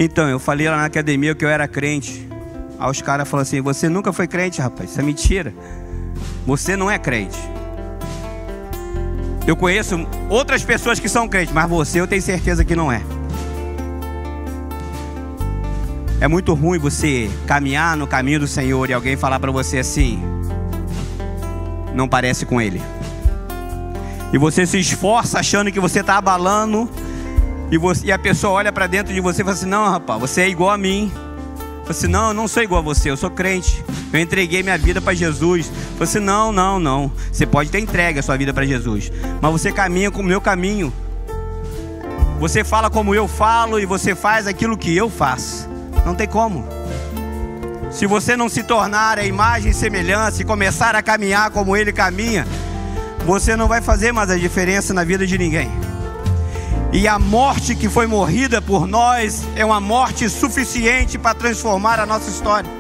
Então, 0.01 0.29
eu 0.29 0.39
falei 0.39 0.69
lá 0.69 0.77
na 0.77 0.85
academia 0.85 1.35
que 1.35 1.45
eu 1.45 1.49
era 1.49 1.67
crente. 1.67 2.29
Aí 2.79 2.89
os 2.89 3.03
caras 3.03 3.29
falaram 3.29 3.43
assim: 3.43 3.61
Você 3.61 3.89
nunca 3.89 4.13
foi 4.13 4.29
crente, 4.29 4.61
rapaz. 4.63 4.91
Isso 4.91 5.01
é 5.01 5.03
mentira. 5.03 5.53
Você 6.47 6.77
não 6.77 6.89
é 6.89 6.97
crente. 7.01 7.37
Eu 9.45 9.57
conheço 9.57 10.07
outras 10.31 10.63
pessoas 10.63 11.01
que 11.01 11.09
são 11.09 11.27
crentes, 11.27 11.53
mas 11.53 11.69
você 11.69 12.01
eu 12.01 12.07
tenho 12.07 12.23
certeza 12.23 12.65
que 12.65 12.77
não 12.77 12.93
é. 12.93 13.03
É 16.21 16.29
muito 16.29 16.55
ruim 16.55 16.79
você 16.79 17.29
caminhar 17.45 17.97
no 17.97 18.07
caminho 18.07 18.39
do 18.39 18.47
Senhor 18.47 18.89
e 18.89 18.93
alguém 18.93 19.17
falar 19.17 19.41
para 19.41 19.51
você 19.51 19.79
assim: 19.79 20.23
Não 21.93 22.09
parece 22.09 22.47
com 22.47 22.61
Ele. 22.61 22.81
E 24.33 24.39
você 24.39 24.65
se 24.65 24.79
esforça 24.79 25.41
achando 25.41 25.73
que 25.73 25.81
você 25.81 26.03
está 26.03 26.19
abalando 26.19 26.89
e, 27.71 27.77
você, 27.77 28.07
e 28.07 28.13
a 28.13 28.19
pessoa 28.19 28.55
olha 28.55 28.73
para 28.73 28.87
dentro 28.87 29.13
de 29.13 29.21
você 29.21 29.43
e 29.43 29.45
fala 29.45 29.57
assim: 29.57 29.67
Não, 29.67 29.89
rapaz, 29.91 30.21
você 30.21 30.43
é 30.43 30.49
igual 30.49 30.71
a 30.71 30.79
mim. 30.79 31.13
Fala 31.81 31.91
assim: 31.91 32.07
Não, 32.07 32.29
eu 32.29 32.35
não 32.35 32.49
sou 32.49 32.63
igual 32.63 32.81
a 32.81 32.85
você, 32.85 33.11
eu 33.11 33.17
sou 33.17 33.31
crente. 33.31 33.85
Eu 34.13 34.21
entreguei 34.21 34.63
minha 34.63 34.79
vida 34.79 35.01
para 35.01 35.15
Jesus. 35.15 35.67
Fala 35.93 36.05
assim: 36.05 36.19
Não, 36.19 36.51
não, 36.51 36.79
não. 36.79 37.13
Você 37.31 37.47
pode 37.47 37.71
ter 37.71 37.79
entregue 37.79 38.19
a 38.19 38.23
sua 38.23 38.37
vida 38.37 38.55
para 38.55 38.65
Jesus, 38.65 39.13
mas 39.41 39.53
você 39.53 39.71
caminha 39.71 40.11
com 40.11 40.21
o 40.21 40.25
meu 40.25 40.41
caminho. 40.41 40.93
Você 42.41 42.63
fala 42.63 42.89
como 42.89 43.15
eu 43.15 43.27
falo 43.27 43.81
e 43.81 43.85
você 43.85 44.15
faz 44.15 44.47
aquilo 44.47 44.79
que 44.79 44.97
eu 44.97 45.11
faço. 45.11 45.69
Não 46.07 46.15
tem 46.15 46.27
como. 46.27 46.67
Se 47.91 48.07
você 48.07 48.37
não 48.37 48.49
se 48.49 48.63
tornar 48.63 49.19
a 49.19 49.25
imagem 49.25 49.73
e 49.73 49.75
semelhança 49.75 50.41
e 50.41 50.45
começar 50.45 50.95
a 50.95 51.03
caminhar 51.03 51.51
como 51.51 51.77
ele 51.77 51.93
caminha, 51.93 52.47
você 53.27 53.57
não 53.57 53.67
vai 53.67 53.81
fazer 53.81 54.13
mais 54.13 54.31
a 54.31 54.37
diferença 54.37 54.95
na 54.95 55.05
vida 55.05 55.27
de 55.27 55.37
ninguém. 55.37 55.88
E 56.91 57.07
a 57.07 57.19
morte 57.19 57.75
que 57.75 57.89
foi 57.89 58.07
morrida 58.07 58.63
por 58.63 58.87
nós 58.87 59.47
é 59.55 59.65
uma 59.65 59.79
morte 59.79 60.29
suficiente 60.29 61.19
para 61.19 61.35
transformar 61.35 62.01
a 62.01 62.07
nossa 62.07 62.31
história. 62.31 62.71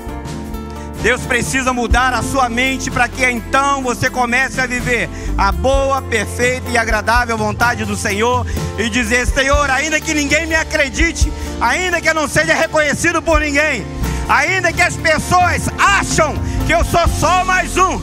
Deus 1.03 1.21
precisa 1.23 1.73
mudar 1.75 2.15
a 2.15 2.23
sua 2.23 2.49
mente 2.49 2.91
para 2.91 3.07
que 3.07 3.25
então 3.25 3.83
você 3.83 4.09
comece 4.09 4.61
a 4.61 4.67
viver 4.67 5.09
a 5.37 5.53
boa, 5.53 6.01
perfeita 6.03 6.71
e 6.71 6.79
agradável 6.79 7.37
vontade 7.37 7.85
do 7.85 7.97
Senhor 7.97 8.47
e 8.79 8.89
dizer: 8.89 9.27
Senhor, 9.27 9.71
ainda 9.71 10.01
que 10.01 10.15
ninguém 10.15 10.47
me 10.47 10.55
acredite, 10.55 11.31
ainda 11.61 12.01
que 12.01 12.09
eu 12.09 12.15
não 12.15 12.27
seja 12.27 12.55
reconhecido 12.55 13.21
por 13.21 13.41
ninguém, 13.41 13.87
ainda 14.27 14.73
que 14.73 14.83
as 14.83 14.97
pessoas 14.97 15.69
acham 15.79 16.35
que 16.67 16.73
eu 16.73 16.83
sou 16.83 17.07
só 17.09 17.45
mais 17.45 17.77
um, 17.77 18.01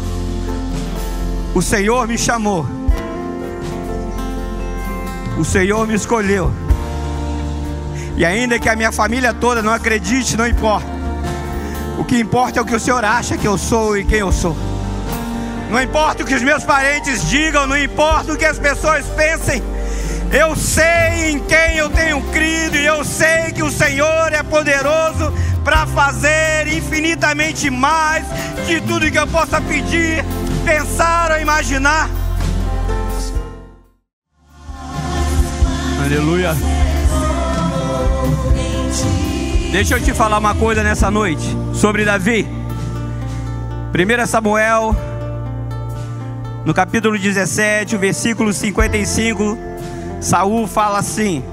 o 1.55 1.61
Senhor 1.61 2.07
me 2.07 2.17
chamou 2.17 2.84
O 5.37 5.43
Senhor 5.43 5.85
me 5.85 5.95
escolheu. 5.95 6.51
E 8.15 8.23
ainda 8.23 8.57
que 8.57 8.69
a 8.69 8.75
minha 8.75 8.91
família 8.91 9.33
toda 9.33 9.61
não 9.61 9.73
acredite, 9.73 10.37
não 10.37 10.47
importa. 10.47 10.87
O 11.97 12.03
que 12.03 12.17
importa 12.17 12.59
é 12.59 12.61
o 12.61 12.65
que 12.65 12.75
o 12.75 12.79
Senhor 12.79 13.03
acha 13.03 13.37
que 13.37 13.47
eu 13.47 13.57
sou 13.57 13.97
e 13.97 14.05
quem 14.05 14.19
eu 14.19 14.31
sou. 14.31 14.55
Não 15.69 15.81
importa 15.81 16.23
o 16.23 16.25
que 16.25 16.33
os 16.33 16.41
meus 16.41 16.63
parentes 16.63 17.27
digam, 17.29 17.67
não 17.67 17.77
importa 17.77 18.33
o 18.33 18.37
que 18.37 18.45
as 18.45 18.57
pessoas 18.57 19.05
pensem. 19.07 19.61
Eu 20.31 20.55
sei 20.55 21.31
em 21.31 21.39
quem 21.39 21.77
eu 21.77 21.89
tenho 21.89 22.21
crido 22.31 22.77
e 22.77 22.85
eu 22.85 23.03
sei 23.03 23.51
que 23.53 23.63
o 23.63 23.71
Senhor 23.71 24.31
é 24.31 24.43
poderoso 24.43 25.33
para 25.63 25.85
fazer 25.87 26.67
infinitamente 26.67 27.69
mais 27.69 28.25
de 28.65 28.79
tudo 28.81 29.11
que 29.11 29.17
eu 29.17 29.27
possa 29.27 29.59
pedir, 29.59 30.23
pensar 30.63 31.31
ou 31.31 31.39
imaginar. 31.39 32.09
Aleluia. 36.05 36.55
Deixa 39.71 39.95
eu 39.95 39.99
te 39.99 40.13
falar 40.13 40.37
uma 40.37 40.53
coisa 40.53 40.83
nessa 40.83 41.09
noite 41.09 41.43
sobre 41.73 42.05
Davi. 42.05 42.47
1 43.91 44.27
Samuel, 44.27 44.95
no 46.63 46.75
capítulo 46.75 47.17
17, 47.17 47.95
o 47.95 47.99
versículo 47.99 48.53
55, 48.53 49.57
Saul 50.21 50.67
fala 50.67 50.99
assim: 50.99 51.43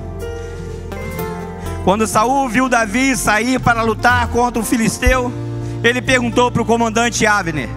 Quando 1.83 2.07
Saul 2.07 2.47
viu 2.51 2.69
Davi 2.69 3.17
sair 3.17 3.59
para 3.59 3.81
lutar 3.81 4.29
contra 4.29 4.61
o 4.61 4.67
filisteu, 4.67 5.33
ele 5.83 6.03
perguntou 6.03 6.53
para 6.53 6.61
o 6.61 6.67
comandante 6.67 7.25
Avner: 7.25 7.71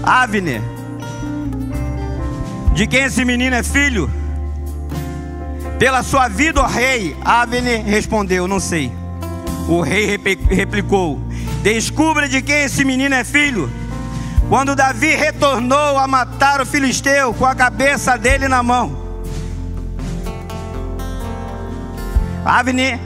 Avner, 0.00 0.62
de 2.72 2.86
quem 2.86 3.02
esse 3.02 3.24
menino 3.24 3.56
é 3.56 3.64
filho? 3.64 4.08
Pela 5.78 6.02
sua 6.02 6.26
vida, 6.26 6.60
ó 6.60 6.66
rei, 6.66 7.16
Avner 7.24 7.84
respondeu: 7.84 8.48
Não 8.48 8.58
sei. 8.58 8.92
O 9.68 9.80
rei 9.80 10.18
replicou: 10.50 11.20
Descubra 11.62 12.28
de 12.28 12.42
quem 12.42 12.64
esse 12.64 12.84
menino 12.84 13.14
é 13.14 13.22
filho. 13.22 13.70
Quando 14.48 14.74
Davi 14.74 15.14
retornou 15.14 15.98
a 15.98 16.08
matar 16.08 16.60
o 16.60 16.66
filisteu 16.66 17.32
com 17.34 17.44
a 17.44 17.54
cabeça 17.54 18.16
dele 18.16 18.48
na 18.48 18.62
mão, 18.62 18.96
Avner 22.44 22.98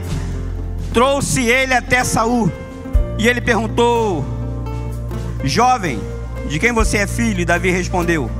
trouxe 0.93 1.43
ele 1.43 1.75
até 1.75 2.03
Saul 2.03 2.51
e 3.19 3.27
ele 3.27 3.39
perguntou: 3.39 4.25
Jovem, 5.43 5.99
de 6.49 6.57
quem 6.57 6.71
você 6.71 6.97
é 6.97 7.07
filho? 7.07 7.41
E 7.41 7.45
Davi 7.45 7.69
respondeu: 7.69 8.31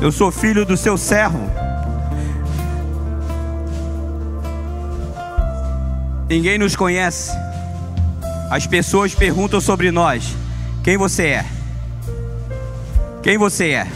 Eu 0.00 0.10
sou 0.10 0.30
filho 0.30 0.64
do 0.64 0.76
seu 0.76 0.96
servo 0.96 1.67
Ninguém 6.28 6.58
nos 6.58 6.76
conhece. 6.76 7.32
As 8.50 8.66
pessoas 8.66 9.14
perguntam 9.14 9.60
sobre 9.60 9.90
nós: 9.90 10.36
quem 10.84 10.98
você 10.98 11.26
é? 11.26 11.46
Quem 13.22 13.38
você 13.38 13.70
é? 13.70 13.86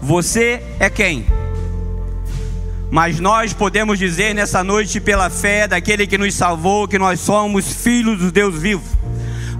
Você 0.00 0.62
é 0.80 0.90
quem? 0.90 1.26
Mas 2.90 3.20
nós 3.20 3.52
podemos 3.52 3.98
dizer 3.98 4.34
nessa 4.34 4.64
noite, 4.64 5.00
pela 5.00 5.30
fé 5.30 5.68
daquele 5.68 6.06
que 6.06 6.18
nos 6.18 6.34
salvou, 6.34 6.88
que 6.88 6.98
nós 6.98 7.20
somos 7.20 7.72
filhos 7.72 8.18
do 8.18 8.32
Deus 8.32 8.60
vivo. 8.60 8.82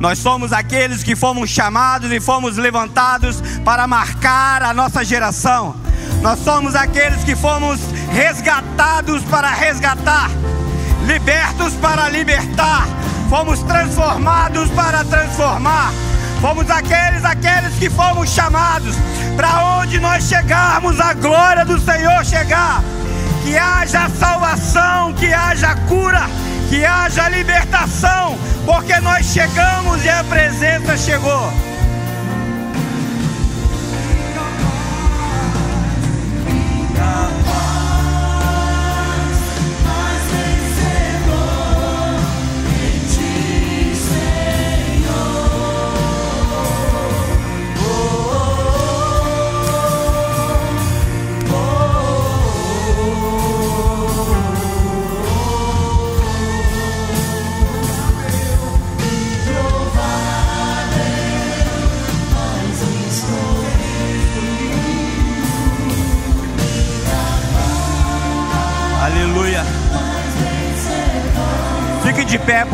Nós 0.01 0.18
somos 0.18 0.53
aqueles 0.53 1.05
que 1.05 1.14
fomos 1.14 1.49
chamados 1.49 2.11
e 2.11 2.18
fomos 2.18 2.57
levantados 2.57 3.41
para 3.64 3.87
marcar 3.87 4.62
a 4.62 4.75
nossa 4.75 5.05
geração. 5.05 5.77
Nós 6.20 6.41
somos 6.41 6.75
aqueles 6.75 7.23
que 7.23 7.37
fomos 7.37 7.81
resgatados 8.11 9.23
para 9.23 9.49
resgatar 9.51 10.29
libertos 11.07 11.74
para 11.74 12.09
libertar, 12.09 12.86
fomos 13.28 13.62
transformados 13.62 14.70
para 14.70 15.05
transformar. 15.05 15.92
Fomos 16.40 16.68
aqueles, 16.68 17.24
aqueles 17.24 17.72
que 17.78 17.88
fomos 17.88 18.28
chamados 18.28 18.96
para 19.36 19.78
onde 19.78 20.00
nós 20.00 20.24
chegarmos, 20.24 20.98
a 20.98 21.14
glória 21.14 21.64
do 21.64 21.78
Senhor 21.80 22.24
chegar. 22.24 22.82
Que 23.44 23.57
haja 23.57 24.09
salvação, 24.09 25.12
que 25.14 25.32
haja 25.32 25.76
cura, 25.88 26.22
que 26.68 26.84
haja 26.84 27.28
libertação, 27.28 28.36
porque 28.66 28.98
nós 28.98 29.26
chegamos 29.26 30.05
e 30.05 30.09
a 30.09 30.24
presença 30.24 30.96
chegou. 30.96 31.72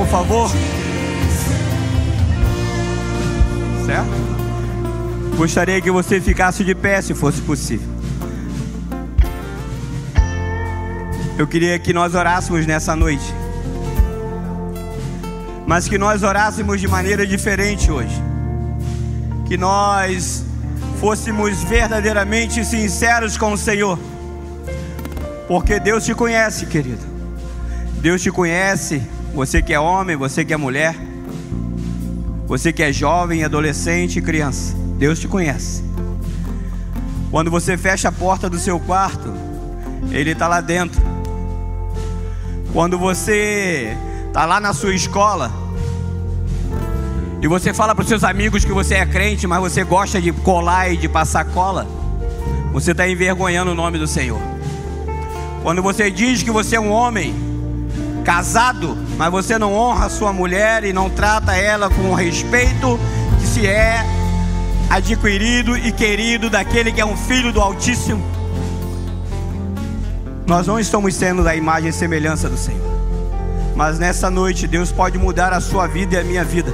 Favor. 0.08 0.50
Certo? 3.86 4.28
Gostaria 5.36 5.80
que 5.80 5.90
você 5.90 6.20
ficasse 6.20 6.64
de 6.64 6.74
pé, 6.74 7.00
se 7.00 7.14
fosse 7.14 7.40
possível. 7.42 7.88
Eu 11.38 11.46
queria 11.46 11.78
que 11.78 11.92
nós 11.92 12.14
orássemos 12.14 12.66
nessa 12.66 12.96
noite. 12.96 13.32
Mas 15.66 15.86
que 15.86 15.96
nós 15.96 16.22
orássemos 16.22 16.80
de 16.80 16.88
maneira 16.88 17.26
diferente 17.26 17.90
hoje. 17.90 18.22
Que 19.46 19.56
nós 19.56 20.44
fôssemos 20.98 21.62
verdadeiramente 21.62 22.64
sinceros 22.64 23.36
com 23.36 23.52
o 23.52 23.58
Senhor. 23.58 23.98
Porque 25.46 25.78
Deus 25.78 26.04
te 26.04 26.14
conhece, 26.14 26.66
querido. 26.66 27.06
Deus 28.00 28.20
te 28.20 28.30
conhece 28.30 29.00
você 29.34 29.62
que 29.62 29.72
é 29.72 29.80
homem, 29.80 30.16
você 30.16 30.44
que 30.44 30.52
é 30.52 30.56
mulher, 30.56 30.94
você 32.46 32.72
que 32.72 32.82
é 32.82 32.92
jovem, 32.92 33.44
adolescente, 33.44 34.20
criança, 34.20 34.74
Deus 34.98 35.20
te 35.20 35.28
conhece. 35.28 35.84
Quando 37.30 37.50
você 37.50 37.76
fecha 37.76 38.08
a 38.08 38.12
porta 38.12 38.48
do 38.48 38.58
seu 38.58 38.80
quarto, 38.80 39.32
Ele 40.10 40.30
está 40.30 40.48
lá 40.48 40.60
dentro. 40.60 41.00
Quando 42.72 42.98
você 42.98 43.96
está 44.26 44.46
lá 44.46 44.60
na 44.60 44.72
sua 44.72 44.94
escola 44.94 45.52
e 47.40 47.46
você 47.46 47.72
fala 47.72 47.94
para 47.94 48.02
os 48.02 48.08
seus 48.08 48.24
amigos 48.24 48.64
que 48.64 48.72
você 48.72 48.94
é 48.94 49.06
crente, 49.06 49.46
mas 49.46 49.60
você 49.60 49.84
gosta 49.84 50.20
de 50.20 50.32
colar 50.32 50.92
e 50.92 50.96
de 50.96 51.08
passar 51.08 51.44
cola, 51.44 51.86
você 52.72 52.92
está 52.92 53.08
envergonhando 53.08 53.72
o 53.72 53.74
nome 53.74 53.98
do 53.98 54.06
Senhor. 54.06 54.40
Quando 55.62 55.82
você 55.82 56.10
diz 56.10 56.42
que 56.42 56.50
você 56.50 56.76
é 56.76 56.80
um 56.80 56.90
homem 56.90 57.34
casado, 58.24 58.96
mas 59.18 59.32
você 59.32 59.58
não 59.58 59.74
honra 59.74 60.08
sua 60.08 60.32
mulher 60.32 60.84
e 60.84 60.92
não 60.92 61.10
trata 61.10 61.56
ela 61.56 61.90
com 61.90 62.10
o 62.10 62.14
respeito 62.14 62.98
que 63.40 63.46
se 63.48 63.66
é 63.66 64.06
adquirido 64.88 65.76
e 65.76 65.90
querido 65.90 66.48
daquele 66.48 66.92
que 66.92 67.00
é 67.00 67.04
um 67.04 67.16
filho 67.16 67.52
do 67.52 67.60
Altíssimo. 67.60 68.24
Nós 70.46 70.68
não 70.68 70.78
estamos 70.78 71.16
sendo 71.16 71.42
da 71.42 71.56
imagem 71.56 71.90
e 71.90 71.92
semelhança 71.92 72.48
do 72.48 72.56
Senhor. 72.56 72.80
Mas 73.74 73.98
nessa 73.98 74.30
noite 74.30 74.68
Deus 74.68 74.92
pode 74.92 75.18
mudar 75.18 75.52
a 75.52 75.60
sua 75.60 75.88
vida 75.88 76.14
e 76.14 76.18
a 76.20 76.22
minha 76.22 76.44
vida. 76.44 76.72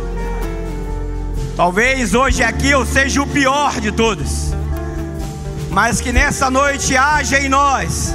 Talvez 1.57 2.15
hoje 2.15 2.43
aqui 2.43 2.71
eu 2.71 2.85
seja 2.85 3.23
o 3.23 3.27
pior 3.27 3.81
de 3.81 3.91
todos. 3.91 4.53
Mas 5.71 5.99
que 5.99 6.13
nessa 6.13 6.51
noite 6.51 6.95
haja 6.95 7.41
em 7.41 7.49
nós 7.49 8.15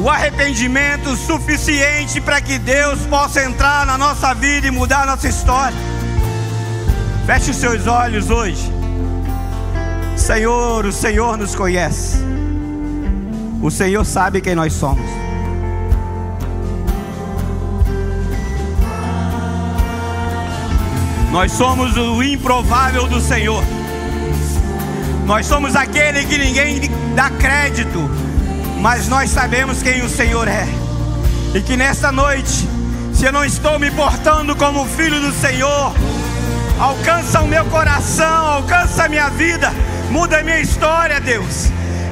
o 0.00 0.08
arrependimento 0.08 1.14
suficiente 1.14 2.20
para 2.22 2.40
que 2.40 2.58
Deus 2.58 3.00
possa 3.02 3.44
entrar 3.44 3.84
na 3.84 3.98
nossa 3.98 4.34
vida 4.34 4.66
e 4.66 4.70
mudar 4.70 5.02
a 5.02 5.06
nossa 5.06 5.28
história. 5.28 5.76
Feche 7.26 7.50
os 7.50 7.56
seus 7.58 7.86
olhos 7.86 8.30
hoje. 8.30 8.72
Senhor, 10.16 10.86
o 10.86 10.92
Senhor 10.92 11.36
nos 11.36 11.54
conhece. 11.54 12.18
O 13.60 13.70
Senhor 13.70 14.04
sabe 14.06 14.40
quem 14.40 14.54
nós 14.54 14.72
somos. 14.72 15.04
Nós 21.30 21.52
somos 21.52 21.96
o 21.96 22.22
improvável 22.22 23.06
do 23.06 23.20
Senhor. 23.20 23.62
Nós 25.26 25.46
somos 25.46 25.76
aquele 25.76 26.24
que 26.24 26.38
ninguém 26.38 26.90
dá 27.14 27.30
crédito, 27.30 28.10
mas 28.80 29.08
nós 29.08 29.30
sabemos 29.30 29.82
quem 29.82 30.02
o 30.02 30.08
Senhor 30.08 30.48
é. 30.48 30.66
E 31.54 31.60
que 31.60 31.76
nesta 31.76 32.10
noite, 32.10 32.66
se 33.12 33.26
eu 33.26 33.32
não 33.32 33.44
estou 33.44 33.78
me 33.78 33.90
portando 33.90 34.56
como 34.56 34.86
filho 34.86 35.20
do 35.20 35.32
Senhor, 35.32 35.92
alcança 36.78 37.40
o 37.40 37.46
meu 37.46 37.64
coração, 37.66 38.46
alcança 38.46 39.04
a 39.04 39.08
minha 39.08 39.28
vida, 39.28 39.70
muda 40.10 40.38
a 40.38 40.42
minha 40.42 40.60
história, 40.60 41.20
Deus. 41.20 41.66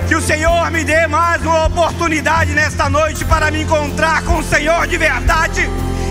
Que 0.06 0.14
o 0.14 0.20
Senhor 0.20 0.70
me 0.70 0.84
dê 0.84 1.06
mais 1.06 1.42
uma 1.42 1.66
oportunidade 1.66 2.52
nesta 2.52 2.88
noite 2.90 3.24
para 3.24 3.50
me 3.50 3.62
encontrar 3.62 4.22
com 4.22 4.38
o 4.38 4.44
Senhor 4.44 4.86
de 4.86 4.98
verdade 4.98 5.68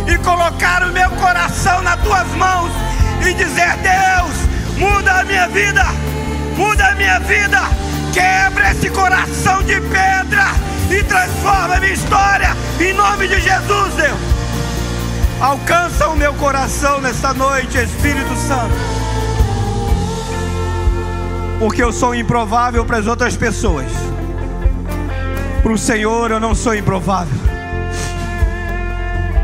e 0.07 0.17
colocar 0.19 0.83
o 0.83 0.91
meu 0.91 1.09
coração 1.11 1.83
nas 1.83 1.99
tuas 2.01 2.27
mãos 2.35 2.71
e 3.27 3.33
dizer: 3.33 3.75
Deus, 3.77 4.77
muda 4.77 5.19
a 5.19 5.23
minha 5.23 5.47
vida, 5.47 5.85
muda 6.55 6.87
a 6.87 6.95
minha 6.95 7.19
vida, 7.19 7.59
quebra 8.17 8.71
esse 8.71 8.89
coração 8.89 9.61
de 9.61 9.79
pedra 9.79 10.47
e 10.89 11.03
transforma 11.03 11.75
a 11.75 11.79
minha 11.79 11.93
história 11.93 12.57
em 12.79 12.93
nome 12.93 13.27
de 13.27 13.39
Jesus, 13.39 13.93
Deus. 13.93 14.19
Alcança 15.39 16.07
o 16.07 16.15
meu 16.15 16.33
coração 16.33 16.99
nesta 16.99 17.31
noite, 17.31 17.77
Espírito 17.77 18.35
Santo. 18.35 18.73
Porque 21.59 21.83
eu 21.83 21.93
sou 21.93 22.15
improvável 22.15 22.83
para 22.85 22.97
as 22.97 23.05
outras 23.05 23.37
pessoas. 23.37 23.91
Para 25.61 25.71
o 25.71 25.77
Senhor 25.77 26.31
eu 26.31 26.39
não 26.39 26.55
sou 26.55 26.73
improvável. 26.73 27.37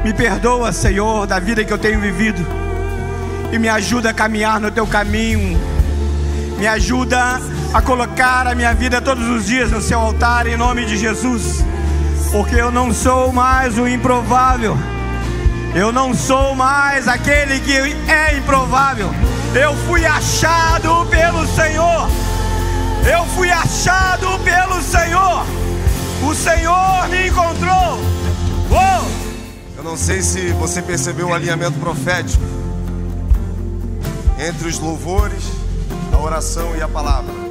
Me 0.03 0.13
perdoa, 0.13 0.71
Senhor, 0.71 1.28
da 1.28 1.39
vida 1.39 1.63
que 1.63 1.71
eu 1.71 1.78
tenho 1.78 1.99
vivido. 1.99 2.43
E 3.51 3.59
me 3.59 3.69
ajuda 3.69 4.09
a 4.09 4.13
caminhar 4.13 4.59
no 4.59 4.71
teu 4.71 4.88
caminho. 4.88 5.59
Me 6.57 6.65
ajuda 6.65 7.39
a 7.74 7.82
colocar 7.82 8.45
a 8.45 8.53
minha 8.53 8.74
vida 8.76 9.01
todos 9.01 9.28
os 9.28 9.47
dias 9.47 9.71
no 9.71 9.82
seu 9.82 9.99
altar 9.99 10.45
em 10.45 10.55
nome 10.55 10.86
de 10.86 10.95
Jesus. 10.95 11.65
Porque 12.32 12.55
eu 12.55 12.71
não 12.71 12.93
sou 12.93 13.34
mais 13.34 13.78
o 13.80 13.88
improvável. 13.88 14.78
Eu 15.74 15.91
não 15.91 16.13
sou 16.13 16.53
mais 16.53 17.07
aquele 17.07 17.59
que 17.59 17.74
é 17.74 18.38
improvável. 18.38 19.09
Eu 19.55 19.76
fui 19.88 20.05
achado 20.05 21.05
pelo 21.07 21.47
Senhor. 21.47 22.09
Eu 23.11 23.26
fui 23.36 23.49
achado 23.49 24.39
pelo 24.43 24.82
Senhor. 24.82 25.43
O 26.30 26.36
Senhor 26.36 27.09
me 27.09 27.28
encontrou. 27.28 27.99
Oh! 28.71 29.24
Eu 29.76 29.84
não 29.84 29.97
sei 29.97 30.21
se 30.21 30.51
você 30.53 30.82
percebeu 30.82 31.30
o 31.30 31.34
alinhamento 31.34 31.80
profético 31.80 32.43
entre 34.39 34.67
os 34.67 34.80
louvores, 34.80 35.43
a 36.11 36.17
oração 36.17 36.76
e 36.76 36.82
a 36.82 36.88
palavra. 36.88 37.43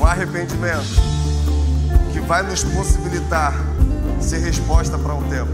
O 0.00 0.04
arrependimento 0.06 0.98
que 2.10 2.20
vai 2.20 2.42
nos 2.42 2.64
possibilitar 2.64 3.52
ser 4.18 4.38
resposta 4.38 4.96
para 4.98 5.14
um 5.14 5.22
tempo, 5.28 5.52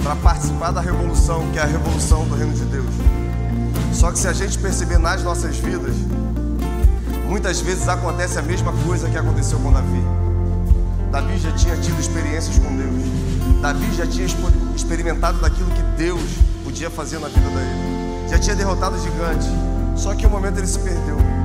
para 0.00 0.14
participar 0.14 0.70
da 0.70 0.80
revolução, 0.80 1.50
que 1.50 1.58
é 1.58 1.62
a 1.62 1.64
revolução 1.64 2.24
do 2.28 2.36
reino 2.36 2.52
de 2.52 2.64
Deus. 2.66 2.86
Só 3.92 4.12
que 4.12 4.18
se 4.20 4.28
a 4.28 4.32
gente 4.32 4.56
perceber 4.58 4.98
nas 4.98 5.24
nossas 5.24 5.56
vidas, 5.56 5.96
muitas 7.28 7.60
vezes 7.60 7.88
acontece 7.88 8.38
a 8.38 8.42
mesma 8.42 8.72
coisa 8.86 9.08
que 9.08 9.18
aconteceu 9.18 9.58
com 9.58 9.72
Davi. 9.72 10.04
Davi 11.10 11.36
já 11.38 11.50
tinha 11.50 11.76
tido 11.78 11.98
experiências 11.98 12.60
com 12.60 12.76
Deus. 12.76 13.60
Davi 13.60 13.92
já 13.96 14.06
tinha 14.06 14.26
experimentado 14.76 15.40
daquilo 15.40 15.68
que 15.72 15.82
Deus 15.96 16.22
podia 16.62 16.90
fazer 16.90 17.18
na 17.18 17.26
vida 17.26 17.48
dele. 17.48 18.28
Já 18.30 18.38
tinha 18.38 18.54
derrotado 18.54 18.94
o 18.94 19.02
gigante. 19.02 19.48
Só 19.96 20.14
que 20.14 20.24
em 20.26 20.28
um 20.28 20.30
momento 20.30 20.58
ele 20.58 20.66
se 20.68 20.78
perdeu. 20.78 21.37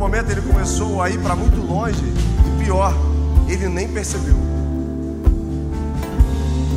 Momento 0.00 0.30
ele 0.30 0.40
começou 0.40 1.02
a 1.02 1.10
ir 1.10 1.18
para 1.18 1.36
muito 1.36 1.60
longe. 1.60 2.02
E 2.02 2.64
pior, 2.64 2.94
ele 3.46 3.68
nem 3.68 3.86
percebeu. 3.86 4.34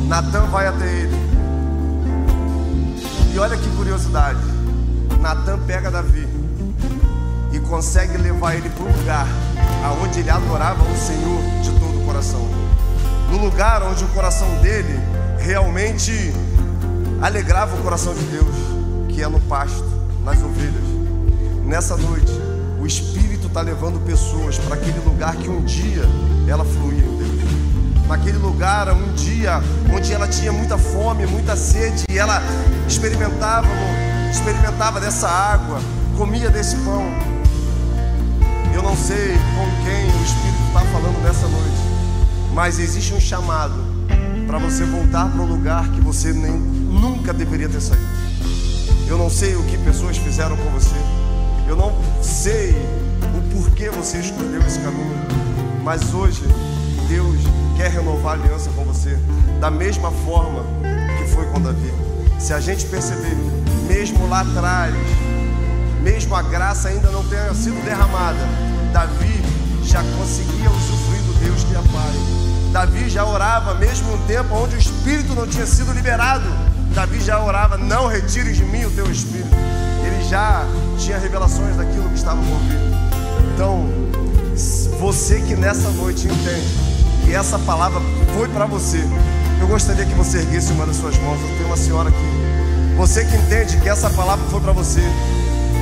Natan 0.06 0.42
vai 0.48 0.66
até 0.66 0.84
ele. 0.84 1.16
E 3.32 3.38
olha 3.38 3.56
que 3.56 3.68
curiosidade. 3.76 4.38
Natan 5.22 5.58
pega 5.60 5.90
Davi 5.90 6.28
e 7.50 7.58
consegue 7.60 8.18
levar 8.18 8.56
ele 8.56 8.68
para 8.68 8.84
um 8.84 8.92
lugar 8.92 9.26
aonde 9.86 10.20
ele 10.20 10.28
adorava 10.28 10.82
o 10.82 10.96
Senhor 10.98 11.40
de 11.62 11.70
todo 11.80 12.02
o 12.02 12.04
coração 12.04 12.46
no 13.30 13.38
lugar 13.38 13.82
onde 13.82 14.04
o 14.04 14.08
coração 14.08 14.46
dele 14.60 15.00
realmente 15.38 16.12
alegrava 17.22 17.74
o 17.74 17.82
coração 17.82 18.12
de 18.12 18.24
Deus, 18.26 18.54
que 19.08 19.22
é 19.22 19.28
no 19.28 19.40
pasto, 19.40 19.82
nas 20.22 20.42
ovelhas. 20.42 20.84
Nessa 21.64 21.96
noite, 21.96 22.43
o 22.84 22.86
Espírito 22.86 23.46
está 23.46 23.62
levando 23.62 23.98
pessoas 24.04 24.58
para 24.58 24.74
aquele 24.74 25.00
lugar 25.00 25.34
que 25.36 25.48
um 25.48 25.64
dia 25.64 26.02
ela 26.46 26.64
fluía 26.64 27.02
em 27.02 27.16
Deus. 27.16 28.06
Naquele 28.06 28.36
lugar, 28.36 28.92
um 28.92 29.14
dia 29.14 29.62
onde 29.90 30.12
ela 30.12 30.28
tinha 30.28 30.52
muita 30.52 30.76
fome, 30.76 31.26
muita 31.26 31.56
sede, 31.56 32.04
e 32.10 32.18
ela 32.18 32.42
experimentava, 32.86 33.66
experimentava 34.30 35.00
dessa 35.00 35.26
água, 35.26 35.80
comia 36.18 36.50
desse 36.50 36.76
pão. 36.76 37.04
Eu 38.74 38.82
não 38.82 38.94
sei 38.94 39.32
com 39.32 39.84
quem 39.84 40.04
o 40.04 40.22
Espírito 40.22 40.62
está 40.68 40.80
falando 40.92 41.22
nessa 41.22 41.48
noite 41.48 41.94
mas 42.54 42.78
existe 42.78 43.12
um 43.12 43.20
chamado 43.20 43.74
para 44.46 44.58
você 44.58 44.84
voltar 44.84 45.28
para 45.28 45.42
o 45.42 45.44
lugar 45.44 45.90
que 45.90 46.00
você 46.00 46.32
nem, 46.32 46.52
nunca 46.52 47.32
deveria 47.32 47.68
ter 47.68 47.80
saído. 47.80 48.06
Eu 49.08 49.18
não 49.18 49.28
sei 49.28 49.56
o 49.56 49.62
que 49.64 49.76
pessoas 49.78 50.16
fizeram 50.16 50.56
com 50.56 50.70
você. 50.70 50.94
Eu 51.66 51.76
não 51.76 51.92
sei 52.22 52.70
o 53.36 53.42
porquê 53.52 53.90
você 53.90 54.18
escolheu 54.18 54.60
esse 54.66 54.78
caminho. 54.80 55.16
Mas 55.82 56.14
hoje 56.14 56.42
Deus 57.08 57.40
quer 57.76 57.90
renovar 57.90 58.38
a 58.38 58.42
aliança 58.42 58.70
com 58.70 58.84
você 58.84 59.18
da 59.60 59.70
mesma 59.70 60.10
forma 60.10 60.64
que 61.18 61.30
foi 61.30 61.46
com 61.46 61.60
Davi. 61.60 61.92
Se 62.38 62.52
a 62.52 62.60
gente 62.60 62.86
perceber, 62.86 63.36
mesmo 63.88 64.28
lá 64.28 64.40
atrás, 64.40 64.94
mesmo 66.02 66.34
a 66.34 66.42
graça 66.42 66.88
ainda 66.88 67.10
não 67.10 67.24
tenha 67.28 67.52
sido 67.54 67.82
derramada, 67.84 68.40
Davi 68.92 69.42
já 69.84 70.02
conseguia 70.18 70.70
usufruir 70.70 71.22
do 71.22 71.34
Deus 71.44 71.64
que 71.64 71.74
é 71.74 71.78
Pai. 71.92 72.44
Davi 72.72 73.08
já 73.08 73.24
orava, 73.24 73.74
mesmo 73.74 74.12
um 74.12 74.18
tempo 74.26 74.54
onde 74.54 74.76
o 74.76 74.78
Espírito 74.78 75.34
não 75.34 75.46
tinha 75.46 75.66
sido 75.66 75.92
liberado. 75.92 76.44
Davi 76.94 77.20
já 77.20 77.42
orava: 77.42 77.76
Não 77.76 78.06
retires 78.06 78.56
de 78.56 78.64
mim 78.64 78.84
o 78.84 78.90
teu 78.90 79.10
Espírito. 79.10 79.54
Ele 80.06 80.22
já 80.28 80.64
tinha 80.96 81.18
revelações 81.18 81.76
daquilo 81.76 82.08
que 82.08 82.14
estava 82.14 82.40
por 82.40 82.58
vir. 82.60 82.78
Então, 83.52 83.86
você 85.00 85.40
que 85.40 85.56
nessa 85.56 85.90
noite 85.90 86.26
entende 86.26 86.94
que 87.24 87.34
essa 87.34 87.58
palavra 87.58 88.00
foi 88.36 88.48
para 88.48 88.66
você, 88.66 89.04
eu 89.60 89.66
gostaria 89.66 90.04
que 90.04 90.14
você 90.14 90.38
erguesse 90.38 90.72
uma 90.72 90.86
das 90.86 90.96
suas 90.96 91.18
mãos. 91.18 91.40
Eu 91.40 91.48
tenho 91.56 91.66
uma 91.66 91.76
senhora 91.76 92.08
aqui. 92.08 92.96
Você 92.96 93.24
que 93.24 93.36
entende 93.36 93.76
que 93.78 93.88
essa 93.88 94.08
palavra 94.10 94.44
foi 94.48 94.60
para 94.60 94.72
você, 94.72 95.02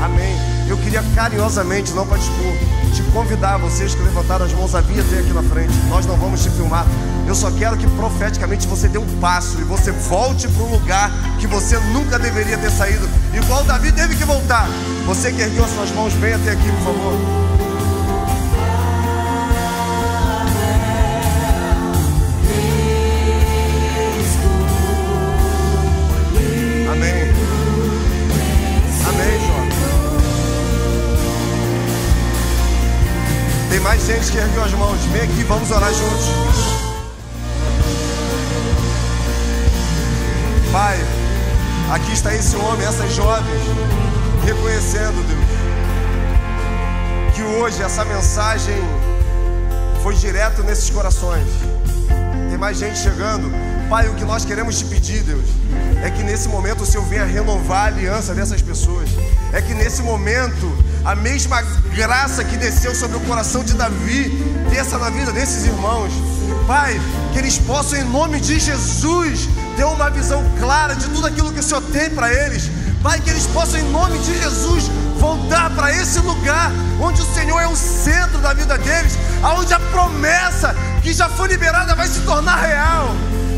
amém. 0.03 0.35
Eu 0.67 0.79
queria 0.79 1.03
carinhosamente, 1.15 1.93
não 1.93 2.07
para 2.07 2.17
dispor, 2.17 2.55
te 2.95 3.03
convidar, 3.13 3.59
vocês 3.59 3.95
que 3.95 4.03
levantaram 4.03 4.47
as 4.47 4.53
mãos, 4.55 4.75
a 4.75 4.81
vir 4.81 5.01
até 5.01 5.19
aqui 5.19 5.33
na 5.33 5.43
frente. 5.43 5.75
Nós 5.91 6.07
não 6.07 6.17
vamos 6.17 6.43
te 6.43 6.49
filmar. 6.49 6.87
Eu 7.27 7.35
só 7.35 7.51
quero 7.51 7.77
que 7.77 7.87
profeticamente 7.87 8.67
você 8.67 8.89
dê 8.89 8.99
um 8.99 9.19
passo 9.19 9.61
e 9.61 9.65
você 9.65 9.91
volte 9.93 10.49
para 10.49 10.63
um 10.65 10.73
lugar 10.73 11.11
que 11.39 11.47
você 11.47 11.79
nunca 11.93 12.19
deveria 12.19 12.59
ter 12.59 12.71
saído, 12.71 13.09
igual 13.33 13.65
Davi 13.65 13.93
teve 13.93 14.17
que 14.17 14.25
voltar. 14.25 14.69
Você 15.07 15.33
que 15.33 15.41
ergueu 15.41 15.65
as 15.65 15.71
suas 15.71 15.91
mãos, 15.93 16.13
vem 16.15 16.35
até 16.35 16.51
aqui, 16.51 16.71
por 16.73 16.95
favor. 16.95 17.43
mais 33.83 34.07
gente 34.07 34.31
que 34.31 34.39
ergueu 34.39 34.65
as 34.65 34.73
mãos. 34.73 35.01
Vem 35.07 35.23
aqui, 35.23 35.45
vamos 35.45 35.71
orar 35.71 35.93
juntos. 35.93 36.72
Pai, 40.73 40.99
aqui 41.93 42.13
está 42.15 42.35
esse 42.35 42.57
homem, 42.57 42.87
essas 42.87 43.13
jovens, 43.13 43.61
reconhecendo, 44.43 45.23
Deus, 45.29 45.45
que 47.35 47.43
hoje 47.43 47.83
essa 47.83 48.03
mensagem 48.07 48.77
foi 50.03 50.15
direto 50.15 50.63
nesses 50.63 50.89
corações. 50.89 51.47
Tem 52.49 52.57
mais 52.57 52.79
gente 52.79 52.99
chegando. 52.99 53.53
Pai, 53.91 54.09
o 54.09 54.15
que 54.15 54.25
nós 54.25 54.47
queremos 54.47 54.79
te 54.79 54.87
pedir, 54.87 55.23
Deus, 55.23 55.45
é 56.03 56.09
que 56.09 56.23
nesse 56.23 56.49
momento 56.49 56.85
o 56.85 56.87
Senhor 56.87 57.05
venha 57.05 57.27
renovar 57.27 57.83
a 57.83 57.87
aliança 57.89 58.35
dessas 58.35 58.63
pessoas. 58.63 59.11
É 59.53 59.61
que 59.61 59.75
nesse 59.75 60.01
momento 60.01 60.75
a 61.05 61.15
mesma 61.15 61.61
graça 61.95 62.43
que 62.45 62.57
desceu 62.57 62.95
sobre 62.95 63.19
o 63.19 63.21
coração 63.21 63.63
de 63.63 63.75
Davi, 63.75 64.31
desça 64.71 64.97
na 64.97 65.11
vida 65.11 65.33
desses 65.33 65.67
irmãos. 65.67 66.11
Pai, 66.67 66.99
que 67.35 67.39
eles 67.39 67.59
possam, 67.59 67.99
em 67.99 68.05
nome 68.05 68.41
de 68.41 68.59
Jesus, 68.59 69.51
ter 69.77 69.85
uma 69.85 70.11
visão 70.11 70.45
clara 70.59 70.95
de 70.95 71.07
tudo 71.07 71.27
aquilo 71.27 71.53
que 71.53 71.61
o 71.61 71.63
Senhor 71.63 71.83
tem 71.93 72.11
para 72.11 72.33
eles. 72.33 72.71
Pai, 73.03 73.21
que 73.21 73.31
eles 73.31 73.47
possam, 73.47 73.81
em 73.81 73.91
nome 73.91 74.19
de 74.19 74.39
Jesus, 74.39 74.85
voltar 75.19 75.71
para 75.71 75.91
esse 75.93 76.21
lugar 76.21 76.71
onde 77.01 77.21
o 77.21 77.35
Senhor 77.35 77.61
é 77.61 77.67
o 77.67 77.75
centro 77.75 78.39
da 78.39 78.53
vida 78.53 78.79
deles, 78.79 79.19
aonde 79.43 79.75
a 79.75 79.81
promessa 79.81 80.75
que 81.03 81.13
já 81.13 81.29
foi 81.29 81.49
liberada 81.49 81.95
vai 81.95 82.07
se 82.07 82.21
tornar 82.21 82.57
real. 82.57 83.09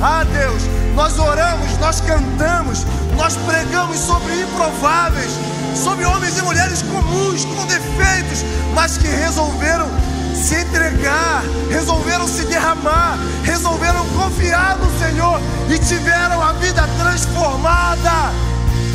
Ah, 0.00 0.24
Deus, 0.24 0.62
nós 0.94 1.18
oramos, 1.18 1.78
nós 1.78 2.00
cantamos, 2.00 2.86
nós 3.16 3.36
pregamos 3.36 3.98
sobre 3.98 4.40
improváveis, 4.40 5.32
sobre 5.74 6.04
homens 6.04 6.38
e 6.38 6.42
mulheres 6.42 6.82
comuns, 6.82 7.44
com 7.44 7.66
defeitos, 7.66 8.44
mas 8.74 8.96
que 8.96 9.08
resolveram 9.08 9.88
se 10.35 10.57
entregar, 10.57 11.43
resolveram 11.70 12.26
se 12.26 12.45
derramar, 12.45 13.18
resolveram 13.43 14.05
confiar 14.11 14.76
no 14.76 14.99
Senhor 14.99 15.41
e 15.68 15.78
tiveram 15.78 16.43
a 16.43 16.53
vida 16.55 16.87
transformada. 16.99 18.32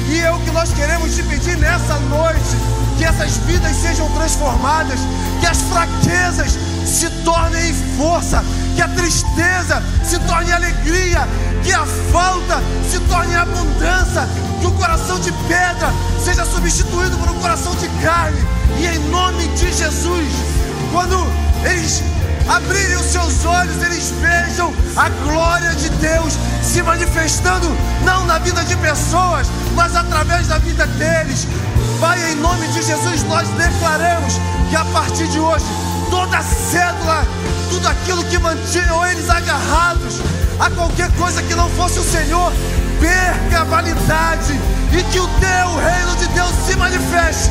E 0.09 0.21
é 0.21 0.31
o 0.31 0.39
que 0.39 0.51
nós 0.51 0.71
queremos 0.73 1.15
te 1.15 1.23
pedir 1.23 1.57
nessa 1.57 1.95
noite: 2.09 2.57
que 2.97 3.05
essas 3.05 3.37
vidas 3.37 3.75
sejam 3.77 4.09
transformadas, 4.11 4.99
que 5.39 5.45
as 5.45 5.61
fraquezas 5.61 6.57
se 6.85 7.09
tornem 7.23 7.73
força, 7.97 8.43
que 8.75 8.81
a 8.81 8.87
tristeza 8.87 9.81
se 10.03 10.19
torne 10.19 10.51
alegria, 10.51 11.27
que 11.63 11.71
a 11.71 11.85
falta 12.11 12.61
se 12.89 12.99
torne 13.01 13.35
abundância, 13.35 14.27
que 14.59 14.67
o 14.67 14.71
coração 14.73 15.19
de 15.19 15.31
pedra 15.47 15.93
seja 16.23 16.45
substituído 16.45 17.17
por 17.17 17.29
um 17.29 17.39
coração 17.39 17.73
de 17.75 17.87
carne, 18.03 18.39
e 18.79 18.87
em 18.87 18.99
nome 19.09 19.47
de 19.49 19.71
Jesus 19.71 20.58
quando 20.91 21.15
eles 21.63 22.03
abrirem 22.47 22.95
os 22.97 23.05
seus 23.05 23.45
olhos, 23.45 23.81
eles 23.83 24.11
vejam 24.21 24.73
a 24.95 25.09
glória 25.09 25.73
de 25.75 25.89
Deus 25.89 26.33
se 26.63 26.81
manifestando, 26.81 27.67
não 28.03 28.25
na 28.25 28.39
vida 28.39 28.63
de 28.63 28.75
pessoas, 28.77 29.47
mas 29.75 29.95
através 29.95 30.47
da 30.47 30.57
vida 30.57 30.85
deles. 30.87 31.47
Pai, 31.99 32.31
em 32.31 32.35
nome 32.35 32.67
de 32.69 32.81
Jesus, 32.81 33.23
nós 33.23 33.47
declaramos 33.49 34.33
que 34.69 34.75
a 34.75 34.85
partir 34.85 35.27
de 35.27 35.39
hoje, 35.39 35.65
toda 36.09 36.41
cédula, 36.41 37.23
tudo 37.69 37.87
aquilo 37.87 38.23
que 38.25 38.37
mantinham 38.37 39.05
eles 39.05 39.29
agarrados 39.29 40.21
a 40.59 40.69
qualquer 40.71 41.11
coisa 41.11 41.41
que 41.43 41.55
não 41.55 41.69
fosse 41.71 41.99
o 41.99 42.03
Senhor, 42.03 42.51
perca 42.99 43.61
a 43.61 43.63
validade 43.63 44.59
e 44.91 45.03
que 45.03 45.19
o 45.19 45.27
teu 45.27 45.75
reino 45.77 46.15
de 46.17 46.27
Deus 46.29 46.51
se 46.67 46.75
manifeste 46.75 47.49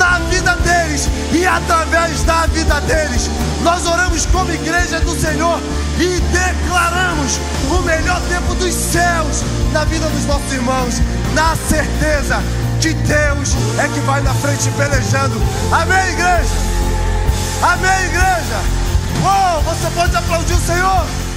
na 0.00 0.18
vida 0.30 0.56
deles 0.56 1.08
e 1.30 1.46
através 1.46 2.22
da 2.22 2.46
vida 2.46 2.80
deles. 2.80 3.30
Nós 3.62 3.86
oramos 3.86 4.24
como 4.26 4.50
igreja 4.50 4.98
do 5.00 5.14
Senhor 5.14 5.60
e 5.98 6.18
declaramos 6.20 7.38
o 7.70 7.82
melhor 7.82 8.18
tempo 8.22 8.54
dos 8.54 8.74
céus 8.74 9.44
na 9.72 9.84
vida 9.84 10.08
dos 10.08 10.24
nossos 10.24 10.52
irmãos, 10.52 10.94
na 11.34 11.54
certeza 11.68 12.42
de 12.80 12.94
Deus 12.94 13.54
é 13.78 13.88
que 13.88 14.00
vai 14.00 14.22
na 14.22 14.32
frente 14.34 14.70
pelejando. 14.70 15.36
Amém, 15.70 16.12
igreja? 16.14 16.54
Amém, 17.62 18.06
igreja? 18.06 18.58
Oh, 19.22 19.60
você 19.60 19.90
pode 19.94 20.16
aplaudir 20.16 20.54
o 20.54 20.60
Senhor? 20.60 21.29